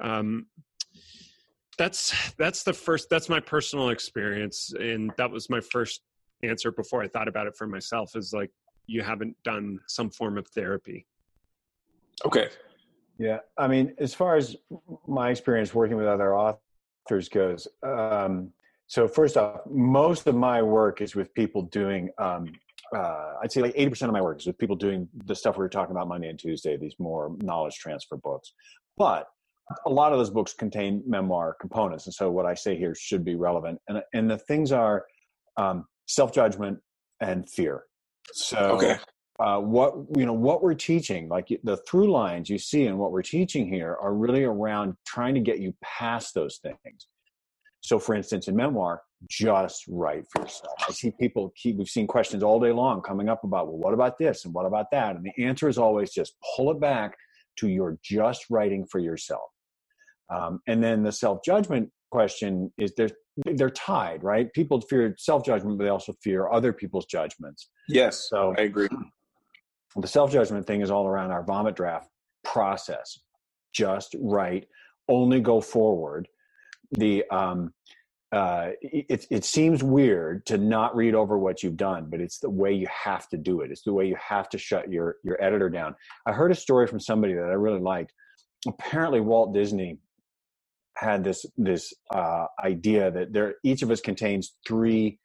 Um 0.00 0.46
that's 1.78 2.32
that's 2.34 2.62
the 2.62 2.72
first 2.72 3.08
that's 3.10 3.28
my 3.28 3.40
personal 3.40 3.90
experience 3.90 4.72
and 4.78 5.12
that 5.16 5.30
was 5.30 5.50
my 5.50 5.60
first 5.60 6.00
answer 6.42 6.72
before 6.72 7.02
i 7.02 7.08
thought 7.08 7.28
about 7.28 7.46
it 7.46 7.56
for 7.56 7.66
myself 7.66 8.10
is 8.14 8.32
like 8.32 8.50
you 8.86 9.02
haven't 9.02 9.36
done 9.42 9.80
some 9.88 10.08
form 10.10 10.38
of 10.38 10.46
therapy. 10.48 11.06
Okay. 12.24 12.48
Yeah 13.18 13.38
i 13.58 13.66
mean 13.66 13.94
as 13.98 14.14
far 14.14 14.36
as 14.36 14.56
my 15.06 15.30
experience 15.30 15.74
working 15.74 15.96
with 15.96 16.06
other 16.06 16.34
authors 16.36 17.28
goes 17.28 17.68
um 17.82 18.52
so 18.86 19.08
first 19.08 19.36
off, 19.36 19.60
most 19.68 20.26
of 20.26 20.34
my 20.34 20.62
work 20.62 21.00
is 21.00 21.14
with 21.14 21.32
people 21.34 21.62
doing. 21.62 22.10
Um, 22.18 22.52
uh, 22.94 23.32
I'd 23.42 23.50
say 23.50 23.60
like 23.60 23.72
eighty 23.74 23.90
percent 23.90 24.08
of 24.08 24.12
my 24.12 24.20
work 24.20 24.38
is 24.38 24.46
with 24.46 24.58
people 24.58 24.76
doing 24.76 25.08
the 25.24 25.34
stuff 25.34 25.56
we 25.56 25.62
were 25.62 25.68
talking 25.68 25.90
about 25.90 26.06
Monday 26.08 26.28
and 26.28 26.38
Tuesday. 26.38 26.76
These 26.76 26.94
more 26.98 27.34
knowledge 27.40 27.74
transfer 27.74 28.16
books, 28.16 28.52
but 28.96 29.26
a 29.84 29.90
lot 29.90 30.12
of 30.12 30.18
those 30.18 30.30
books 30.30 30.54
contain 30.54 31.02
memoir 31.04 31.56
components, 31.60 32.06
and 32.06 32.14
so 32.14 32.30
what 32.30 32.46
I 32.46 32.54
say 32.54 32.76
here 32.76 32.94
should 32.94 33.24
be 33.24 33.34
relevant. 33.34 33.80
And 33.88 34.02
and 34.14 34.30
the 34.30 34.38
things 34.38 34.70
are 34.70 35.04
um, 35.56 35.86
self 36.06 36.32
judgment 36.32 36.78
and 37.20 37.48
fear. 37.48 37.84
So. 38.32 38.58
Okay. 38.58 38.98
Uh, 39.38 39.58
what 39.58 39.92
you 40.16 40.24
know 40.24 40.32
what 40.32 40.62
we're 40.62 40.72
teaching 40.72 41.28
like 41.28 41.48
the 41.62 41.76
through 41.86 42.10
lines 42.10 42.48
you 42.48 42.56
see 42.56 42.86
in 42.86 42.96
what 42.96 43.12
we're 43.12 43.20
teaching 43.20 43.70
here 43.70 43.94
are 44.00 44.14
really 44.14 44.44
around 44.44 44.94
trying 45.06 45.34
to 45.34 45.42
get 45.42 45.58
you 45.58 45.74
past 45.82 46.32
those 46.32 46.56
things 46.56 47.06
so, 47.86 48.00
for 48.00 48.16
instance, 48.16 48.48
in 48.48 48.56
memoir, 48.56 49.02
just 49.30 49.84
write 49.88 50.24
for 50.32 50.42
yourself. 50.42 50.74
I 50.88 50.90
see 50.90 51.12
people 51.20 51.52
keep, 51.56 51.76
we've 51.76 51.86
seen 51.86 52.08
questions 52.08 52.42
all 52.42 52.58
day 52.58 52.72
long 52.72 53.00
coming 53.00 53.28
up 53.28 53.44
about, 53.44 53.68
well, 53.68 53.78
what 53.78 53.94
about 53.94 54.18
this 54.18 54.44
and 54.44 54.52
what 54.52 54.66
about 54.66 54.86
that? 54.90 55.14
And 55.14 55.24
the 55.24 55.44
answer 55.44 55.68
is 55.68 55.78
always 55.78 56.12
just 56.12 56.34
pull 56.56 56.72
it 56.72 56.80
back 56.80 57.16
to 57.60 57.68
your 57.68 57.96
just 58.02 58.46
writing 58.50 58.86
for 58.90 58.98
yourself. 58.98 59.48
Um, 60.34 60.58
and 60.66 60.82
then 60.82 61.04
the 61.04 61.12
self 61.12 61.44
judgment 61.44 61.90
question 62.10 62.72
is 62.76 62.92
they're, 62.96 63.10
they're 63.54 63.70
tied, 63.70 64.24
right? 64.24 64.52
People 64.52 64.80
fear 64.80 65.14
self 65.16 65.44
judgment, 65.44 65.78
but 65.78 65.84
they 65.84 65.90
also 65.90 66.12
fear 66.24 66.50
other 66.50 66.72
people's 66.72 67.06
judgments. 67.06 67.70
Yes, 67.88 68.26
so 68.28 68.52
I 68.58 68.62
agree. 68.62 68.88
The 69.98 70.08
self 70.08 70.30
judgment 70.30 70.66
thing 70.66 70.82
is 70.82 70.90
all 70.90 71.06
around 71.06 71.30
our 71.30 71.42
vomit 71.42 71.74
draft 71.74 72.10
process. 72.44 73.18
Just 73.72 74.14
write, 74.20 74.66
only 75.08 75.40
go 75.40 75.62
forward 75.62 76.28
the 76.92 77.24
um, 77.30 77.72
uh, 78.32 78.70
it, 78.82 79.26
it 79.30 79.44
seems 79.44 79.82
weird 79.82 80.44
to 80.46 80.58
not 80.58 80.96
read 80.96 81.14
over 81.14 81.38
what 81.38 81.62
you've 81.62 81.76
done, 81.76 82.08
but 82.10 82.20
it's 82.20 82.38
the 82.38 82.50
way 82.50 82.72
you 82.72 82.86
have 82.88 83.28
to 83.28 83.36
do 83.36 83.60
it. 83.60 83.70
It's 83.70 83.82
the 83.82 83.92
way 83.92 84.06
you 84.06 84.16
have 84.16 84.48
to 84.50 84.58
shut 84.58 84.90
your 84.90 85.16
your 85.22 85.42
editor 85.42 85.70
down. 85.70 85.94
I 86.26 86.32
heard 86.32 86.50
a 86.50 86.56
story 86.56 86.86
from 86.86 87.00
somebody 87.00 87.34
that 87.34 87.44
I 87.44 87.54
really 87.54 87.80
liked. 87.80 88.12
Apparently, 88.66 89.20
Walt 89.20 89.54
Disney 89.54 89.98
had 90.96 91.22
this 91.22 91.46
this 91.56 91.92
uh, 92.14 92.46
idea 92.64 93.10
that 93.10 93.32
there 93.32 93.54
each 93.62 93.82
of 93.82 93.90
us 93.90 94.00
contains 94.00 94.54
three 94.66 95.18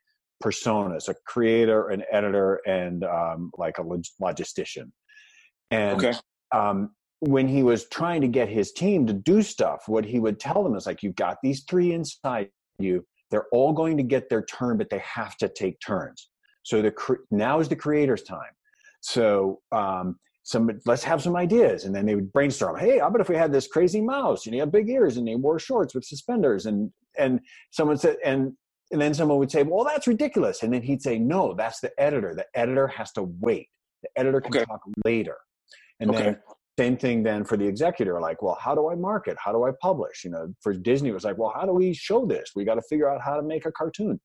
personas: 0.44 1.10
a 1.10 1.16
creator, 1.26 1.90
an 1.90 2.04
editor, 2.12 2.62
and 2.68 3.04
um, 3.04 3.52
like 3.58 3.80
a 3.80 3.84
log- 3.84 4.06
logistician. 4.22 4.92
And 5.72 6.06
okay. 6.06 6.18
um, 6.54 6.92
when 7.22 7.48
he 7.48 7.62
was 7.64 7.88
trying 7.88 8.22
to 8.22 8.28
get 8.28 8.50
his 8.50 8.72
team 8.72 9.06
to 9.06 9.14
do 9.14 9.42
stuff, 9.42 9.84
what 9.88 10.04
he 10.04 10.20
would 10.20 10.40
tell 10.40 10.64
them 10.64 10.76
is 10.76 10.86
like, 10.88 11.04
you've 11.04 11.16
got 11.16 11.38
these 11.44 11.64
three 11.70 11.94
inside 11.94 12.50
you. 12.80 13.06
They're 13.30 13.48
all 13.52 13.74
going 13.74 13.96
to 13.98 14.04
get 14.04 14.28
their 14.28 14.44
turn, 14.44 14.78
but 14.78 14.90
they 14.90 15.00
have 15.00 15.38
to 15.38 15.48
take 15.48 15.80
turns. 15.80 16.30
So 16.64 16.82
the 16.82 16.94
now 17.30 17.60
is 17.60 17.70
the 17.70 17.76
creator's 17.76 18.24
time. 18.24 18.52
So 19.02 19.62
um, 19.72 20.18
some 20.44 20.70
let's 20.86 21.04
have 21.04 21.22
some 21.22 21.36
ideas, 21.36 21.86
and 21.86 21.96
then 21.96 22.06
they 22.06 22.16
would 22.16 22.34
brainstorm. 22.34 22.78
Hey, 22.78 23.00
how 23.00 23.08
about 23.08 23.22
if 23.22 23.30
we 23.30 23.36
had 23.36 23.54
this 23.54 23.68
crazy 23.68 24.02
mouse 24.02 24.46
and 24.46 24.54
he 24.54 24.60
had 24.60 24.72
big 24.72 24.90
ears 24.90 25.18
and 25.18 25.28
he 25.28 25.36
wore 25.36 25.60
shorts 25.60 25.96
with 25.96 26.04
suspenders? 26.06 26.66
And 26.66 26.92
and 27.18 27.40
someone 27.72 27.98
said, 27.98 28.18
and 28.26 28.54
and 28.92 29.00
then 29.00 29.14
someone 29.14 29.38
would 29.38 29.52
say, 29.52 29.64
well, 29.64 29.86
that's 29.86 30.08
ridiculous. 30.08 30.64
And 30.64 30.74
then 30.74 30.82
he'd 30.82 31.02
say, 31.02 31.18
no, 31.18 31.54
that's 31.54 31.80
the 31.80 31.92
editor. 31.98 32.36
The 32.36 32.46
editor 32.60 32.88
has 32.88 33.12
to 33.14 33.24
wait. 33.40 33.70
The 34.04 34.10
editor 34.18 34.42
can 34.42 34.56
okay. 34.56 34.66
talk 34.66 34.82
later. 35.06 35.38
And 36.00 36.10
okay. 36.10 36.24
then 36.24 36.38
same 36.82 36.98
thing 36.98 37.24
then 37.24 37.44
for 37.44 37.58
the 37.58 37.68
executor 37.68 38.20
like 38.20 38.42
well 38.42 38.58
how 38.60 38.74
do 38.74 38.90
i 38.90 38.96
market? 38.96 39.38
How 39.44 39.52
do 39.52 39.64
i 39.66 39.72
publish? 39.82 40.24
You 40.24 40.32
know 40.32 40.54
for 40.62 40.74
disney 40.74 41.10
it 41.10 41.14
was 41.14 41.24
like 41.24 41.38
well 41.38 41.54
how 41.56 41.66
do 41.66 41.74
we 41.74 41.94
show 41.94 42.26
this? 42.26 42.52
We 42.56 42.66
got 42.66 42.76
to 42.76 42.82
figure 42.90 43.10
out 43.10 43.22
how 43.22 43.36
to 43.36 43.44
make 43.44 43.66
a 43.66 43.72
cartoon. 43.72 44.20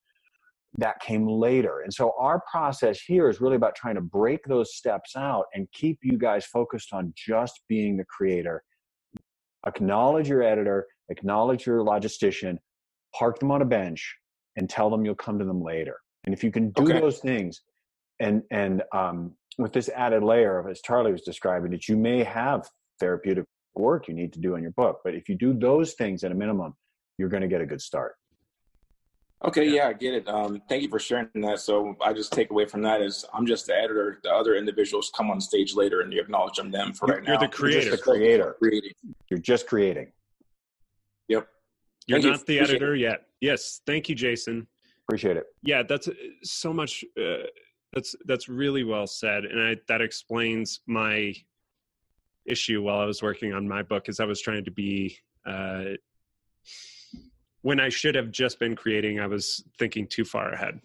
That 0.79 1.01
came 1.01 1.27
later. 1.27 1.81
And 1.85 1.92
so 1.92 2.12
our 2.19 2.42
process 2.51 3.01
here 3.01 3.31
is 3.31 3.40
really 3.40 3.57
about 3.57 3.75
trying 3.75 3.95
to 3.95 4.01
break 4.03 4.45
those 4.45 4.75
steps 4.75 5.16
out 5.16 5.45
and 5.55 5.66
keep 5.73 5.99
you 6.03 6.19
guys 6.19 6.45
focused 6.45 6.92
on 6.92 7.14
just 7.16 7.62
being 7.69 7.97
the 7.97 8.05
creator. 8.05 8.62
Acknowledge 9.66 10.29
your 10.29 10.42
editor 10.42 10.87
acknowledge 11.09 11.66
your 11.66 11.79
logistician 11.79 12.59
park 13.14 13.38
them 13.38 13.51
on 13.51 13.62
a 13.62 13.64
bench 13.64 14.03
and 14.57 14.69
tell 14.69 14.90
them 14.90 15.05
you'll 15.05 15.14
come 15.14 15.38
to 15.38 15.45
them 15.45 15.62
later. 15.62 15.97
And 16.25 16.35
if 16.35 16.42
you 16.42 16.51
can 16.51 16.71
do 16.71 16.85
okay. 16.85 17.01
those 17.01 17.19
things 17.19 17.62
and 18.21 18.42
and 18.51 18.83
um, 18.95 19.35
with 19.59 19.73
this 19.73 19.88
added 19.90 20.23
layer 20.23 20.59
of 20.59 20.69
as 20.69 20.81
charlie 20.81 21.12
was 21.12 21.23
describing 21.23 21.71
that 21.71 21.88
you 21.88 21.97
may 21.97 22.23
have 22.23 22.69
therapeutic 23.01 23.45
work 23.75 24.09
you 24.09 24.14
need 24.14 24.33
to 24.33 24.40
do 24.40 24.55
in 24.55 24.62
your 24.62 24.73
book 24.73 25.01
but 25.05 25.14
if 25.14 25.29
you 25.29 25.35
do 25.35 25.53
those 25.53 25.95
things 25.95 26.25
at 26.25 26.33
a 26.33 26.35
minimum 26.35 26.75
you're 27.19 27.29
going 27.29 27.42
to 27.42 27.49
get 27.49 27.61
a 27.61 27.66
good 27.66 27.81
start. 27.81 28.14
Okay 29.45 29.69
yeah. 29.69 29.88
i 29.88 29.92
get 29.92 30.14
it. 30.14 30.27
Um, 30.29 30.62
thank 30.69 30.83
you 30.83 30.88
for 30.88 30.99
sharing 30.99 31.29
that. 31.35 31.61
So 31.61 31.95
i 32.03 32.12
just 32.12 32.33
take 32.33 32.51
away 32.51 32.64
from 32.64 32.83
that 32.83 33.03
is 33.03 33.25
i'm 33.35 33.47
just 33.47 33.66
the 33.66 33.75
editor. 33.75 34.19
The 34.23 34.31
other 34.31 34.57
individuals 34.57 35.11
come 35.14 35.31
on 35.31 35.40
stage 35.40 35.75
later 35.75 36.01
and 36.01 36.12
you 36.12 36.21
acknowledge 36.21 36.57
them 36.57 36.71
them 36.71 36.92
for 36.95 37.07
you're, 37.07 37.16
right 37.16 37.25
now. 37.25 37.33
you're 37.33 37.40
the 37.40 37.49
creator 37.49 37.81
you're 37.81 37.90
just 37.90 38.05
the 38.05 38.11
creator. 38.11 38.57
Creating. 38.59 38.92
you're 39.31 39.40
just 39.40 39.66
creating. 39.66 40.12
Yep. 41.29 41.49
You're 42.07 42.21
thank 42.21 42.31
not 42.31 42.38
you. 42.40 42.45
the 42.47 42.59
Appreciate 42.59 42.77
editor 42.77 42.95
it. 42.95 43.01
yet. 43.01 43.23
Yes 43.40 43.81
thank 43.87 44.09
you 44.09 44.14
jason. 44.14 44.66
Appreciate 45.09 45.37
it. 45.37 45.45
Yeah, 45.62 45.85
that's 45.85 46.09
uh, 46.09 46.14
so 46.42 46.73
much. 46.73 47.05
Uh, 47.16 47.47
that's 47.96 48.14
that's 48.26 48.48
really 48.48 48.85
well 48.85 49.06
said, 49.06 49.46
and 49.46 49.61
I, 49.61 49.76
that 49.88 50.02
explains 50.02 50.80
my 50.87 51.35
issue 52.44 52.82
while 52.82 53.00
I 53.00 53.06
was 53.06 53.22
working 53.22 53.54
on 53.54 53.66
my 53.66 53.82
book. 53.82 54.11
Is 54.11 54.20
I 54.20 54.26
was 54.26 54.40
trying 54.40 54.66
to 54.66 54.70
be 54.70 55.18
uh, 55.46 55.94
when 57.62 57.80
I 57.80 57.88
should 57.88 58.14
have 58.14 58.30
just 58.30 58.61
been 58.61 58.76
creating. 58.76 59.18
I 59.18 59.26
was 59.26 59.64
thinking 59.78 60.06
too 60.06 60.26
far 60.26 60.52
ahead. 60.52 60.78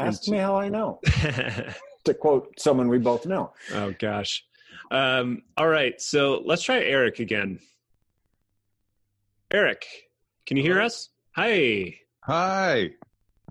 Ask 0.00 0.28
me 0.28 0.38
how 0.38 0.56
I 0.56 0.68
know. 0.68 0.98
to 2.04 2.14
quote 2.14 2.58
someone 2.58 2.88
we 2.88 2.98
both 2.98 3.26
know. 3.26 3.52
Oh 3.72 3.94
gosh. 3.98 4.44
Um, 4.90 5.42
all 5.56 5.68
right, 5.68 5.98
so 6.00 6.42
let's 6.44 6.62
try 6.62 6.80
Eric 6.80 7.20
again. 7.20 7.60
Eric, 9.52 9.86
can 10.46 10.56
you 10.56 10.64
hear 10.64 10.82
us? 10.82 11.10
Hi. 11.36 11.94
Hi. 12.24 12.90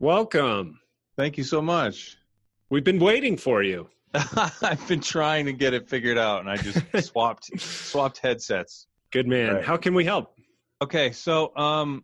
Welcome. 0.01 0.81
Thank 1.15 1.37
you 1.37 1.45
so 1.45 1.61
much. 1.61 2.17
We've 2.73 2.83
been 2.83 2.97
waiting 2.97 3.37
for 3.37 3.61
you. 3.61 3.87
I've 4.15 4.87
been 4.87 4.99
trying 4.99 5.45
to 5.45 5.53
get 5.53 5.75
it 5.75 5.87
figured 5.87 6.17
out, 6.17 6.39
and 6.39 6.49
I 6.49 6.57
just 6.57 6.79
swapped 7.07 7.61
swapped 7.61 8.17
headsets. 8.17 8.87
Good 9.11 9.27
man. 9.27 9.53
Right. 9.53 9.63
How 9.63 9.77
can 9.77 9.93
we 9.93 10.03
help? 10.03 10.33
Okay, 10.81 11.11
so 11.11 11.55
um, 11.55 12.01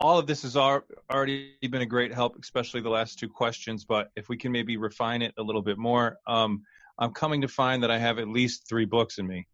all 0.00 0.18
of 0.18 0.26
this 0.26 0.40
has 0.40 0.56
already 0.56 1.52
been 1.60 1.82
a 1.82 1.86
great 1.86 2.14
help, 2.14 2.38
especially 2.40 2.80
the 2.80 2.88
last 2.88 3.18
two 3.18 3.28
questions. 3.28 3.84
But 3.84 4.10
if 4.16 4.30
we 4.30 4.38
can 4.38 4.52
maybe 4.52 4.78
refine 4.78 5.20
it 5.20 5.34
a 5.36 5.42
little 5.42 5.60
bit 5.60 5.76
more, 5.76 6.16
um, 6.26 6.62
I'm 6.98 7.12
coming 7.12 7.42
to 7.42 7.48
find 7.48 7.82
that 7.82 7.90
I 7.90 7.98
have 7.98 8.18
at 8.18 8.26
least 8.26 8.66
three 8.66 8.86
books 8.86 9.18
in 9.18 9.26
me, 9.26 9.46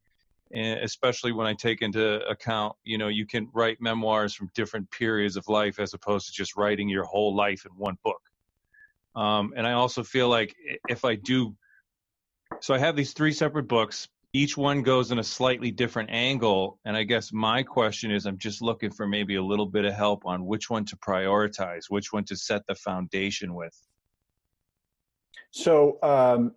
and 0.52 0.78
especially 0.78 1.32
when 1.32 1.48
I 1.48 1.54
take 1.54 1.82
into 1.82 2.24
account, 2.28 2.76
you 2.84 2.98
know, 2.98 3.08
you 3.08 3.26
can 3.26 3.48
write 3.52 3.78
memoirs 3.80 4.32
from 4.32 4.48
different 4.54 4.88
periods 4.92 5.36
of 5.36 5.48
life 5.48 5.80
as 5.80 5.92
opposed 5.92 6.28
to 6.28 6.32
just 6.32 6.54
writing 6.54 6.88
your 6.88 7.02
whole 7.02 7.34
life 7.34 7.66
in 7.66 7.72
one 7.72 7.98
book. 8.04 8.20
Um, 9.16 9.52
and 9.56 9.66
I 9.66 9.72
also 9.72 10.02
feel 10.02 10.28
like 10.28 10.54
if 10.88 11.04
I 11.04 11.14
do, 11.14 11.56
so 12.60 12.74
I 12.74 12.78
have 12.78 12.96
these 12.96 13.12
three 13.12 13.32
separate 13.32 13.68
books. 13.68 14.08
each 14.34 14.56
one 14.56 14.82
goes 14.82 15.12
in 15.12 15.20
a 15.20 15.24
slightly 15.24 15.70
different 15.70 16.10
angle. 16.10 16.80
And 16.84 16.96
I 16.96 17.04
guess 17.04 17.32
my 17.32 17.62
question 17.62 18.10
is 18.10 18.26
I'm 18.26 18.36
just 18.36 18.60
looking 18.60 18.90
for 18.90 19.06
maybe 19.06 19.36
a 19.36 19.42
little 19.42 19.66
bit 19.66 19.84
of 19.84 19.94
help 19.94 20.26
on 20.26 20.44
which 20.44 20.68
one 20.68 20.84
to 20.86 20.96
prioritize, 20.96 21.84
which 21.88 22.12
one 22.12 22.24
to 22.24 22.36
set 22.36 22.66
the 22.66 22.74
foundation 22.74 23.54
with. 23.54 23.74
So, 25.52 25.98
um, 26.02 26.52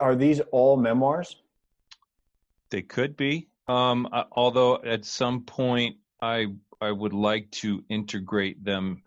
are 0.00 0.16
these 0.16 0.40
all 0.50 0.78
memoirs? 0.78 1.36
They 2.70 2.80
could 2.80 3.18
be. 3.18 3.48
Um, 3.68 4.08
uh, 4.10 4.24
although 4.32 4.76
at 4.82 5.04
some 5.04 5.42
point 5.42 5.96
I 6.22 6.46
I 6.80 6.90
would 6.90 7.12
like 7.12 7.50
to 7.62 7.84
integrate 7.90 8.64
them, 8.64 9.02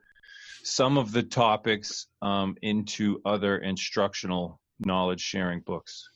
some 0.63 0.97
of 0.97 1.11
the 1.11 1.23
topics 1.23 2.07
um, 2.21 2.55
into 2.61 3.21
other 3.25 3.57
instructional 3.57 4.59
knowledge 4.79 5.21
sharing 5.21 5.59
books. 5.59 6.09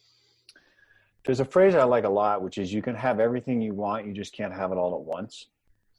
There's 1.25 1.41
a 1.41 1.45
phrase 1.45 1.75
I 1.75 1.83
like 1.83 2.05
a 2.05 2.09
lot, 2.09 2.41
which 2.41 2.57
is 2.57 2.73
you 2.73 2.81
can 2.81 2.95
have 2.95 3.19
everything 3.19 3.61
you 3.61 3.73
want, 3.73 4.07
you 4.07 4.13
just 4.13 4.33
can't 4.33 4.53
have 4.53 4.71
it 4.71 4.77
all 4.77 4.95
at 4.95 5.01
once. 5.01 5.47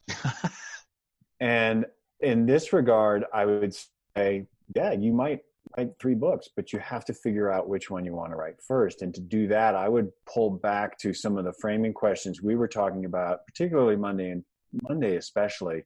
and 1.39 1.85
in 2.19 2.47
this 2.47 2.73
regard, 2.73 3.25
I 3.31 3.45
would 3.45 3.75
say, 4.17 4.47
yeah, 4.75 4.91
you 4.93 5.13
might 5.13 5.41
write 5.77 5.91
three 5.99 6.15
books, 6.15 6.49
but 6.55 6.73
you 6.73 6.79
have 6.79 7.05
to 7.05 7.13
figure 7.13 7.51
out 7.51 7.69
which 7.69 7.91
one 7.91 8.03
you 8.05 8.13
want 8.13 8.31
to 8.31 8.35
write 8.35 8.59
first. 8.59 9.03
And 9.03 9.13
to 9.13 9.21
do 9.21 9.47
that, 9.47 9.75
I 9.75 9.87
would 9.87 10.11
pull 10.25 10.49
back 10.49 10.97
to 10.99 11.13
some 11.13 11.37
of 11.37 11.45
the 11.45 11.53
framing 11.53 11.93
questions 11.93 12.41
we 12.41 12.55
were 12.55 12.67
talking 12.67 13.05
about, 13.05 13.45
particularly 13.45 13.95
Monday 13.95 14.31
and 14.31 14.43
Monday 14.89 15.17
especially. 15.17 15.83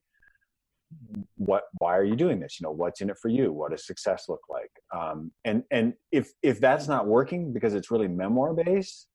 What? 1.36 1.64
Why 1.78 1.96
are 1.96 2.04
you 2.04 2.16
doing 2.16 2.40
this? 2.40 2.60
You 2.60 2.64
know, 2.64 2.72
what's 2.72 3.00
in 3.00 3.10
it 3.10 3.18
for 3.20 3.28
you? 3.28 3.52
What 3.52 3.70
does 3.70 3.86
success 3.86 4.26
look 4.28 4.42
like? 4.48 4.70
Um, 4.94 5.32
and 5.44 5.62
and 5.70 5.94
if 6.12 6.32
if 6.42 6.60
that's 6.60 6.88
not 6.88 7.06
working 7.06 7.52
because 7.52 7.74
it's 7.74 7.90
really 7.90 8.08
memoir 8.08 8.54
based, 8.54 9.08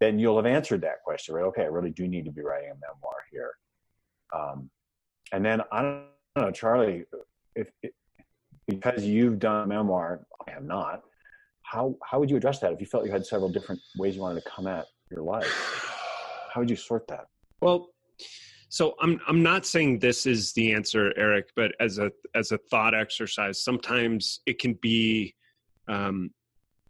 then 0.00 0.18
you'll 0.18 0.36
have 0.36 0.46
answered 0.46 0.80
that 0.82 1.02
question, 1.04 1.34
right? 1.34 1.44
Okay, 1.44 1.62
I 1.62 1.66
really 1.66 1.90
do 1.90 2.08
need 2.08 2.24
to 2.24 2.32
be 2.32 2.42
writing 2.42 2.70
a 2.70 2.74
memoir 2.74 3.16
here. 3.30 3.52
Um, 4.34 4.70
and 5.32 5.44
then 5.44 5.62
I 5.70 5.82
don't 5.82 6.06
know, 6.36 6.50
Charlie, 6.50 7.04
if, 7.54 7.68
because 8.66 9.04
you've 9.04 9.38
done 9.38 9.68
memoir, 9.68 10.26
I 10.46 10.52
have 10.52 10.64
not. 10.64 11.02
How 11.62 11.96
how 12.04 12.20
would 12.20 12.30
you 12.30 12.36
address 12.36 12.58
that 12.60 12.72
if 12.72 12.80
you 12.80 12.86
felt 12.86 13.06
you 13.06 13.12
had 13.12 13.24
several 13.24 13.50
different 13.50 13.80
ways 13.98 14.16
you 14.16 14.22
wanted 14.22 14.42
to 14.42 14.50
come 14.50 14.66
at 14.66 14.86
your 15.10 15.22
life? 15.22 15.46
How 16.52 16.60
would 16.60 16.70
you 16.70 16.76
sort 16.76 17.06
that? 17.08 17.26
Well, 17.60 17.90
so 18.72 18.94
I'm 19.02 19.20
I'm 19.28 19.42
not 19.42 19.66
saying 19.66 19.98
this 19.98 20.24
is 20.24 20.54
the 20.54 20.72
answer, 20.72 21.12
Eric, 21.18 21.50
but 21.54 21.72
as 21.78 21.98
a 21.98 22.10
as 22.34 22.52
a 22.52 22.58
thought 22.70 22.94
exercise, 22.94 23.62
sometimes 23.62 24.40
it 24.46 24.58
can 24.58 24.78
be 24.80 25.34
um, 25.88 26.30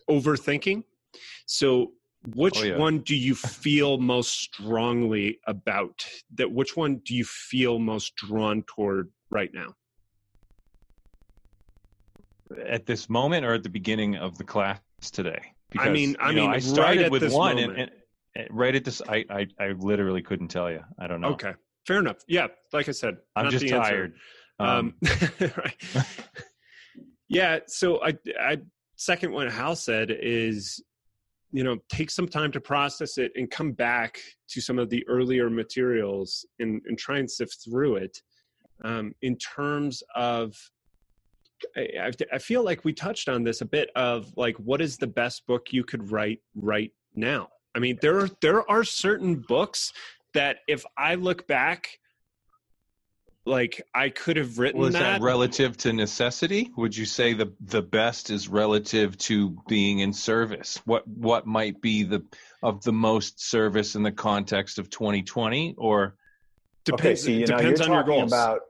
overthinking. 0.09 0.85
So 1.47 1.91
which 2.37 2.61
oh, 2.61 2.63
yeah. 2.63 2.77
one 2.77 3.01
do 3.01 3.17
you 3.17 3.35
feel 3.35 3.99
most 3.99 4.31
strongly 4.31 5.41
about 5.49 6.07
that 6.37 6.53
which 6.53 6.77
one 6.77 6.99
do 7.05 7.17
you 7.17 7.25
feel 7.25 7.81
most 7.81 8.15
drawn 8.15 8.63
toward 8.69 9.11
right 9.31 9.51
now? 9.53 9.75
At 12.65 12.87
this 12.87 13.11
moment 13.11 13.45
or 13.45 13.55
at 13.55 13.65
the 13.65 13.69
beginning 13.69 14.15
of 14.15 14.39
the 14.39 14.45
class 14.45 14.79
today? 15.11 15.43
Because, 15.71 15.89
i 15.89 15.91
mean 15.91 16.17
i 16.21 16.29
mean 16.29 16.45
know, 16.45 16.51
i 16.51 16.61
started 16.61 17.03
right 17.03 17.11
with 17.11 17.33
one 17.33 17.59
and, 17.59 17.73
and, 17.77 17.91
and, 18.37 18.47
right 18.51 18.75
at 18.75 18.85
this 18.85 19.03
I, 19.09 19.25
I 19.31 19.47
i 19.59 19.69
literally 19.79 20.23
couldn't 20.23 20.49
tell 20.49 20.71
you. 20.71 20.85
I 20.97 21.09
don't 21.09 21.21
know. 21.21 21.31
Okay 21.31 21.55
fair 21.87 21.99
enough. 21.99 22.19
Yeah 22.29 22.49
like 22.73 22.89
i 22.89 22.93
said 22.93 23.17
i'm 23.37 23.51
just 23.51 23.69
tired. 23.69 24.15
Um, 24.59 24.95
um 25.03 25.11
yeah 27.29 27.61
so 27.67 28.03
i 28.03 28.17
i 28.41 28.59
second 28.97 29.33
what 29.33 29.51
hal 29.51 29.75
said 29.75 30.11
is 30.11 30.83
you 31.53 31.63
know 31.63 31.77
take 31.89 32.11
some 32.11 32.27
time 32.27 32.51
to 32.51 32.61
process 32.61 33.19
it 33.19 33.31
and 33.37 33.51
come 33.51 33.73
back 33.73 34.19
to 34.49 34.61
some 34.61 34.79
of 34.79 34.91
the 34.91 35.07
earlier 35.07 35.49
materials 35.51 36.45
and, 36.59 36.83
and 36.87 36.99
try 36.99 37.19
and 37.19 37.31
sift 37.31 37.59
through 37.65 37.97
it. 37.97 38.21
Um, 38.85 39.15
in 39.23 39.37
terms 39.37 40.03
of 40.17 40.57
I, 41.77 42.11
I 42.33 42.39
feel 42.39 42.65
like 42.65 42.85
we 42.85 42.93
touched 42.93 43.29
on 43.29 43.45
this 43.45 43.61
a 43.61 43.67
bit 43.67 43.91
of 43.95 44.33
like 44.37 44.57
what 44.57 44.81
is 44.81 44.97
the 44.97 45.07
best 45.07 45.47
book 45.47 45.73
you 45.73 45.85
could 45.85 46.11
write 46.11 46.41
right 46.57 46.91
now? 47.15 47.49
I 47.75 47.79
mean 47.79 47.99
there 48.03 48.19
are 48.19 48.29
there 48.41 48.69
are 48.71 48.83
certain 48.83 49.45
books 49.47 49.93
that 50.35 50.59
if 50.69 50.85
i 50.97 51.15
look 51.15 51.47
back 51.47 51.99
like 53.45 53.83
I 53.95 54.09
could 54.09 54.37
have 54.37 54.59
written 54.59 54.81
Was 54.81 54.93
that. 54.95 55.19
that 55.19 55.21
relative 55.21 55.77
to 55.79 55.93
necessity? 55.93 56.71
Would 56.77 56.97
you 56.97 57.05
say 57.05 57.33
the 57.33 57.53
the 57.61 57.83
best 57.83 58.31
is 58.31 58.49
relative 58.49 59.19
to 59.19 59.57
being 59.69 60.01
in 60.01 60.13
service? 60.13 60.81
What 60.85 61.07
what 61.09 61.47
might 61.47 61.81
be 61.81 62.05
the 62.05 62.25
of 62.63 62.83
the 62.83 62.93
most 62.93 63.43
service 63.43 63.97
in 63.97 64.03
the 64.03 64.13
context 64.13 64.79
of 64.79 64.91
2020 64.91 65.75
or 65.77 66.15
depends 66.85 67.05
okay, 67.05 67.15
see, 67.17 67.41
you 67.41 67.47
know, 67.47 67.61
you're 67.61 67.75
talking 67.75 68.23
about 68.23 68.61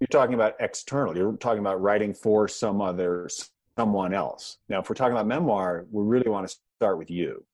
you're 0.00 0.08
talking 0.08 0.34
about 0.34 0.54
external. 0.60 1.16
You're 1.16 1.36
talking 1.36 1.60
about 1.60 1.80
writing 1.82 2.14
for 2.14 2.48
some 2.48 2.80
other 2.80 3.28
someone 3.78 4.14
else. 4.14 4.58
Now, 4.68 4.80
if 4.80 4.88
we're 4.88 4.94
talking 4.94 5.12
about 5.12 5.26
memoir, 5.26 5.86
we 5.90 6.04
really 6.04 6.30
want 6.30 6.48
to 6.48 6.56
start 6.76 6.98
with 6.98 7.10
you. 7.10 7.44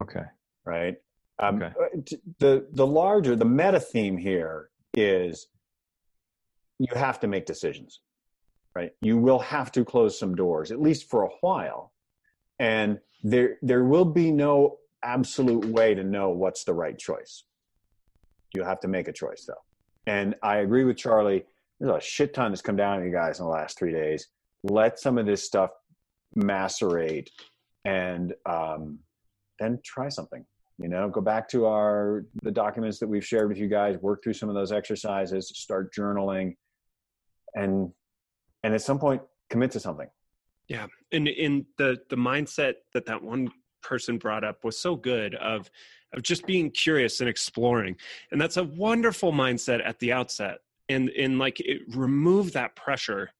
Okay. 0.00 0.24
Right. 0.64 0.96
Um, 1.40 1.62
okay. 1.62 1.66
Uh, 1.66 2.16
the 2.38 2.66
the 2.72 2.86
larger 2.86 3.36
the 3.36 3.44
meta 3.44 3.78
theme 3.78 4.16
here 4.16 4.70
is 4.94 5.48
you 6.78 6.94
have 6.94 7.20
to 7.20 7.26
make 7.26 7.46
decisions, 7.46 8.00
right? 8.74 8.92
You 9.00 9.18
will 9.18 9.38
have 9.40 9.72
to 9.72 9.84
close 9.84 10.18
some 10.18 10.34
doors, 10.34 10.70
at 10.70 10.80
least 10.80 11.10
for 11.10 11.24
a 11.24 11.30
while. 11.40 11.92
And 12.58 12.98
there, 13.22 13.56
there 13.62 13.84
will 13.84 14.04
be 14.04 14.30
no 14.30 14.78
absolute 15.02 15.64
way 15.64 15.94
to 15.94 16.04
know 16.04 16.30
what's 16.30 16.64
the 16.64 16.74
right 16.74 16.98
choice. 16.98 17.44
You 18.54 18.62
have 18.62 18.80
to 18.80 18.88
make 18.88 19.08
a 19.08 19.12
choice, 19.12 19.44
though. 19.46 19.62
And 20.06 20.34
I 20.42 20.58
agree 20.58 20.84
with 20.84 20.96
Charlie. 20.96 21.44
There's 21.78 21.92
a 21.92 22.00
shit 22.00 22.34
ton 22.34 22.50
that's 22.50 22.62
come 22.62 22.76
down 22.76 22.98
on 22.98 23.04
you 23.04 23.12
guys 23.12 23.38
in 23.38 23.44
the 23.44 23.50
last 23.50 23.78
three 23.78 23.92
days. 23.92 24.28
Let 24.64 24.98
some 24.98 25.18
of 25.18 25.26
this 25.26 25.44
stuff 25.44 25.70
macerate 26.34 27.30
and 27.84 28.34
um, 28.46 28.98
then 29.58 29.80
try 29.84 30.08
something 30.08 30.44
you 30.78 30.88
know 30.88 31.08
go 31.08 31.20
back 31.20 31.48
to 31.48 31.66
our 31.66 32.24
the 32.42 32.50
documents 32.50 32.98
that 32.98 33.08
we've 33.08 33.26
shared 33.26 33.48
with 33.48 33.58
you 33.58 33.68
guys 33.68 33.98
work 34.00 34.22
through 34.22 34.32
some 34.32 34.48
of 34.48 34.54
those 34.54 34.72
exercises 34.72 35.52
start 35.54 35.92
journaling 35.92 36.54
and 37.54 37.90
and 38.62 38.74
at 38.74 38.82
some 38.82 38.98
point 38.98 39.22
commit 39.50 39.70
to 39.72 39.80
something. 39.80 40.08
Yeah 40.68 40.86
and 41.12 41.28
in 41.28 41.66
the 41.78 41.98
the 42.10 42.16
mindset 42.16 42.74
that 42.94 43.06
that 43.06 43.22
one 43.22 43.48
person 43.82 44.18
brought 44.18 44.44
up 44.44 44.64
was 44.64 44.78
so 44.78 44.96
good 44.96 45.34
of 45.36 45.70
of 46.12 46.22
just 46.22 46.46
being 46.46 46.70
curious 46.70 47.20
and 47.20 47.28
exploring 47.28 47.96
and 48.32 48.40
that's 48.40 48.56
a 48.56 48.64
wonderful 48.64 49.32
mindset 49.32 49.86
at 49.86 49.98
the 49.98 50.12
outset 50.12 50.58
and 50.88 51.10
and 51.10 51.38
like 51.38 51.60
it, 51.60 51.82
remove 51.96 52.52
that 52.52 52.76
pressure 52.76 53.30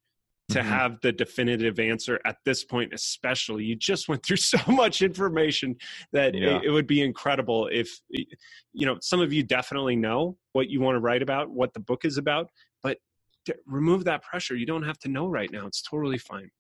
to 0.49 0.61
mm-hmm. 0.61 0.69
have 0.69 0.99
the 1.03 1.13
definitive 1.13 1.79
answer 1.79 2.19
at 2.25 2.37
this 2.45 2.65
point 2.65 2.93
especially 2.95 3.65
you 3.65 3.77
just 3.77 4.09
went 4.09 4.25
through 4.25 4.37
so 4.37 4.59
much 4.67 5.03
information 5.03 5.77
that 6.13 6.35
yeah. 6.35 6.57
it, 6.57 6.65
it, 6.65 6.71
would 6.71 6.87
be 6.87 7.03
incredible 7.03 7.69
if 7.73 8.01
you 8.11 8.87
know 8.87 8.97
some 9.01 9.21
of 9.21 9.33
you 9.33 9.43
definitely 9.43 9.97
know 9.97 10.37
what 10.53 10.69
you 10.69 10.81
want 10.81 10.95
to 10.95 11.01
write 11.01 11.23
about 11.23 11.51
what 11.51 11.73
the 11.75 11.81
book 11.81 12.05
is 12.05 12.17
about 12.17 12.49
but 12.83 12.99
remove 13.67 14.05
that 14.05 14.23
pressure. 14.23 14.57
You 14.57 14.67
don't 14.67 14.83
have 14.83 14.99
to 15.01 15.09
know 15.09 15.27
right 15.27 15.51
now. 15.51 15.67
It's 15.67 15.83
totally 15.83 16.19
fine. 16.19 16.51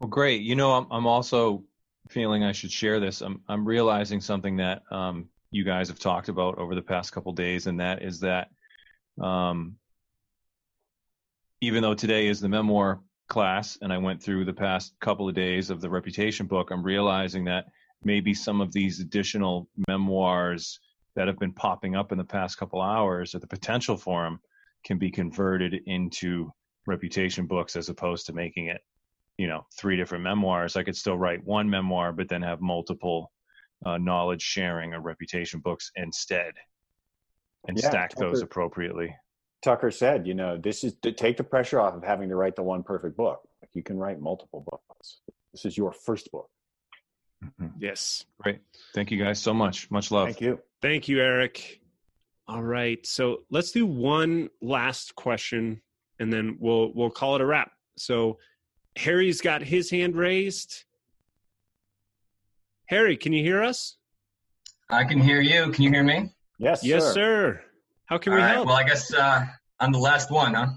Well, 0.00 0.08
great. 0.08 0.42
You 0.42 0.56
know, 0.56 0.72
I'm, 0.72 0.86
I'm 0.90 1.06
also 1.06 1.64
feeling 2.08 2.44
I 2.44 2.52
should 2.52 2.70
share 2.70 3.00
this. 3.00 3.20
I'm, 3.20 3.40
I'm 3.48 3.64
realizing 3.64 4.20
something 4.20 4.56
that 4.58 4.82
um, 4.90 5.28
you 5.50 5.64
guys 5.64 5.88
have 5.88 5.98
talked 5.98 6.28
about 6.28 6.58
over 6.58 6.74
the 6.74 6.82
past 6.82 7.12
couple 7.12 7.32
days, 7.32 7.66
and 7.66 7.80
that 7.80 8.02
is 8.02 8.20
that 8.20 8.48
um, 9.20 9.76
even 11.60 11.82
though 11.82 11.94
today 11.94 12.26
is 12.26 12.40
the 12.40 12.48
memoir 12.48 13.00
class, 13.28 13.78
and 13.82 13.92
I 13.92 13.98
went 13.98 14.22
through 14.22 14.44
the 14.44 14.52
past 14.52 14.94
couple 15.00 15.28
of 15.28 15.34
days 15.34 15.70
of 15.70 15.80
the 15.80 15.90
reputation 15.90 16.46
book, 16.46 16.70
I'm 16.70 16.82
realizing 16.82 17.44
that 17.44 17.66
maybe 18.04 18.34
some 18.34 18.60
of 18.60 18.72
these 18.72 19.00
additional 19.00 19.68
memoirs 19.88 20.78
that 21.14 21.26
have 21.26 21.38
been 21.38 21.52
popping 21.52 21.96
up 21.96 22.12
in 22.12 22.18
the 22.18 22.24
past 22.24 22.58
couple 22.58 22.80
hours, 22.80 23.34
or 23.34 23.38
the 23.38 23.46
potential 23.46 23.96
for 23.96 24.24
them, 24.24 24.40
can 24.84 24.98
be 24.98 25.10
converted 25.10 25.74
into 25.86 26.52
reputation 26.86 27.46
books 27.46 27.74
as 27.74 27.88
opposed 27.88 28.26
to 28.26 28.32
making 28.32 28.66
it 28.66 28.80
you 29.38 29.46
know 29.46 29.66
three 29.76 29.96
different 29.96 30.24
memoirs. 30.24 30.76
I 30.76 30.82
could 30.82 30.96
still 30.96 31.18
write 31.18 31.44
one 31.44 31.68
memoir 31.68 32.12
but 32.12 32.28
then 32.28 32.42
have 32.42 32.60
multiple 32.60 33.32
uh, 33.84 33.98
knowledge 33.98 34.42
sharing 34.42 34.94
or 34.94 35.00
reputation 35.00 35.60
books 35.60 35.90
instead 35.96 36.52
and 37.68 37.78
yeah, 37.78 37.88
stack 37.88 38.14
those 38.14 38.42
appropriately 38.42 39.14
tucker 39.62 39.90
said 39.90 40.26
you 40.26 40.34
know 40.34 40.56
this 40.56 40.84
is 40.84 40.94
to 41.02 41.12
take 41.12 41.36
the 41.36 41.44
pressure 41.44 41.80
off 41.80 41.94
of 41.94 42.04
having 42.04 42.28
to 42.28 42.36
write 42.36 42.56
the 42.56 42.62
one 42.62 42.82
perfect 42.82 43.16
book 43.16 43.40
like 43.62 43.70
you 43.74 43.82
can 43.82 43.98
write 43.98 44.20
multiple 44.20 44.64
books 44.70 45.20
this 45.52 45.64
is 45.64 45.76
your 45.76 45.92
first 45.92 46.30
book 46.30 46.48
mm-hmm. 47.44 47.68
yes 47.78 48.24
great 48.40 48.60
thank 48.94 49.10
you 49.10 49.22
guys 49.22 49.40
so 49.40 49.54
much 49.54 49.90
much 49.90 50.10
love 50.10 50.26
thank 50.26 50.40
you 50.40 50.58
thank 50.80 51.08
you 51.08 51.20
eric 51.20 51.80
all 52.48 52.62
right. 52.62 53.04
So 53.04 53.42
let's 53.50 53.72
do 53.72 53.84
one 53.86 54.50
last 54.62 55.14
question 55.16 55.80
and 56.20 56.32
then 56.32 56.56
we'll 56.60 56.92
we'll 56.94 57.10
call 57.10 57.34
it 57.34 57.40
a 57.40 57.46
wrap. 57.46 57.72
So 57.96 58.38
Harry's 58.94 59.40
got 59.40 59.62
his 59.62 59.90
hand 59.90 60.16
raised. 60.16 60.84
Harry, 62.86 63.16
can 63.16 63.32
you 63.32 63.42
hear 63.42 63.62
us? 63.62 63.96
I 64.88 65.04
can 65.04 65.20
hear 65.20 65.40
you. 65.40 65.72
Can 65.72 65.82
you 65.82 65.90
hear 65.90 66.04
me? 66.04 66.30
Yes, 66.58 66.84
Yes, 66.84 67.02
sir. 67.02 67.12
sir. 67.12 67.62
How 68.06 68.18
can 68.18 68.32
All 68.32 68.38
we 68.38 68.44
right. 68.44 68.54
help? 68.54 68.66
Well, 68.66 68.76
I 68.76 68.84
guess 68.84 69.12
uh, 69.12 69.44
I'm 69.80 69.92
the 69.92 69.98
last 69.98 70.30
one, 70.30 70.54
huh? 70.54 70.68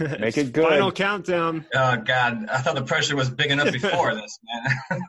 Make 0.18 0.36
it 0.38 0.52
good. 0.52 0.64
Final 0.66 0.92
countdown. 0.92 1.66
Oh 1.74 1.96
God, 1.96 2.46
I 2.50 2.58
thought 2.58 2.74
the 2.74 2.82
pressure 2.82 3.16
was 3.16 3.30
big 3.30 3.50
enough 3.50 3.72
before 3.72 4.14
this, 4.14 4.38
man. 4.90 5.00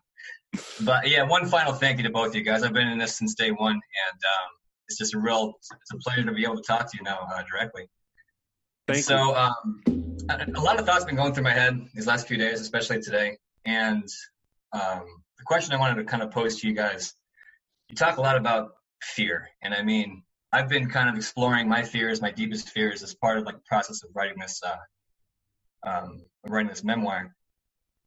but 0.82 1.08
yeah, 1.08 1.24
one 1.24 1.48
final 1.48 1.74
thank 1.74 1.98
you 1.98 2.04
to 2.04 2.10
both 2.10 2.30
of 2.30 2.36
you 2.36 2.44
guys. 2.44 2.64
I've 2.64 2.74
been 2.74 2.88
in 2.88 3.00
this 3.00 3.16
since 3.16 3.34
day 3.36 3.52
one, 3.52 3.72
and 3.72 3.82
um, 3.82 4.52
it's 4.88 4.98
just 4.98 5.16
a 5.16 5.20
real, 5.20 5.54
it's 5.60 5.92
a 5.92 5.98
pleasure 5.98 6.24
to 6.24 6.32
be 6.32 6.44
able 6.44 6.58
to 6.58 6.64
talk 6.64 6.92
to 6.92 6.98
you 6.98 7.04
now 7.04 7.28
uh, 7.34 7.42
directly. 7.52 7.90
Thank 8.88 9.04
so, 9.04 9.36
um, 9.36 9.84
a, 10.30 10.46
a 10.56 10.62
lot 10.62 10.80
of 10.80 10.86
thoughts 10.86 11.00
have 11.00 11.08
been 11.08 11.16
going 11.16 11.34
through 11.34 11.44
my 11.44 11.54
head 11.54 11.88
these 11.96 12.06
last 12.06 12.28
few 12.28 12.38
days, 12.38 12.62
especially 12.62 13.02
today. 13.02 13.38
And 13.66 14.08
um, 14.74 15.06
the 15.40 15.44
question 15.46 15.74
I 15.74 15.80
wanted 15.80 15.96
to 15.96 16.04
kind 16.04 16.22
of 16.22 16.30
pose 16.30 16.60
to 16.60 16.68
you 16.68 16.76
guys, 16.76 17.14
you 17.90 17.96
talk 17.96 18.18
a 18.18 18.22
lot 18.22 18.38
about 18.38 18.74
fear, 19.02 19.50
and 19.64 19.74
I 19.74 19.82
mean, 19.82 20.24
I've 20.52 20.70
been 20.70 20.90
kind 20.90 21.10
of 21.10 21.16
exploring 21.16 21.68
my 21.68 21.84
fears, 21.84 22.22
my 22.22 22.32
deepest 22.32 22.70
fears, 22.70 23.04
as 23.04 23.14
part 23.14 23.38
of 23.38 23.46
like 23.46 23.56
the 23.56 23.64
process 23.68 24.04
of 24.04 24.10
writing 24.14 24.40
this, 24.40 24.62
uh, 24.64 25.90
um, 25.90 26.24
writing 26.48 26.70
this 26.70 26.84
memoir. 26.84 27.36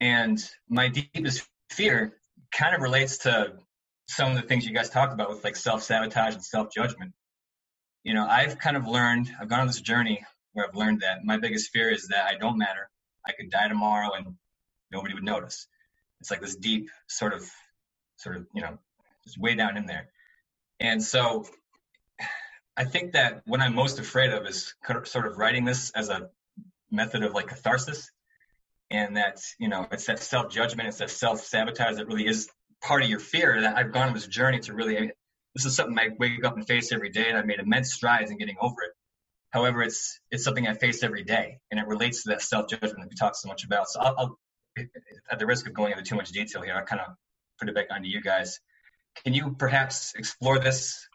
And 0.00 0.38
my 0.68 0.88
deepest 0.88 1.46
fear 1.70 2.14
kind 2.52 2.74
of 2.74 2.80
relates 2.80 3.18
to 3.18 3.54
some 4.08 4.30
of 4.30 4.36
the 4.36 4.42
things 4.42 4.66
you 4.66 4.74
guys 4.74 4.88
talked 4.88 5.12
about 5.12 5.28
with 5.28 5.44
like 5.44 5.56
self 5.56 5.82
sabotage 5.82 6.34
and 6.34 6.44
self 6.44 6.72
judgment. 6.72 7.12
You 8.04 8.14
know, 8.14 8.26
I've 8.26 8.58
kind 8.58 8.76
of 8.76 8.86
learned, 8.86 9.30
I've 9.40 9.48
gone 9.48 9.60
on 9.60 9.66
this 9.66 9.80
journey 9.80 10.24
where 10.52 10.66
I've 10.66 10.74
learned 10.74 11.00
that 11.00 11.24
my 11.24 11.36
biggest 11.36 11.70
fear 11.70 11.90
is 11.90 12.08
that 12.08 12.24
I 12.24 12.36
don't 12.38 12.58
matter. 12.58 12.88
I 13.26 13.32
could 13.32 13.50
die 13.50 13.68
tomorrow 13.68 14.12
and 14.14 14.34
nobody 14.90 15.14
would 15.14 15.24
notice. 15.24 15.66
It's 16.20 16.30
like 16.30 16.40
this 16.40 16.56
deep 16.56 16.88
sort 17.08 17.34
of, 17.34 17.48
sort 18.16 18.36
of, 18.36 18.46
you 18.54 18.62
know, 18.62 18.78
just 19.24 19.38
way 19.38 19.54
down 19.54 19.76
in 19.76 19.86
there. 19.86 20.08
And 20.80 21.02
so 21.02 21.44
I 22.78 22.84
think 22.84 23.12
that 23.12 23.42
what 23.44 23.60
I'm 23.60 23.74
most 23.74 23.98
afraid 23.98 24.30
of 24.30 24.46
is 24.46 24.72
sort 25.04 25.26
of 25.26 25.36
writing 25.36 25.64
this 25.64 25.90
as 25.96 26.10
a 26.10 26.30
method 26.92 27.24
of 27.24 27.34
like 27.34 27.48
catharsis. 27.48 28.10
And 28.90 29.16
that, 29.16 29.40
you 29.58 29.68
know, 29.68 29.86
it's 29.90 30.06
that 30.06 30.20
self 30.20 30.50
judgment, 30.50 30.88
it's 30.88 30.98
that 30.98 31.10
self 31.10 31.40
sabotage 31.40 31.96
that 31.96 32.06
really 32.06 32.26
is 32.26 32.48
part 32.80 33.02
of 33.02 33.10
your 33.10 33.18
fear. 33.18 33.60
That 33.60 33.76
I've 33.76 33.92
gone 33.92 34.08
on 34.08 34.14
this 34.14 34.28
journey 34.28 34.60
to 34.60 34.72
really, 34.72 34.96
I 34.96 35.00
mean, 35.00 35.10
this 35.54 35.66
is 35.66 35.74
something 35.74 35.98
I 35.98 36.10
wake 36.18 36.44
up 36.44 36.56
and 36.56 36.66
face 36.66 36.92
every 36.92 37.10
day, 37.10 37.28
and 37.28 37.36
I've 37.36 37.46
made 37.46 37.58
immense 37.58 37.92
strides 37.92 38.30
in 38.30 38.38
getting 38.38 38.56
over 38.60 38.76
it. 38.84 38.92
However, 39.50 39.82
it's 39.82 40.20
it's 40.30 40.44
something 40.44 40.66
I 40.66 40.74
face 40.74 41.02
every 41.02 41.24
day, 41.24 41.58
and 41.70 41.78
it 41.80 41.86
relates 41.86 42.22
to 42.22 42.30
that 42.30 42.40
self 42.40 42.70
judgment 42.70 42.96
that 42.96 43.08
we 43.10 43.16
talk 43.16 43.34
so 43.34 43.48
much 43.48 43.64
about. 43.64 43.88
So 43.88 44.00
I'll, 44.00 44.14
I'll, 44.16 44.38
at 45.30 45.38
the 45.38 45.46
risk 45.46 45.66
of 45.66 45.74
going 45.74 45.92
into 45.92 46.04
too 46.04 46.16
much 46.16 46.30
detail 46.30 46.62
here, 46.62 46.74
I'll 46.74 46.84
kind 46.84 47.02
of 47.02 47.08
put 47.58 47.68
it 47.68 47.74
back 47.74 47.88
onto 47.90 48.08
you 48.08 48.22
guys. 48.22 48.60
Can 49.24 49.34
you 49.34 49.56
perhaps 49.58 50.14
explore 50.16 50.60
this, 50.60 51.07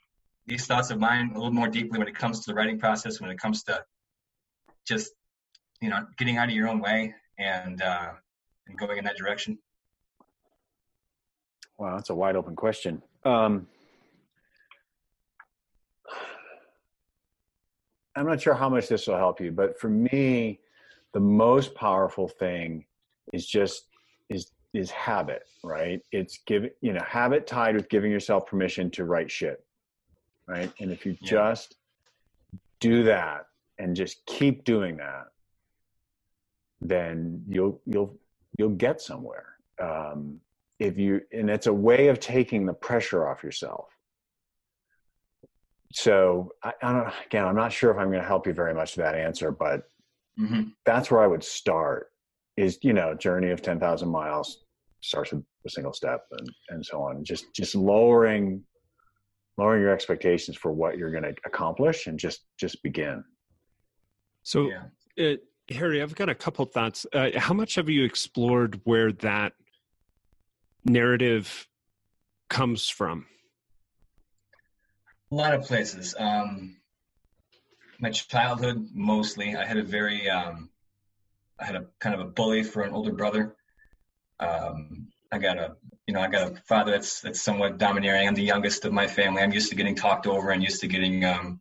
these 0.46 0.66
thoughts 0.66 0.90
of 0.90 1.00
mine 1.00 1.32
a 1.32 1.38
little 1.38 1.54
more 1.54 1.68
deeply 1.68 2.00
when 2.00 2.08
it 2.08 2.16
comes 2.16 2.42
to 2.42 2.52
the 2.52 2.56
writing 2.56 2.80
process, 2.80 3.22
when 3.22 3.30
it 3.30 3.38
comes 3.38 3.64
to 3.64 3.84
just 4.86 5.12
you 5.82 5.90
know 5.90 6.06
getting 6.18 6.38
out 6.38 6.50
of 6.50 6.56
your 6.56 6.68
own 6.68 6.80
way 6.80 7.14
and 7.38 7.82
uh, 7.82 8.12
and 8.68 8.78
going 8.78 8.98
in 8.98 9.06
that 9.06 9.18
direction? 9.18 9.58
Wow, 11.78 11.96
that's 11.96 12.10
a 12.10 12.16
wide 12.16 12.36
open 12.36 12.56
question. 12.56 13.02
Um, 13.26 13.68
I'm 18.16 18.28
not 18.28 18.42
sure 18.42 18.54
how 18.54 18.70
much 18.70 18.88
this 18.88 19.08
will 19.08 19.18
help 19.18 19.42
you, 19.42 19.52
but 19.52 19.80
for 19.80 19.90
me, 19.90 20.60
the 21.14 21.20
most 21.20 21.74
powerful 21.74 22.28
thing 22.28 22.86
is 23.32 23.46
just 23.46 23.88
is 24.30 24.52
is 24.74 24.92
habit, 24.92 25.44
right? 25.64 26.02
It's 26.12 26.40
giving 26.46 26.72
you 26.82 26.94
know 26.94 27.04
habit 27.08 27.48
tied 27.48 27.76
with 27.76 27.90
giving 27.90 28.12
yourself 28.12 28.46
permission 28.46 28.92
to 28.92 29.06
write 29.06 29.32
shit, 29.32 29.64
right? 30.48 30.72
And 30.80 30.92
if 30.92 31.06
you 31.06 31.18
Yeah. 31.22 31.30
just 31.30 31.76
do 32.80 33.04
that 33.04 33.48
and 33.78 33.96
just 33.96 34.26
keep 34.26 34.64
doing 34.64 34.98
that, 34.98 35.26
then 36.82 37.44
you'll 37.48 37.82
you'll 37.86 38.18
you'll 38.58 38.70
get 38.70 39.02
somewhere. 39.02 39.56
Um, 39.82 40.40
if 40.80 40.98
you 40.98 41.22
and 41.32 41.50
it's 41.50 41.68
a 41.68 41.74
way 41.74 42.08
of 42.08 42.20
taking 42.20 42.66
the 42.66 42.74
pressure 42.74 43.28
off 43.28 43.44
yourself 43.44 43.88
so 45.94 46.52
I, 46.64 46.74
I 46.82 46.92
don't 46.92 47.14
again 47.26 47.46
i'm 47.46 47.56
not 47.56 47.72
sure 47.72 47.92
if 47.92 47.98
i'm 47.98 48.10
going 48.10 48.22
to 48.22 48.28
help 48.28 48.48
you 48.48 48.54
very 48.54 48.74
much 48.74 48.98
with 48.98 49.06
that 49.06 49.16
answer 49.16 49.52
but 49.52 49.84
Mm-hmm. 50.40 50.64
that's 50.86 51.12
where 51.12 51.22
i 51.22 51.28
would 51.28 51.44
start 51.44 52.08
is 52.58 52.80
you 52.82 52.92
know 52.94 53.14
journey 53.14 53.52
of 53.52 53.62
10000 53.62 54.10
miles 54.10 54.64
starts 55.02 55.32
with 55.32 55.44
a 55.66 55.70
single 55.70 55.94
step 55.94 56.26
and 56.32 56.50
and 56.70 56.86
so 56.86 57.02
on 57.04 57.24
just 57.24 57.54
just 57.54 57.76
lowering 57.76 58.64
lowering 59.58 59.82
your 59.82 59.92
expectations 59.94 60.58
for 60.58 60.72
what 60.72 60.98
you're 60.98 61.12
going 61.12 61.24
to 61.24 61.36
accomplish 61.46 62.08
and 62.08 62.18
just 62.20 62.46
just 62.60 62.82
begin 62.84 63.24
So, 64.44 64.70
Yeah. 64.70 64.84
uh, 65.20 65.38
Harry, 65.70 66.02
I've 66.02 66.16
got 66.16 66.28
a 66.30 66.36
couple 66.36 66.66
thoughts. 66.66 67.06
Uh, 67.14 67.30
how 67.38 67.54
much 67.54 67.76
have 67.76 67.88
you 67.90 68.04
explored 68.04 68.82
where 68.84 69.12
that 69.14 69.54
narrative 70.84 71.68
comes 72.50 72.90
from? 72.90 73.26
A 75.32 75.36
lot 75.36 75.54
of 75.54 75.64
places. 75.64 76.14
Um, 76.20 76.78
my 78.00 78.10
childhood, 78.12 78.90
mostly. 78.94 79.56
I 79.56 79.66
had 79.66 79.78
a 79.78 79.84
very, 79.84 80.30
um, 80.30 80.70
I 81.60 81.66
had 81.66 81.76
a 81.76 81.86
kind 82.00 82.14
of 82.14 82.22
a 82.22 82.30
bully 82.30 82.64
for 82.64 82.82
an 82.84 82.92
older 82.94 83.14
brother. 83.14 83.56
Um, 84.42 85.08
I 85.34 85.40
got 85.40 85.58
a, 85.58 85.76
you 86.08 86.14
know, 86.14 86.22
I 86.22 86.28
got 86.28 86.52
a 86.52 86.56
father 86.68 86.92
that's 86.92 87.22
that's 87.22 87.42
somewhat 87.42 87.80
domineering. 87.80 88.28
I'm 88.28 88.36
the 88.36 88.44
youngest 88.44 88.86
of 88.86 88.94
my 88.94 89.08
family. 89.08 89.42
I'm 89.42 89.52
used 89.52 89.70
to 89.70 89.76
getting 89.76 89.96
talked 89.96 90.28
over 90.28 90.52
and 90.52 90.62
used 90.62 90.82
to 90.82 90.88
getting 90.88 91.26
um, 91.26 91.60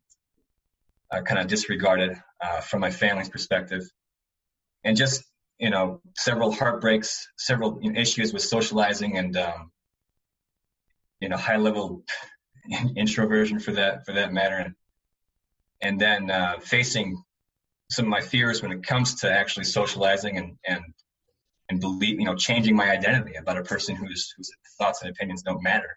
uh, 1.10 1.22
kind 1.22 1.40
of 1.40 1.46
disregarded 1.46 2.20
uh, 2.40 2.60
from 2.60 2.80
my 2.80 2.90
family's 2.90 3.30
perspective, 3.30 3.82
and 4.84 4.94
just 4.96 5.24
you 5.58 5.70
know, 5.70 6.00
several 6.16 6.52
heartbreaks, 6.52 7.26
several 7.38 7.78
you 7.80 7.92
know, 7.92 8.00
issues 8.00 8.32
with 8.32 8.42
socializing, 8.42 9.16
and 9.16 9.36
um, 9.38 9.70
you 11.20 11.30
know, 11.30 11.36
high 11.36 11.56
level 11.56 12.02
introversion 12.96 13.58
for 13.58 13.72
that 13.72 14.04
for 14.04 14.12
that 14.12 14.32
matter 14.32 14.56
and 14.56 14.74
and 15.80 16.00
then 16.00 16.30
uh, 16.30 16.58
facing 16.60 17.22
some 17.90 18.04
of 18.04 18.10
my 18.10 18.20
fears 18.20 18.62
when 18.62 18.72
it 18.72 18.82
comes 18.82 19.16
to 19.16 19.32
actually 19.32 19.64
socializing 19.64 20.36
and 20.36 20.56
and 20.66 20.82
and 21.68 21.80
believe 21.80 22.18
you 22.18 22.26
know 22.26 22.34
changing 22.34 22.76
my 22.76 22.90
identity 22.90 23.34
about 23.34 23.58
a 23.58 23.62
person 23.62 23.96
whose 23.96 24.32
whose 24.36 24.50
thoughts 24.78 25.02
and 25.02 25.10
opinions 25.10 25.42
don't 25.42 25.62
matter 25.62 25.96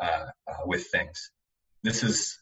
uh, 0.00 0.26
uh, 0.48 0.54
with 0.66 0.86
things 0.86 1.30
this 1.84 2.02
is 2.02 2.38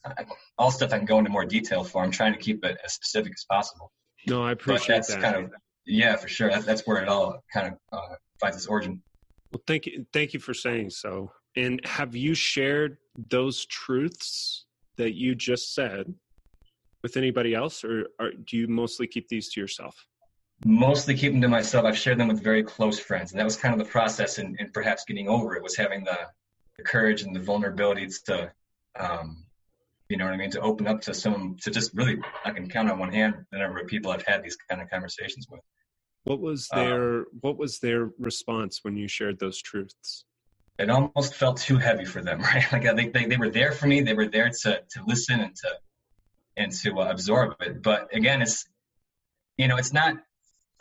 all 0.57 0.71
stuff 0.71 0.93
I 0.93 0.99
can 0.99 1.05
go 1.05 1.19
into 1.19 1.31
more 1.31 1.45
detail 1.45 1.83
for. 1.85 2.03
I'm 2.03 2.13
trying 2.13 2.33
to 2.33 2.39
keep 2.39 2.65
it 2.65 2.79
as 2.83 2.95
specific 2.95 3.33
as 3.37 3.45
possible. 3.51 3.93
No, 4.27 4.43
I 4.43 4.55
But 4.55 4.63
appreciate 4.63 4.95
that's 4.95 5.09
that. 5.09 5.21
kind 5.21 5.37
of 5.37 5.51
yeah, 5.85 6.15
for 6.17 6.29
sure. 6.29 6.49
That's 6.49 6.65
that's 6.65 6.87
where 6.87 7.03
it 7.03 7.09
all 7.09 7.43
kind 7.53 7.67
of 7.67 7.75
uh, 7.93 8.15
finds 8.41 8.57
its 8.57 8.67
origin. 8.67 9.03
Well, 9.53 9.63
thank 9.67 9.87
you, 9.87 10.07
thank 10.13 10.33
you 10.33 10.41
for 10.41 10.55
saying 10.55 10.91
so. 10.91 11.33
And 11.57 11.85
have 11.85 12.15
you 12.15 12.35
shared 12.35 12.99
those 13.29 13.67
truths 13.67 14.65
that 14.97 15.15
you 15.15 15.35
just 15.35 15.75
said 15.75 16.15
with 17.03 17.17
anybody 17.17 17.53
else, 17.53 17.85
or, 17.85 18.07
or 18.21 18.31
do 18.31 18.57
you 18.57 18.69
mostly 18.69 19.09
keep 19.09 19.29
these 19.29 19.53
to 19.53 19.61
yourself? 19.61 20.07
Mostly 20.65 21.17
keep 21.17 21.33
them 21.33 21.41
to 21.41 21.49
myself. 21.49 21.85
I've 21.85 21.99
shared 21.99 22.19
them 22.19 22.29
with 22.29 22.43
very 22.43 22.63
close 22.63 22.99
friends, 22.99 23.33
and 23.33 23.41
that 23.41 23.45
was 23.45 23.57
kind 23.57 23.73
of 23.73 23.79
the 23.85 23.91
process, 23.91 24.39
and, 24.39 24.57
and 24.61 24.73
perhaps 24.73 25.05
getting 25.05 25.29
over 25.29 25.57
it 25.57 25.63
was 25.63 25.77
having 25.77 26.05
the, 26.05 26.19
the 26.77 26.83
courage 26.85 27.23
and 27.23 27.35
the 27.35 27.41
vulnerability 27.41 28.09
to, 28.27 28.53
um, 28.99 29.45
you 30.09 30.17
know 30.17 30.25
what 30.25 30.35
I 30.35 30.37
mean, 30.37 30.51
to 30.53 30.61
open 30.61 30.87
up 30.87 31.01
to 31.03 31.15
some, 31.15 31.57
to 31.63 31.71
just 31.71 31.93
really, 31.95 32.19
I 32.45 32.51
can 32.51 32.69
count 32.69 32.91
on 32.91 32.99
one 32.99 33.13
hand 33.13 33.47
the 33.51 33.59
number 33.59 33.81
of 33.81 33.87
people 33.87 34.13
I've 34.13 34.27
had 34.27 34.43
these 34.43 34.57
kind 34.69 34.81
of 34.81 34.89
conversations 34.91 35.49
with. 35.51 35.61
What 36.25 36.41
was 36.41 36.69
Um, 36.73 36.85
their 36.85 37.25
What 37.41 37.59
was 37.59 37.81
their 37.81 38.11
response 38.19 38.81
when 38.85 38.97
you 38.97 39.09
shared 39.09 39.39
those 39.39 39.61
truths? 39.61 40.25
it 40.79 40.91
almost 40.91 41.35
felt 41.35 41.59
too 41.59 41.77
heavy 41.77 42.05
for 42.05 42.23
them, 42.23 42.41
right? 42.51 42.65
Like 42.73 42.87
I 42.87 42.95
think 42.95 43.13
they, 43.13 43.27
they 43.27 43.37
were 43.37 43.51
there 43.51 43.73
for 43.73 43.87
me. 43.87 44.01
They 44.01 44.15
were 44.15 44.29
there 44.29 44.51
to 44.63 44.83
to 44.91 45.05
listen 45.07 45.41
and 45.41 45.55
to 45.57 45.69
and 46.57 46.73
to 46.73 47.01
uh, 47.01 47.11
absorb 47.11 47.57
it. 47.61 47.83
But 47.83 48.15
again, 48.15 48.43
it's 48.43 48.67
you 49.57 49.69
know, 49.69 49.77
it's 49.77 49.93
not. 49.93 50.17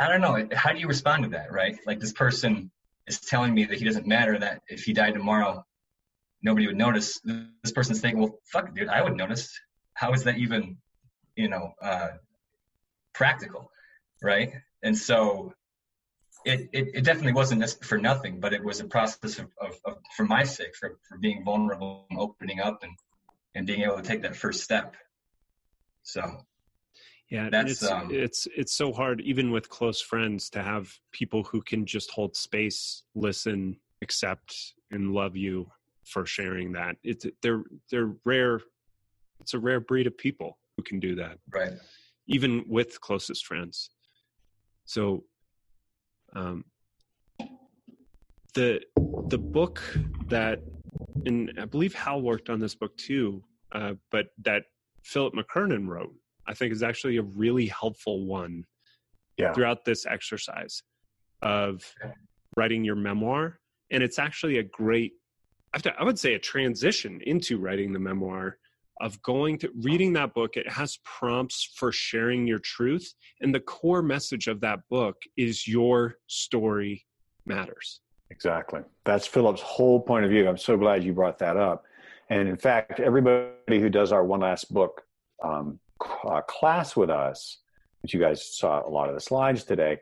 I 0.01 0.07
don't 0.07 0.21
know. 0.21 0.47
How 0.55 0.73
do 0.73 0.79
you 0.79 0.87
respond 0.87 1.23
to 1.25 1.29
that, 1.29 1.51
right? 1.51 1.77
Like 1.85 1.99
this 1.99 2.11
person 2.11 2.71
is 3.05 3.19
telling 3.19 3.53
me 3.53 3.65
that 3.65 3.77
he 3.77 3.85
doesn't 3.85 4.07
matter. 4.07 4.37
That 4.39 4.63
if 4.67 4.83
he 4.83 4.93
died 4.93 5.13
tomorrow, 5.13 5.63
nobody 6.41 6.65
would 6.65 6.75
notice. 6.75 7.21
This 7.23 7.71
person's 7.71 8.01
thinking, 8.01 8.19
well, 8.19 8.39
fuck, 8.51 8.73
dude, 8.73 8.89
I 8.89 9.03
would 9.03 9.15
notice. 9.15 9.55
How 9.93 10.11
is 10.13 10.23
that 10.23 10.37
even, 10.37 10.77
you 11.35 11.49
know, 11.49 11.73
uh, 11.83 12.07
practical, 13.13 13.69
right? 14.23 14.51
And 14.81 14.97
so 14.97 15.53
it, 16.45 16.69
it, 16.73 16.87
it 16.95 17.03
definitely 17.03 17.33
wasn't 17.33 17.63
for 17.83 17.99
nothing, 17.99 18.39
but 18.39 18.53
it 18.53 18.63
was 18.63 18.79
a 18.79 18.85
process 18.85 19.37
of, 19.37 19.49
of, 19.61 19.79
of 19.85 19.97
for 20.17 20.25
my 20.25 20.43
sake, 20.43 20.75
for, 20.79 20.97
for 21.07 21.19
being 21.19 21.45
vulnerable 21.45 22.07
and 22.09 22.19
opening 22.19 22.59
up 22.59 22.81
and, 22.81 22.93
and 23.53 23.67
being 23.67 23.83
able 23.83 23.97
to 23.97 24.01
take 24.01 24.23
that 24.23 24.35
first 24.35 24.63
step. 24.63 24.95
So 26.01 26.41
Yeah, 27.31 27.47
That's, 27.49 27.71
it's 27.71 27.89
um, 27.89 28.09
it's 28.11 28.45
it's 28.57 28.73
so 28.73 28.91
hard, 28.91 29.21
even 29.21 29.51
with 29.51 29.69
close 29.69 30.01
friends, 30.01 30.49
to 30.49 30.61
have 30.61 30.93
people 31.13 31.43
who 31.43 31.61
can 31.61 31.85
just 31.85 32.11
hold 32.11 32.35
space, 32.35 33.03
listen, 33.15 33.77
accept, 34.01 34.53
and 34.91 35.13
love 35.13 35.37
you 35.37 35.71
for 36.03 36.25
sharing 36.25 36.73
that. 36.73 36.97
It's 37.03 37.25
they're 37.41 37.63
they're 37.89 38.13
rare. 38.25 38.59
It's 39.39 39.53
a 39.53 39.59
rare 39.59 39.79
breed 39.79 40.07
of 40.07 40.17
people 40.17 40.59
who 40.75 40.83
can 40.83 40.99
do 40.99 41.15
that, 41.15 41.37
Right. 41.49 41.71
even 42.27 42.65
with 42.67 42.99
closest 42.99 43.45
friends. 43.45 43.91
So, 44.83 45.23
um, 46.35 46.65
the 48.55 48.81
the 49.29 49.37
book 49.37 49.81
that, 50.27 50.59
and 51.25 51.53
I 51.57 51.63
believe 51.63 51.93
Hal 51.95 52.21
worked 52.21 52.49
on 52.49 52.59
this 52.59 52.75
book 52.75 52.97
too, 52.97 53.41
uh, 53.71 53.93
but 54.11 54.27
that 54.43 54.63
Philip 55.03 55.33
McKernan 55.33 55.87
wrote, 55.87 56.13
I 56.47 56.53
think 56.53 56.71
is 56.71 56.83
actually 56.83 57.17
a 57.17 57.23
really 57.23 57.67
helpful 57.67 58.25
one 58.25 58.65
Yeah. 59.37 59.53
throughout 59.53 59.85
this 59.85 60.05
exercise 60.05 60.83
of 61.41 61.93
writing 62.57 62.83
your 62.83 62.95
memoir. 62.95 63.59
And 63.91 64.03
it's 64.03 64.19
actually 64.19 64.57
a 64.57 64.63
great, 64.63 65.13
I 65.73 65.77
have 65.77 65.83
to- 65.83 65.99
I 65.99 66.03
would 66.03 66.19
say, 66.19 66.33
a 66.33 66.39
transition 66.39 67.21
into 67.21 67.57
writing 67.57 67.93
the 67.93 67.99
memoir 67.99 68.57
of 68.99 69.21
going 69.23 69.57
to 69.57 69.71
reading 69.81 70.13
that 70.13 70.33
book. 70.33 70.57
It 70.57 70.69
has 70.69 70.97
prompts 71.03 71.63
for 71.75 71.91
sharing 71.91 72.45
your 72.45 72.59
truth. 72.59 73.13
And 73.39 73.53
the 73.55 73.59
core 73.59 74.03
message 74.03 74.47
of 74.47 74.61
that 74.61 74.87
book 74.89 75.17
is 75.37 75.67
your 75.67 76.17
story 76.27 77.05
matters. 77.45 78.01
Exactly. 78.29 78.81
That's 79.03 79.25
Philip's 79.25 79.61
whole 79.61 79.99
point 79.99 80.25
of 80.25 80.31
view. 80.31 80.47
I'm 80.47 80.57
so 80.57 80.77
glad 80.77 81.03
you 81.03 81.13
brought 81.13 81.39
that 81.39 81.57
up. 81.57 81.83
And 82.29 82.47
in 82.47 82.57
fact, 82.57 82.99
everybody 82.99 83.79
who 83.79 83.89
does 83.89 84.11
our 84.11 84.23
one 84.23 84.41
last 84.41 84.71
book 84.73 85.03
um, 85.43 85.79
uh, 86.25 86.41
class 86.41 86.95
with 86.95 87.09
us, 87.09 87.59
which 88.01 88.13
you 88.13 88.19
guys 88.19 88.55
saw 88.55 88.85
a 88.85 88.89
lot 88.89 89.09
of 89.09 89.15
the 89.15 89.21
slides 89.21 89.63
today, 89.63 89.97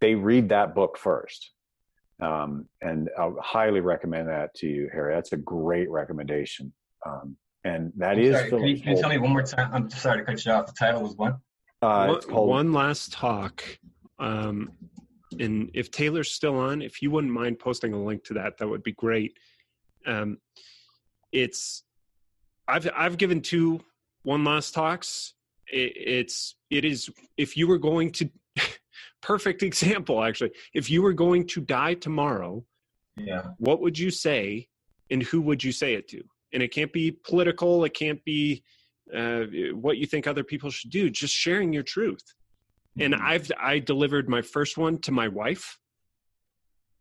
they 0.00 0.14
read 0.14 0.48
that 0.50 0.74
book 0.74 0.98
first. 0.98 1.50
Um, 2.20 2.68
and 2.80 3.10
I 3.18 3.26
would 3.26 3.42
highly 3.42 3.80
recommend 3.80 4.28
that 4.28 4.54
to 4.56 4.66
you, 4.66 4.88
Harry. 4.92 5.14
That's 5.14 5.32
a 5.32 5.36
great 5.36 5.90
recommendation. 5.90 6.72
Um, 7.04 7.36
and 7.64 7.92
that 7.96 8.12
I'm 8.12 8.20
is 8.20 8.36
sorry, 8.36 8.50
can 8.50 8.66
you, 8.66 8.80
can 8.80 8.96
you 8.96 9.00
tell 9.00 9.10
me 9.10 9.18
one 9.18 9.30
more 9.30 9.42
time? 9.42 9.70
I'm 9.72 9.90
sorry 9.90 10.18
to 10.18 10.24
cut 10.24 10.44
you 10.44 10.52
off. 10.52 10.66
The 10.66 10.72
title 10.72 11.02
was 11.02 11.14
what? 11.16 11.38
uh, 11.82 12.06
one, 12.06 12.16
it's 12.16 12.26
called 12.26 12.48
one 12.48 12.72
last 12.72 13.12
talk. 13.12 13.64
Um, 14.18 14.70
and 15.38 15.70
if 15.74 15.90
Taylor's 15.90 16.30
still 16.30 16.56
on, 16.58 16.82
if 16.82 17.02
you 17.02 17.10
wouldn't 17.10 17.32
mind 17.32 17.58
posting 17.58 17.92
a 17.92 18.02
link 18.02 18.24
to 18.24 18.34
that, 18.34 18.58
that 18.58 18.68
would 18.68 18.82
be 18.82 18.92
great. 18.92 19.36
Um, 20.06 20.38
it's 21.32 21.84
I've 22.68 22.88
I've 22.94 23.16
given 23.16 23.40
two 23.40 23.80
one 24.22 24.44
last 24.44 24.74
talks. 24.74 25.34
It, 25.68 25.92
it's 25.96 26.56
it 26.70 26.84
is 26.84 27.10
if 27.36 27.56
you 27.56 27.66
were 27.66 27.78
going 27.78 28.12
to 28.12 28.30
perfect 29.22 29.62
example 29.62 30.22
actually. 30.22 30.52
If 30.74 30.90
you 30.90 31.02
were 31.02 31.12
going 31.12 31.46
to 31.48 31.60
die 31.60 31.94
tomorrow, 31.94 32.64
Yeah. 33.16 33.42
what 33.58 33.80
would 33.80 33.98
you 33.98 34.10
say, 34.10 34.68
and 35.10 35.22
who 35.22 35.40
would 35.42 35.62
you 35.62 35.72
say 35.72 35.94
it 35.94 36.08
to? 36.08 36.22
And 36.52 36.62
it 36.62 36.68
can't 36.72 36.92
be 36.92 37.12
political. 37.12 37.84
It 37.84 37.94
can't 37.94 38.22
be 38.24 38.62
uh, 39.14 39.42
what 39.74 39.96
you 39.98 40.06
think 40.06 40.26
other 40.26 40.44
people 40.44 40.70
should 40.70 40.90
do. 40.90 41.10
Just 41.10 41.34
sharing 41.34 41.72
your 41.72 41.82
truth. 41.82 42.24
And 43.00 43.14
Mm-hmm. 43.14 43.26
I've 43.26 43.50
I 43.58 43.78
delivered 43.78 44.28
my 44.28 44.42
first 44.42 44.76
one 44.76 44.98
to 45.00 45.12
my 45.12 45.28
wife, 45.28 45.78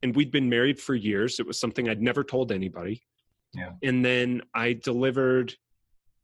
and 0.03 0.15
we'd 0.15 0.31
been 0.31 0.49
married 0.49 0.79
for 0.79 0.95
years. 0.95 1.39
It 1.39 1.45
was 1.45 1.59
something 1.59 1.89
I'd 1.89 2.01
never 2.01 2.23
told 2.23 2.51
anybody. 2.51 3.03
Yeah. 3.53 3.71
And 3.83 4.03
then 4.05 4.41
I 4.53 4.73
delivered 4.73 5.53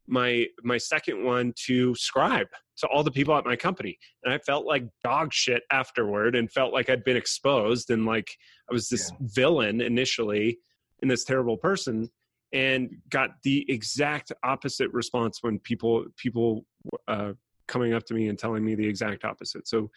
my 0.08 0.46
my 0.64 0.78
second 0.78 1.24
one 1.24 1.54
to 1.66 1.94
Scribe 1.96 2.48
to 2.78 2.88
all 2.88 3.04
the 3.04 3.12
people 3.12 3.36
at 3.36 3.46
my 3.46 3.56
company, 3.56 3.98
and 4.24 4.34
I 4.34 4.38
felt 4.40 4.66
like 4.66 4.84
dog 5.04 5.34
shit 5.34 5.64
afterward, 5.72 6.36
and 6.36 6.52
felt 6.52 6.74
like 6.74 6.90
I'd 6.90 7.04
been 7.04 7.18
exposed, 7.18 7.90
and 7.90 8.06
like 8.06 8.30
I 8.70 8.74
was 8.74 8.88
this 8.90 9.12
villain 9.20 9.82
initially, 9.82 10.60
and 11.02 11.10
this 11.10 11.24
terrible 11.24 11.58
person, 11.58 12.10
and 12.54 12.90
got 13.10 13.32
the 13.44 13.66
exact 13.70 14.32
opposite 14.44 14.92
response 14.94 15.40
when 15.42 15.60
people 15.60 16.06
people 16.18 16.66
uh, 17.08 17.34
coming 17.68 17.94
up 17.94 18.04
to 18.06 18.14
me 18.14 18.30
and 18.30 18.40
telling 18.40 18.64
me 18.64 18.76
the 18.76 18.88
exact 18.88 19.26
opposite. 19.26 19.68
So 19.68 19.90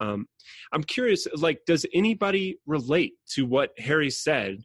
um, 0.00 0.26
I'm 0.72 0.82
curious, 0.82 1.26
like, 1.36 1.60
does 1.66 1.86
anybody 1.94 2.58
relate 2.66 3.12
to 3.34 3.46
what 3.46 3.70
Harry 3.78 4.10
said? 4.10 4.58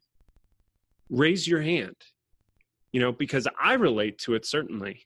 Raise 1.10 1.48
your 1.48 1.62
hand, 1.62 1.96
you 2.92 3.00
know, 3.00 3.12
because 3.12 3.48
I 3.62 3.74
relate 3.74 4.18
to 4.20 4.34
it 4.36 4.46
certainly, 4.46 5.06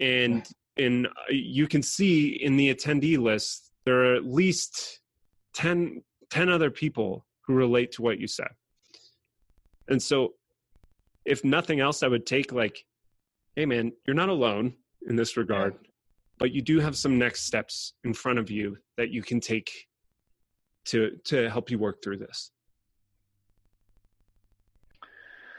and 0.00 0.46
and 0.76 1.06
uh, 1.06 1.10
you 1.30 1.66
can 1.66 1.82
see 1.82 2.28
in 2.28 2.56
the 2.56 2.74
attendee 2.74 3.18
list 3.18 3.70
there 3.84 4.04
are 4.04 4.14
at 4.14 4.24
least 4.24 5.00
10, 5.54 6.02
10 6.30 6.48
other 6.48 6.70
people 6.70 7.26
who 7.46 7.54
relate 7.54 7.92
to 7.92 8.02
what 8.02 8.18
you 8.18 8.26
said, 8.26 8.50
and 9.88 10.02
so 10.02 10.34
if 11.24 11.44
nothing 11.44 11.80
else, 11.80 12.02
I 12.02 12.08
would 12.08 12.26
take 12.26 12.52
like, 12.52 12.84
hey 13.54 13.66
man, 13.66 13.92
you're 14.06 14.16
not 14.16 14.28
alone 14.28 14.74
in 15.06 15.16
this 15.16 15.36
regard 15.36 15.74
but 16.42 16.50
you 16.50 16.60
do 16.60 16.80
have 16.80 16.96
some 16.96 17.18
next 17.18 17.42
steps 17.44 17.94
in 18.02 18.12
front 18.12 18.36
of 18.36 18.50
you 18.50 18.76
that 18.96 19.10
you 19.10 19.22
can 19.22 19.38
take 19.38 19.86
to 20.84 21.16
to 21.24 21.48
help 21.48 21.70
you 21.70 21.78
work 21.78 22.02
through 22.02 22.16
this 22.16 22.50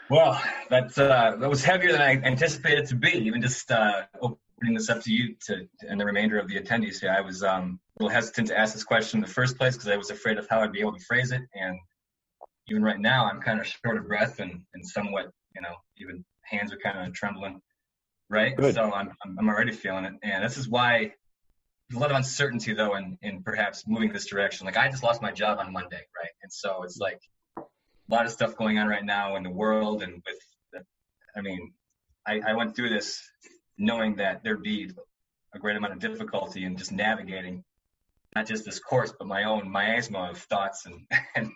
Well, 0.09 0.41
that's 0.69 0.97
uh, 0.97 1.37
that 1.39 1.49
was 1.49 1.63
heavier 1.63 1.91
than 1.91 2.01
I 2.01 2.15
anticipated 2.17 2.87
to 2.87 2.95
be. 2.95 3.11
Even 3.11 3.41
just 3.41 3.71
uh, 3.71 4.03
opening 4.21 4.75
this 4.75 4.89
up 4.89 5.01
to 5.03 5.11
you 5.11 5.35
to 5.47 5.67
and 5.87 5.99
the 5.99 6.05
remainder 6.05 6.39
of 6.39 6.47
the 6.47 6.59
attendees 6.59 6.99
here, 6.99 7.15
I 7.17 7.21
was 7.21 7.43
um, 7.43 7.79
a 7.99 8.03
little 8.03 8.13
hesitant 8.13 8.47
to 8.49 8.57
ask 8.57 8.73
this 8.73 8.83
question 8.83 9.19
in 9.19 9.21
the 9.21 9.31
first 9.31 9.57
place 9.57 9.75
because 9.75 9.89
I 9.89 9.97
was 9.97 10.09
afraid 10.09 10.37
of 10.37 10.47
how 10.49 10.61
I'd 10.61 10.71
be 10.71 10.81
able 10.81 10.93
to 10.93 11.05
phrase 11.05 11.31
it. 11.31 11.41
And 11.53 11.79
even 12.67 12.83
right 12.83 12.99
now, 12.99 13.25
I'm 13.25 13.41
kind 13.41 13.59
of 13.59 13.67
short 13.67 13.97
of 13.97 14.07
breath 14.07 14.39
and, 14.39 14.61
and 14.73 14.85
somewhat, 14.85 15.31
you 15.55 15.61
know, 15.61 15.75
even 15.97 16.23
hands 16.43 16.71
are 16.71 16.77
kind 16.77 17.07
of 17.07 17.13
trembling. 17.13 17.61
Right. 18.29 18.55
Good. 18.55 18.75
So 18.75 18.91
I'm, 18.91 19.11
I'm 19.23 19.37
I'm 19.39 19.49
already 19.49 19.71
feeling 19.71 20.05
it, 20.05 20.13
and 20.23 20.43
this 20.43 20.57
is 20.57 20.67
why 20.67 21.13
there's 21.89 21.97
a 21.97 21.99
lot 21.99 22.09
of 22.09 22.17
uncertainty 22.17 22.73
though 22.73 22.95
in 22.95 23.17
in 23.21 23.43
perhaps 23.43 23.83
moving 23.87 24.11
this 24.11 24.25
direction. 24.25 24.65
Like 24.65 24.77
I 24.77 24.89
just 24.89 25.03
lost 25.03 25.21
my 25.21 25.31
job 25.31 25.59
on 25.59 25.71
Monday, 25.71 26.01
right? 26.17 26.31
And 26.41 26.51
so 26.51 26.83
it's 26.83 26.97
like 26.97 27.19
a 28.09 28.13
lot 28.13 28.25
of 28.25 28.31
stuff 28.31 28.55
going 28.55 28.77
on 28.77 28.87
right 28.87 29.05
now 29.05 29.35
in 29.35 29.43
the 29.43 29.49
world 29.49 30.03
and 30.03 30.21
with 30.25 30.39
the, 30.71 30.83
I 31.35 31.41
mean, 31.41 31.73
I, 32.25 32.41
I 32.47 32.53
went 32.53 32.75
through 32.75 32.89
this 32.89 33.21
knowing 33.77 34.15
that 34.17 34.43
there'd 34.43 34.63
be 34.63 34.91
a 35.53 35.59
great 35.59 35.77
amount 35.77 35.93
of 35.93 35.99
difficulty 35.99 36.65
in 36.65 36.77
just 36.77 36.91
navigating 36.91 37.63
not 38.35 38.47
just 38.47 38.65
this 38.65 38.79
course, 38.79 39.13
but 39.17 39.27
my 39.27 39.43
own 39.43 39.69
miasma 39.69 40.29
of 40.31 40.37
thoughts 40.37 40.85
and 40.85 41.05
and, 41.35 41.51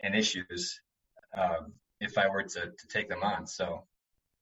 and 0.00 0.14
issues 0.14 0.80
um, 1.36 1.72
if 2.00 2.18
I 2.18 2.28
were 2.28 2.42
to, 2.42 2.60
to 2.60 2.86
take 2.88 3.08
them 3.08 3.22
on. 3.22 3.46
So 3.46 3.84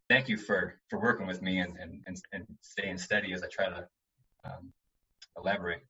thank 0.08 0.28
you 0.28 0.36
for, 0.36 0.78
for 0.88 1.00
working 1.00 1.26
with 1.26 1.42
me 1.42 1.58
and, 1.58 1.76
and, 1.78 2.02
and, 2.06 2.20
and 2.32 2.46
staying 2.60 2.98
steady 2.98 3.32
as 3.32 3.42
I 3.42 3.46
try 3.48 3.68
to 3.68 3.86
um, 4.44 4.72
elaborate. 5.36 5.80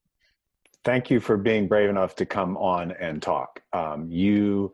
thank 0.84 1.10
you 1.10 1.18
for 1.18 1.36
being 1.36 1.66
brave 1.66 1.88
enough 1.90 2.14
to 2.16 2.26
come 2.26 2.56
on 2.56 2.92
and 2.92 3.22
talk. 3.22 3.62
Um, 3.72 4.08
you 4.10 4.72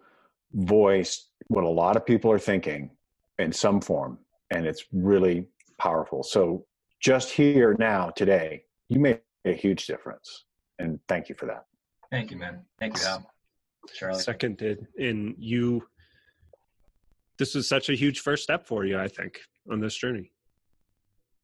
voiced 0.53 1.31
what 1.49 1.65
a 1.65 1.69
lot 1.69 1.97
of 1.97 2.05
people 2.05 2.31
are 2.31 2.39
thinking 2.39 2.91
in 3.39 3.53
some 3.53 3.81
form, 3.81 4.19
and 4.51 4.67
it's 4.67 4.85
really 4.93 5.47
powerful. 5.79 6.23
So, 6.23 6.65
just 7.01 7.31
here 7.31 7.77
now, 7.79 8.11
today, 8.11 8.65
you 8.89 8.99
made 8.99 9.21
a 9.45 9.53
huge 9.53 9.87
difference. 9.87 10.45
And 10.81 10.99
thank 11.09 11.29
you 11.29 11.35
for 11.37 11.47
that. 11.47 11.65
Thank 12.11 12.31
you, 12.31 12.37
man. 12.37 12.61
Thank 12.79 12.99
you, 12.99 13.05
Al. 13.05 13.31
Charlie. 13.95 14.21
seconded 14.21 14.87
and 14.99 15.35
you 15.39 15.87
this 17.39 17.55
was 17.55 17.69
such 17.69 17.89
a 17.89 17.95
huge 17.95 18.21
first 18.21 18.43
step 18.43 18.67
for 18.67 18.85
you 18.85 18.99
i 18.99 19.09
think 19.09 19.41
on 19.71 19.81
this 19.81 19.97
journey 19.97 20.31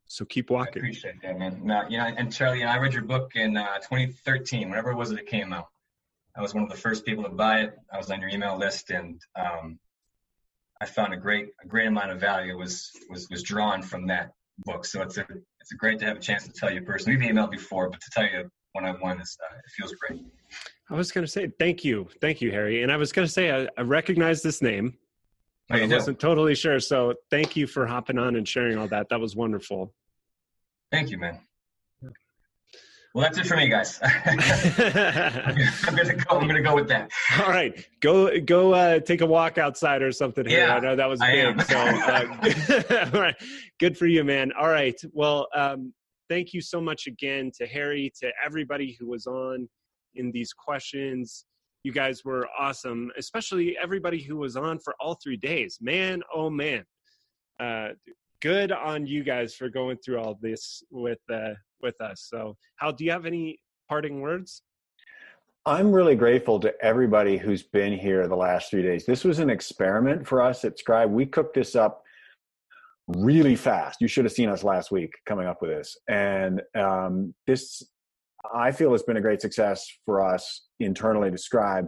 so 0.06 0.24
keep 0.26 0.50
walking. 0.50 0.60
I 0.60 0.68
walking 0.68 0.82
appreciate 0.82 1.22
that, 1.22 1.38
man. 1.38 1.60
Now, 1.64 1.88
you 1.88 1.96
know, 1.96 2.04
and 2.04 2.32
Charlie, 2.32 2.58
you 2.58 2.66
know, 2.66 2.72
I 2.72 2.76
read 2.76 2.92
your 2.92 3.02
book 3.02 3.36
in 3.36 3.56
uh, 3.56 3.78
2013, 3.78 4.68
whenever 4.68 4.92
it 4.92 4.96
was 4.96 5.08
that 5.08 5.18
it 5.18 5.26
came 5.26 5.50
out. 5.52 5.68
I 6.36 6.42
was 6.42 6.54
one 6.54 6.64
of 6.64 6.70
the 6.70 6.76
first 6.76 7.04
people 7.04 7.24
to 7.24 7.30
buy 7.30 7.60
it. 7.60 7.74
I 7.92 7.96
was 7.96 8.10
on 8.10 8.20
your 8.20 8.30
email 8.30 8.58
list, 8.58 8.90
and 8.90 9.20
um, 9.36 9.78
I 10.80 10.86
found 10.86 11.14
a 11.14 11.16
great, 11.16 11.48
a 11.62 11.66
great 11.66 11.86
amount 11.86 12.10
of 12.10 12.20
value 12.20 12.56
was 12.58 12.90
was 13.08 13.28
was 13.30 13.42
drawn 13.42 13.82
from 13.82 14.06
that 14.08 14.30
book. 14.64 14.84
So 14.84 15.02
it's 15.02 15.16
a 15.16 15.26
it's 15.60 15.72
a 15.72 15.76
great 15.76 15.98
to 16.00 16.06
have 16.06 16.16
a 16.16 16.20
chance 16.20 16.44
to 16.46 16.52
tell 16.52 16.72
you 16.72 16.82
personally. 16.82 17.18
We've 17.18 17.30
emailed 17.30 17.50
before, 17.50 17.90
but 17.90 18.00
to 18.00 18.10
tell 18.12 18.24
you 18.24 18.50
one 18.72 18.84
on 18.84 18.96
one 19.00 19.20
is 19.20 19.36
uh, 19.42 19.54
it 19.56 19.70
feels 19.76 19.92
great. 19.92 20.20
i 20.90 20.94
was 20.94 21.12
going 21.12 21.24
to 21.24 21.30
say 21.30 21.48
thank 21.60 21.84
you 21.84 22.08
thank 22.20 22.40
you 22.40 22.50
harry 22.50 22.82
and 22.82 22.90
i 22.90 22.96
was 22.96 23.12
going 23.12 23.24
to 23.24 23.32
say 23.32 23.52
I, 23.52 23.68
I 23.78 23.82
recognize 23.82 24.42
this 24.42 24.60
name 24.60 24.94
Oh, 25.70 25.78
but 25.78 25.82
i 25.82 25.86
wasn't 25.86 26.18
totally 26.18 26.56
sure 26.56 26.80
so 26.80 27.14
thank 27.30 27.54
you 27.54 27.68
for 27.68 27.86
hopping 27.86 28.18
on 28.18 28.34
and 28.34 28.46
sharing 28.46 28.76
all 28.76 28.88
that 28.88 29.08
that 29.10 29.20
was 29.20 29.36
wonderful 29.36 29.94
Thank 30.94 31.10
you, 31.10 31.18
man. 31.18 31.40
Well, 33.14 33.22
that's 33.22 33.38
it 33.38 33.46
for 33.46 33.56
me, 33.56 33.68
guys. 33.68 34.00
I'm 34.02 35.94
gonna 35.94 36.16
go. 36.16 36.36
I'm 36.36 36.48
gonna 36.48 36.60
go 36.60 36.74
with 36.74 36.88
that. 36.88 37.12
All 37.38 37.48
right, 37.48 37.86
go 38.00 38.40
go 38.40 38.74
uh, 38.74 38.98
take 38.98 39.20
a 39.20 39.26
walk 39.26 39.56
outside 39.56 40.02
or 40.02 40.10
something. 40.10 40.44
Here. 40.44 40.66
Yeah, 40.66 40.74
I 40.74 40.80
know 40.80 40.96
that 40.96 41.08
was 41.08 41.20
big. 41.20 41.62
So, 41.62 41.78
uh, 41.78 43.10
all 43.14 43.20
right, 43.20 43.36
good 43.78 43.96
for 43.96 44.08
you, 44.08 44.24
man. 44.24 44.50
All 44.58 44.68
right, 44.68 45.00
well, 45.12 45.46
um, 45.54 45.94
thank 46.28 46.52
you 46.52 46.60
so 46.60 46.80
much 46.80 47.06
again 47.06 47.52
to 47.58 47.68
Harry, 47.68 48.12
to 48.20 48.32
everybody 48.44 48.96
who 48.98 49.06
was 49.06 49.28
on 49.28 49.68
in 50.16 50.32
these 50.32 50.52
questions. 50.52 51.44
You 51.84 51.92
guys 51.92 52.24
were 52.24 52.48
awesome, 52.58 53.12
especially 53.16 53.76
everybody 53.80 54.20
who 54.24 54.38
was 54.38 54.56
on 54.56 54.80
for 54.80 54.92
all 54.98 55.20
three 55.22 55.36
days. 55.36 55.78
Man, 55.80 56.20
oh 56.34 56.50
man. 56.50 56.84
Uh, 57.60 57.90
good 58.42 58.72
on 58.72 59.06
you 59.06 59.22
guys 59.22 59.54
for 59.54 59.68
going 59.68 59.98
through 60.04 60.18
all 60.18 60.36
this 60.42 60.82
with 60.90 61.20
uh, 61.32 61.54
with 61.84 62.00
us. 62.00 62.26
So, 62.28 62.56
Hal, 62.80 62.92
do 62.92 63.04
you 63.04 63.12
have 63.12 63.26
any 63.26 63.60
parting 63.88 64.20
words? 64.20 64.62
I'm 65.66 65.92
really 65.92 66.16
grateful 66.16 66.58
to 66.60 66.74
everybody 66.82 67.38
who's 67.38 67.62
been 67.62 67.96
here 67.96 68.26
the 68.26 68.36
last 68.36 68.70
three 68.70 68.82
days. 68.82 69.06
This 69.06 69.24
was 69.24 69.38
an 69.38 69.48
experiment 69.48 70.26
for 70.26 70.42
us 70.42 70.64
at 70.64 70.78
Scribe. 70.78 71.10
We 71.10 71.24
cooked 71.24 71.54
this 71.54 71.76
up 71.76 72.02
really 73.08 73.56
fast. 73.56 74.00
You 74.00 74.08
should 74.08 74.24
have 74.24 74.32
seen 74.32 74.48
us 74.50 74.64
last 74.64 74.90
week 74.90 75.12
coming 75.26 75.46
up 75.46 75.62
with 75.62 75.70
this. 75.70 75.96
And 76.08 76.60
um, 76.74 77.34
this, 77.46 77.82
I 78.54 78.72
feel, 78.72 78.92
has 78.92 79.02
been 79.04 79.16
a 79.16 79.22
great 79.22 79.40
success 79.40 79.86
for 80.04 80.22
us 80.22 80.66
internally 80.80 81.30
to 81.30 81.38
Scribe. 81.38 81.86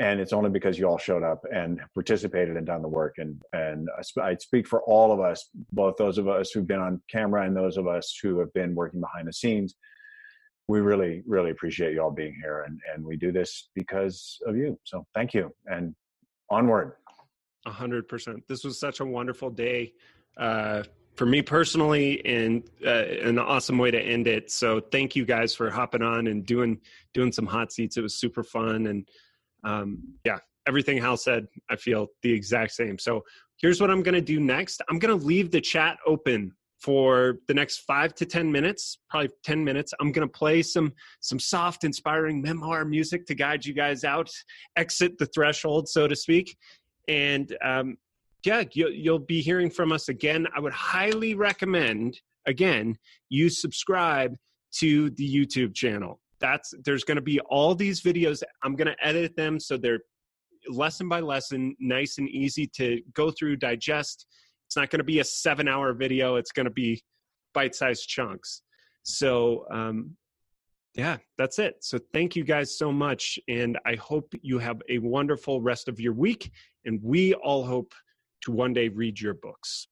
And 0.00 0.20
it's 0.20 0.32
only 0.32 0.50
because 0.50 0.78
you 0.78 0.86
all 0.86 0.98
showed 0.98 1.24
up 1.24 1.44
and 1.52 1.80
participated 1.92 2.56
and 2.56 2.64
done 2.64 2.82
the 2.82 2.88
work. 2.88 3.16
And 3.18 3.42
and 3.52 3.88
I 4.22 4.36
speak 4.36 4.66
for 4.68 4.82
all 4.84 5.12
of 5.12 5.20
us, 5.20 5.48
both 5.72 5.96
those 5.96 6.18
of 6.18 6.28
us 6.28 6.50
who've 6.50 6.66
been 6.66 6.78
on 6.78 7.02
camera 7.10 7.44
and 7.44 7.56
those 7.56 7.76
of 7.76 7.88
us 7.88 8.16
who 8.22 8.38
have 8.38 8.52
been 8.52 8.74
working 8.74 9.00
behind 9.00 9.26
the 9.26 9.32
scenes 9.32 9.74
we 10.68 10.80
really, 10.80 11.22
really 11.26 11.50
appreciate 11.50 11.94
you 11.94 12.02
all 12.02 12.10
being 12.10 12.34
here. 12.40 12.64
And, 12.66 12.78
and 12.94 13.04
we 13.04 13.16
do 13.16 13.32
this 13.32 13.70
because 13.74 14.38
of 14.46 14.56
you. 14.56 14.78
So 14.84 15.06
thank 15.14 15.34
you 15.34 15.52
and 15.66 15.94
onward. 16.50 16.92
A 17.66 17.70
hundred 17.70 18.06
percent. 18.06 18.46
This 18.46 18.64
was 18.64 18.78
such 18.78 19.00
a 19.00 19.04
wonderful 19.04 19.50
day 19.50 19.94
uh, 20.36 20.84
for 21.16 21.26
me 21.26 21.42
personally 21.42 22.24
and 22.24 22.62
uh, 22.86 23.04
an 23.22 23.38
awesome 23.38 23.78
way 23.78 23.90
to 23.90 24.00
end 24.00 24.28
it. 24.28 24.50
So 24.50 24.78
thank 24.78 25.16
you 25.16 25.24
guys 25.24 25.54
for 25.54 25.70
hopping 25.70 26.02
on 26.02 26.28
and 26.28 26.46
doing, 26.46 26.80
doing 27.14 27.32
some 27.32 27.46
hot 27.46 27.72
seats. 27.72 27.96
It 27.96 28.02
was 28.02 28.14
super 28.14 28.44
fun. 28.44 28.86
And 28.86 29.08
um, 29.64 29.98
yeah, 30.24 30.38
everything 30.66 30.98
Hal 30.98 31.16
said, 31.16 31.46
I 31.70 31.76
feel 31.76 32.08
the 32.22 32.32
exact 32.32 32.72
same. 32.72 32.98
So 32.98 33.24
here's 33.56 33.80
what 33.80 33.90
I'm 33.90 34.02
going 34.02 34.14
to 34.14 34.20
do 34.20 34.40
next. 34.40 34.82
I'm 34.88 34.98
going 34.98 35.18
to 35.18 35.24
leave 35.24 35.50
the 35.50 35.60
chat 35.60 35.98
open 36.06 36.52
for 36.80 37.38
the 37.48 37.54
next 37.54 37.78
five 37.80 38.14
to 38.14 38.24
ten 38.24 38.50
minutes 38.50 38.98
probably 39.10 39.30
10 39.42 39.64
minutes 39.64 39.92
i'm 39.98 40.12
going 40.12 40.26
to 40.26 40.32
play 40.32 40.62
some 40.62 40.92
some 41.20 41.38
soft 41.38 41.84
inspiring 41.84 42.40
memoir 42.40 42.84
music 42.84 43.26
to 43.26 43.34
guide 43.34 43.64
you 43.64 43.74
guys 43.74 44.04
out 44.04 44.30
exit 44.76 45.18
the 45.18 45.26
threshold 45.26 45.88
so 45.88 46.06
to 46.06 46.14
speak 46.14 46.56
and 47.08 47.56
um, 47.64 47.96
yeah 48.44 48.62
you'll, 48.72 48.92
you'll 48.92 49.18
be 49.18 49.40
hearing 49.40 49.70
from 49.70 49.90
us 49.90 50.08
again 50.08 50.46
i 50.54 50.60
would 50.60 50.72
highly 50.72 51.34
recommend 51.34 52.20
again 52.46 52.96
you 53.28 53.48
subscribe 53.48 54.36
to 54.70 55.10
the 55.10 55.28
youtube 55.28 55.74
channel 55.74 56.20
that's 56.40 56.72
there's 56.84 57.04
going 57.04 57.16
to 57.16 57.22
be 57.22 57.40
all 57.50 57.74
these 57.74 58.00
videos 58.00 58.42
i'm 58.62 58.76
going 58.76 58.86
to 58.88 59.06
edit 59.06 59.34
them 59.36 59.58
so 59.58 59.76
they're 59.76 60.00
lesson 60.68 61.08
by 61.08 61.20
lesson 61.20 61.74
nice 61.78 62.18
and 62.18 62.28
easy 62.28 62.66
to 62.66 63.00
go 63.14 63.30
through 63.30 63.56
digest 63.56 64.26
it's 64.68 64.76
not 64.76 64.90
going 64.90 64.98
to 64.98 65.04
be 65.04 65.20
a 65.20 65.24
seven 65.24 65.66
hour 65.66 65.94
video, 65.94 66.36
it's 66.36 66.52
going 66.52 66.66
to 66.66 66.70
be 66.70 67.02
bite 67.54 67.74
sized 67.74 68.06
chunks. 68.06 68.60
So, 69.02 69.64
um, 69.72 70.14
yeah, 70.94 71.16
that's 71.38 71.58
it. 71.58 71.76
So, 71.80 71.98
thank 72.12 72.36
you 72.36 72.44
guys 72.44 72.76
so 72.76 72.92
much. 72.92 73.38
And 73.48 73.78
I 73.86 73.94
hope 73.94 74.30
you 74.42 74.58
have 74.58 74.82
a 74.90 74.98
wonderful 74.98 75.62
rest 75.62 75.88
of 75.88 75.98
your 75.98 76.12
week. 76.12 76.50
And 76.84 77.00
we 77.02 77.32
all 77.32 77.64
hope 77.64 77.94
to 78.42 78.52
one 78.52 78.74
day 78.74 78.88
read 78.88 79.18
your 79.18 79.34
books. 79.34 79.88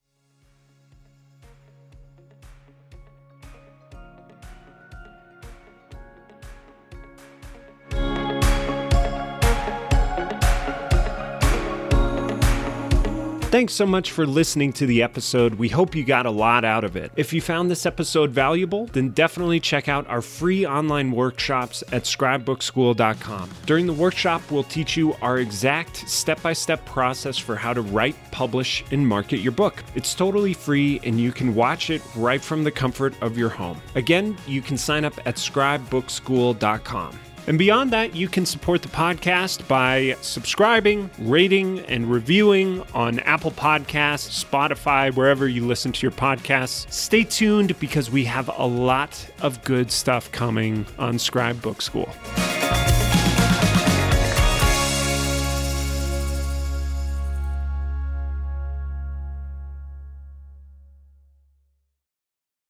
Thanks 13.56 13.72
so 13.72 13.86
much 13.86 14.10
for 14.10 14.26
listening 14.26 14.74
to 14.74 14.84
the 14.84 15.02
episode. 15.02 15.54
We 15.54 15.70
hope 15.70 15.94
you 15.94 16.04
got 16.04 16.26
a 16.26 16.30
lot 16.30 16.62
out 16.62 16.84
of 16.84 16.94
it. 16.94 17.10
If 17.16 17.32
you 17.32 17.40
found 17.40 17.70
this 17.70 17.86
episode 17.86 18.30
valuable, 18.30 18.84
then 18.88 19.12
definitely 19.12 19.60
check 19.60 19.88
out 19.88 20.06
our 20.08 20.20
free 20.20 20.66
online 20.66 21.10
workshops 21.10 21.82
at 21.90 22.02
scribebookschool.com. 22.02 23.50
During 23.64 23.86
the 23.86 23.94
workshop, 23.94 24.42
we'll 24.50 24.64
teach 24.64 24.94
you 24.94 25.14
our 25.22 25.38
exact 25.38 26.06
step 26.06 26.42
by 26.42 26.52
step 26.52 26.84
process 26.84 27.38
for 27.38 27.56
how 27.56 27.72
to 27.72 27.80
write, 27.80 28.16
publish, 28.30 28.84
and 28.90 29.08
market 29.08 29.38
your 29.38 29.52
book. 29.52 29.82
It's 29.94 30.14
totally 30.14 30.52
free 30.52 31.00
and 31.02 31.18
you 31.18 31.32
can 31.32 31.54
watch 31.54 31.88
it 31.88 32.02
right 32.14 32.42
from 32.42 32.62
the 32.62 32.70
comfort 32.70 33.14
of 33.22 33.38
your 33.38 33.48
home. 33.48 33.80
Again, 33.94 34.36
you 34.46 34.60
can 34.60 34.76
sign 34.76 35.06
up 35.06 35.14
at 35.26 35.36
scribebookschool.com. 35.36 37.18
And 37.46 37.58
beyond 37.58 37.92
that, 37.92 38.14
you 38.14 38.28
can 38.28 38.44
support 38.44 38.82
the 38.82 38.88
podcast 38.88 39.66
by 39.68 40.16
subscribing, 40.20 41.10
rating, 41.18 41.80
and 41.80 42.10
reviewing 42.10 42.82
on 42.92 43.20
Apple 43.20 43.52
Podcasts, 43.52 44.44
Spotify, 44.44 45.14
wherever 45.14 45.46
you 45.46 45.64
listen 45.66 45.92
to 45.92 46.02
your 46.02 46.10
podcasts. 46.10 46.90
Stay 46.92 47.22
tuned 47.22 47.78
because 47.78 48.10
we 48.10 48.24
have 48.24 48.50
a 48.56 48.66
lot 48.66 49.30
of 49.42 49.62
good 49.62 49.92
stuff 49.92 50.30
coming 50.32 50.86
on 50.98 51.18
Scribe 51.18 51.62
Book 51.62 51.82
School. 51.82 52.08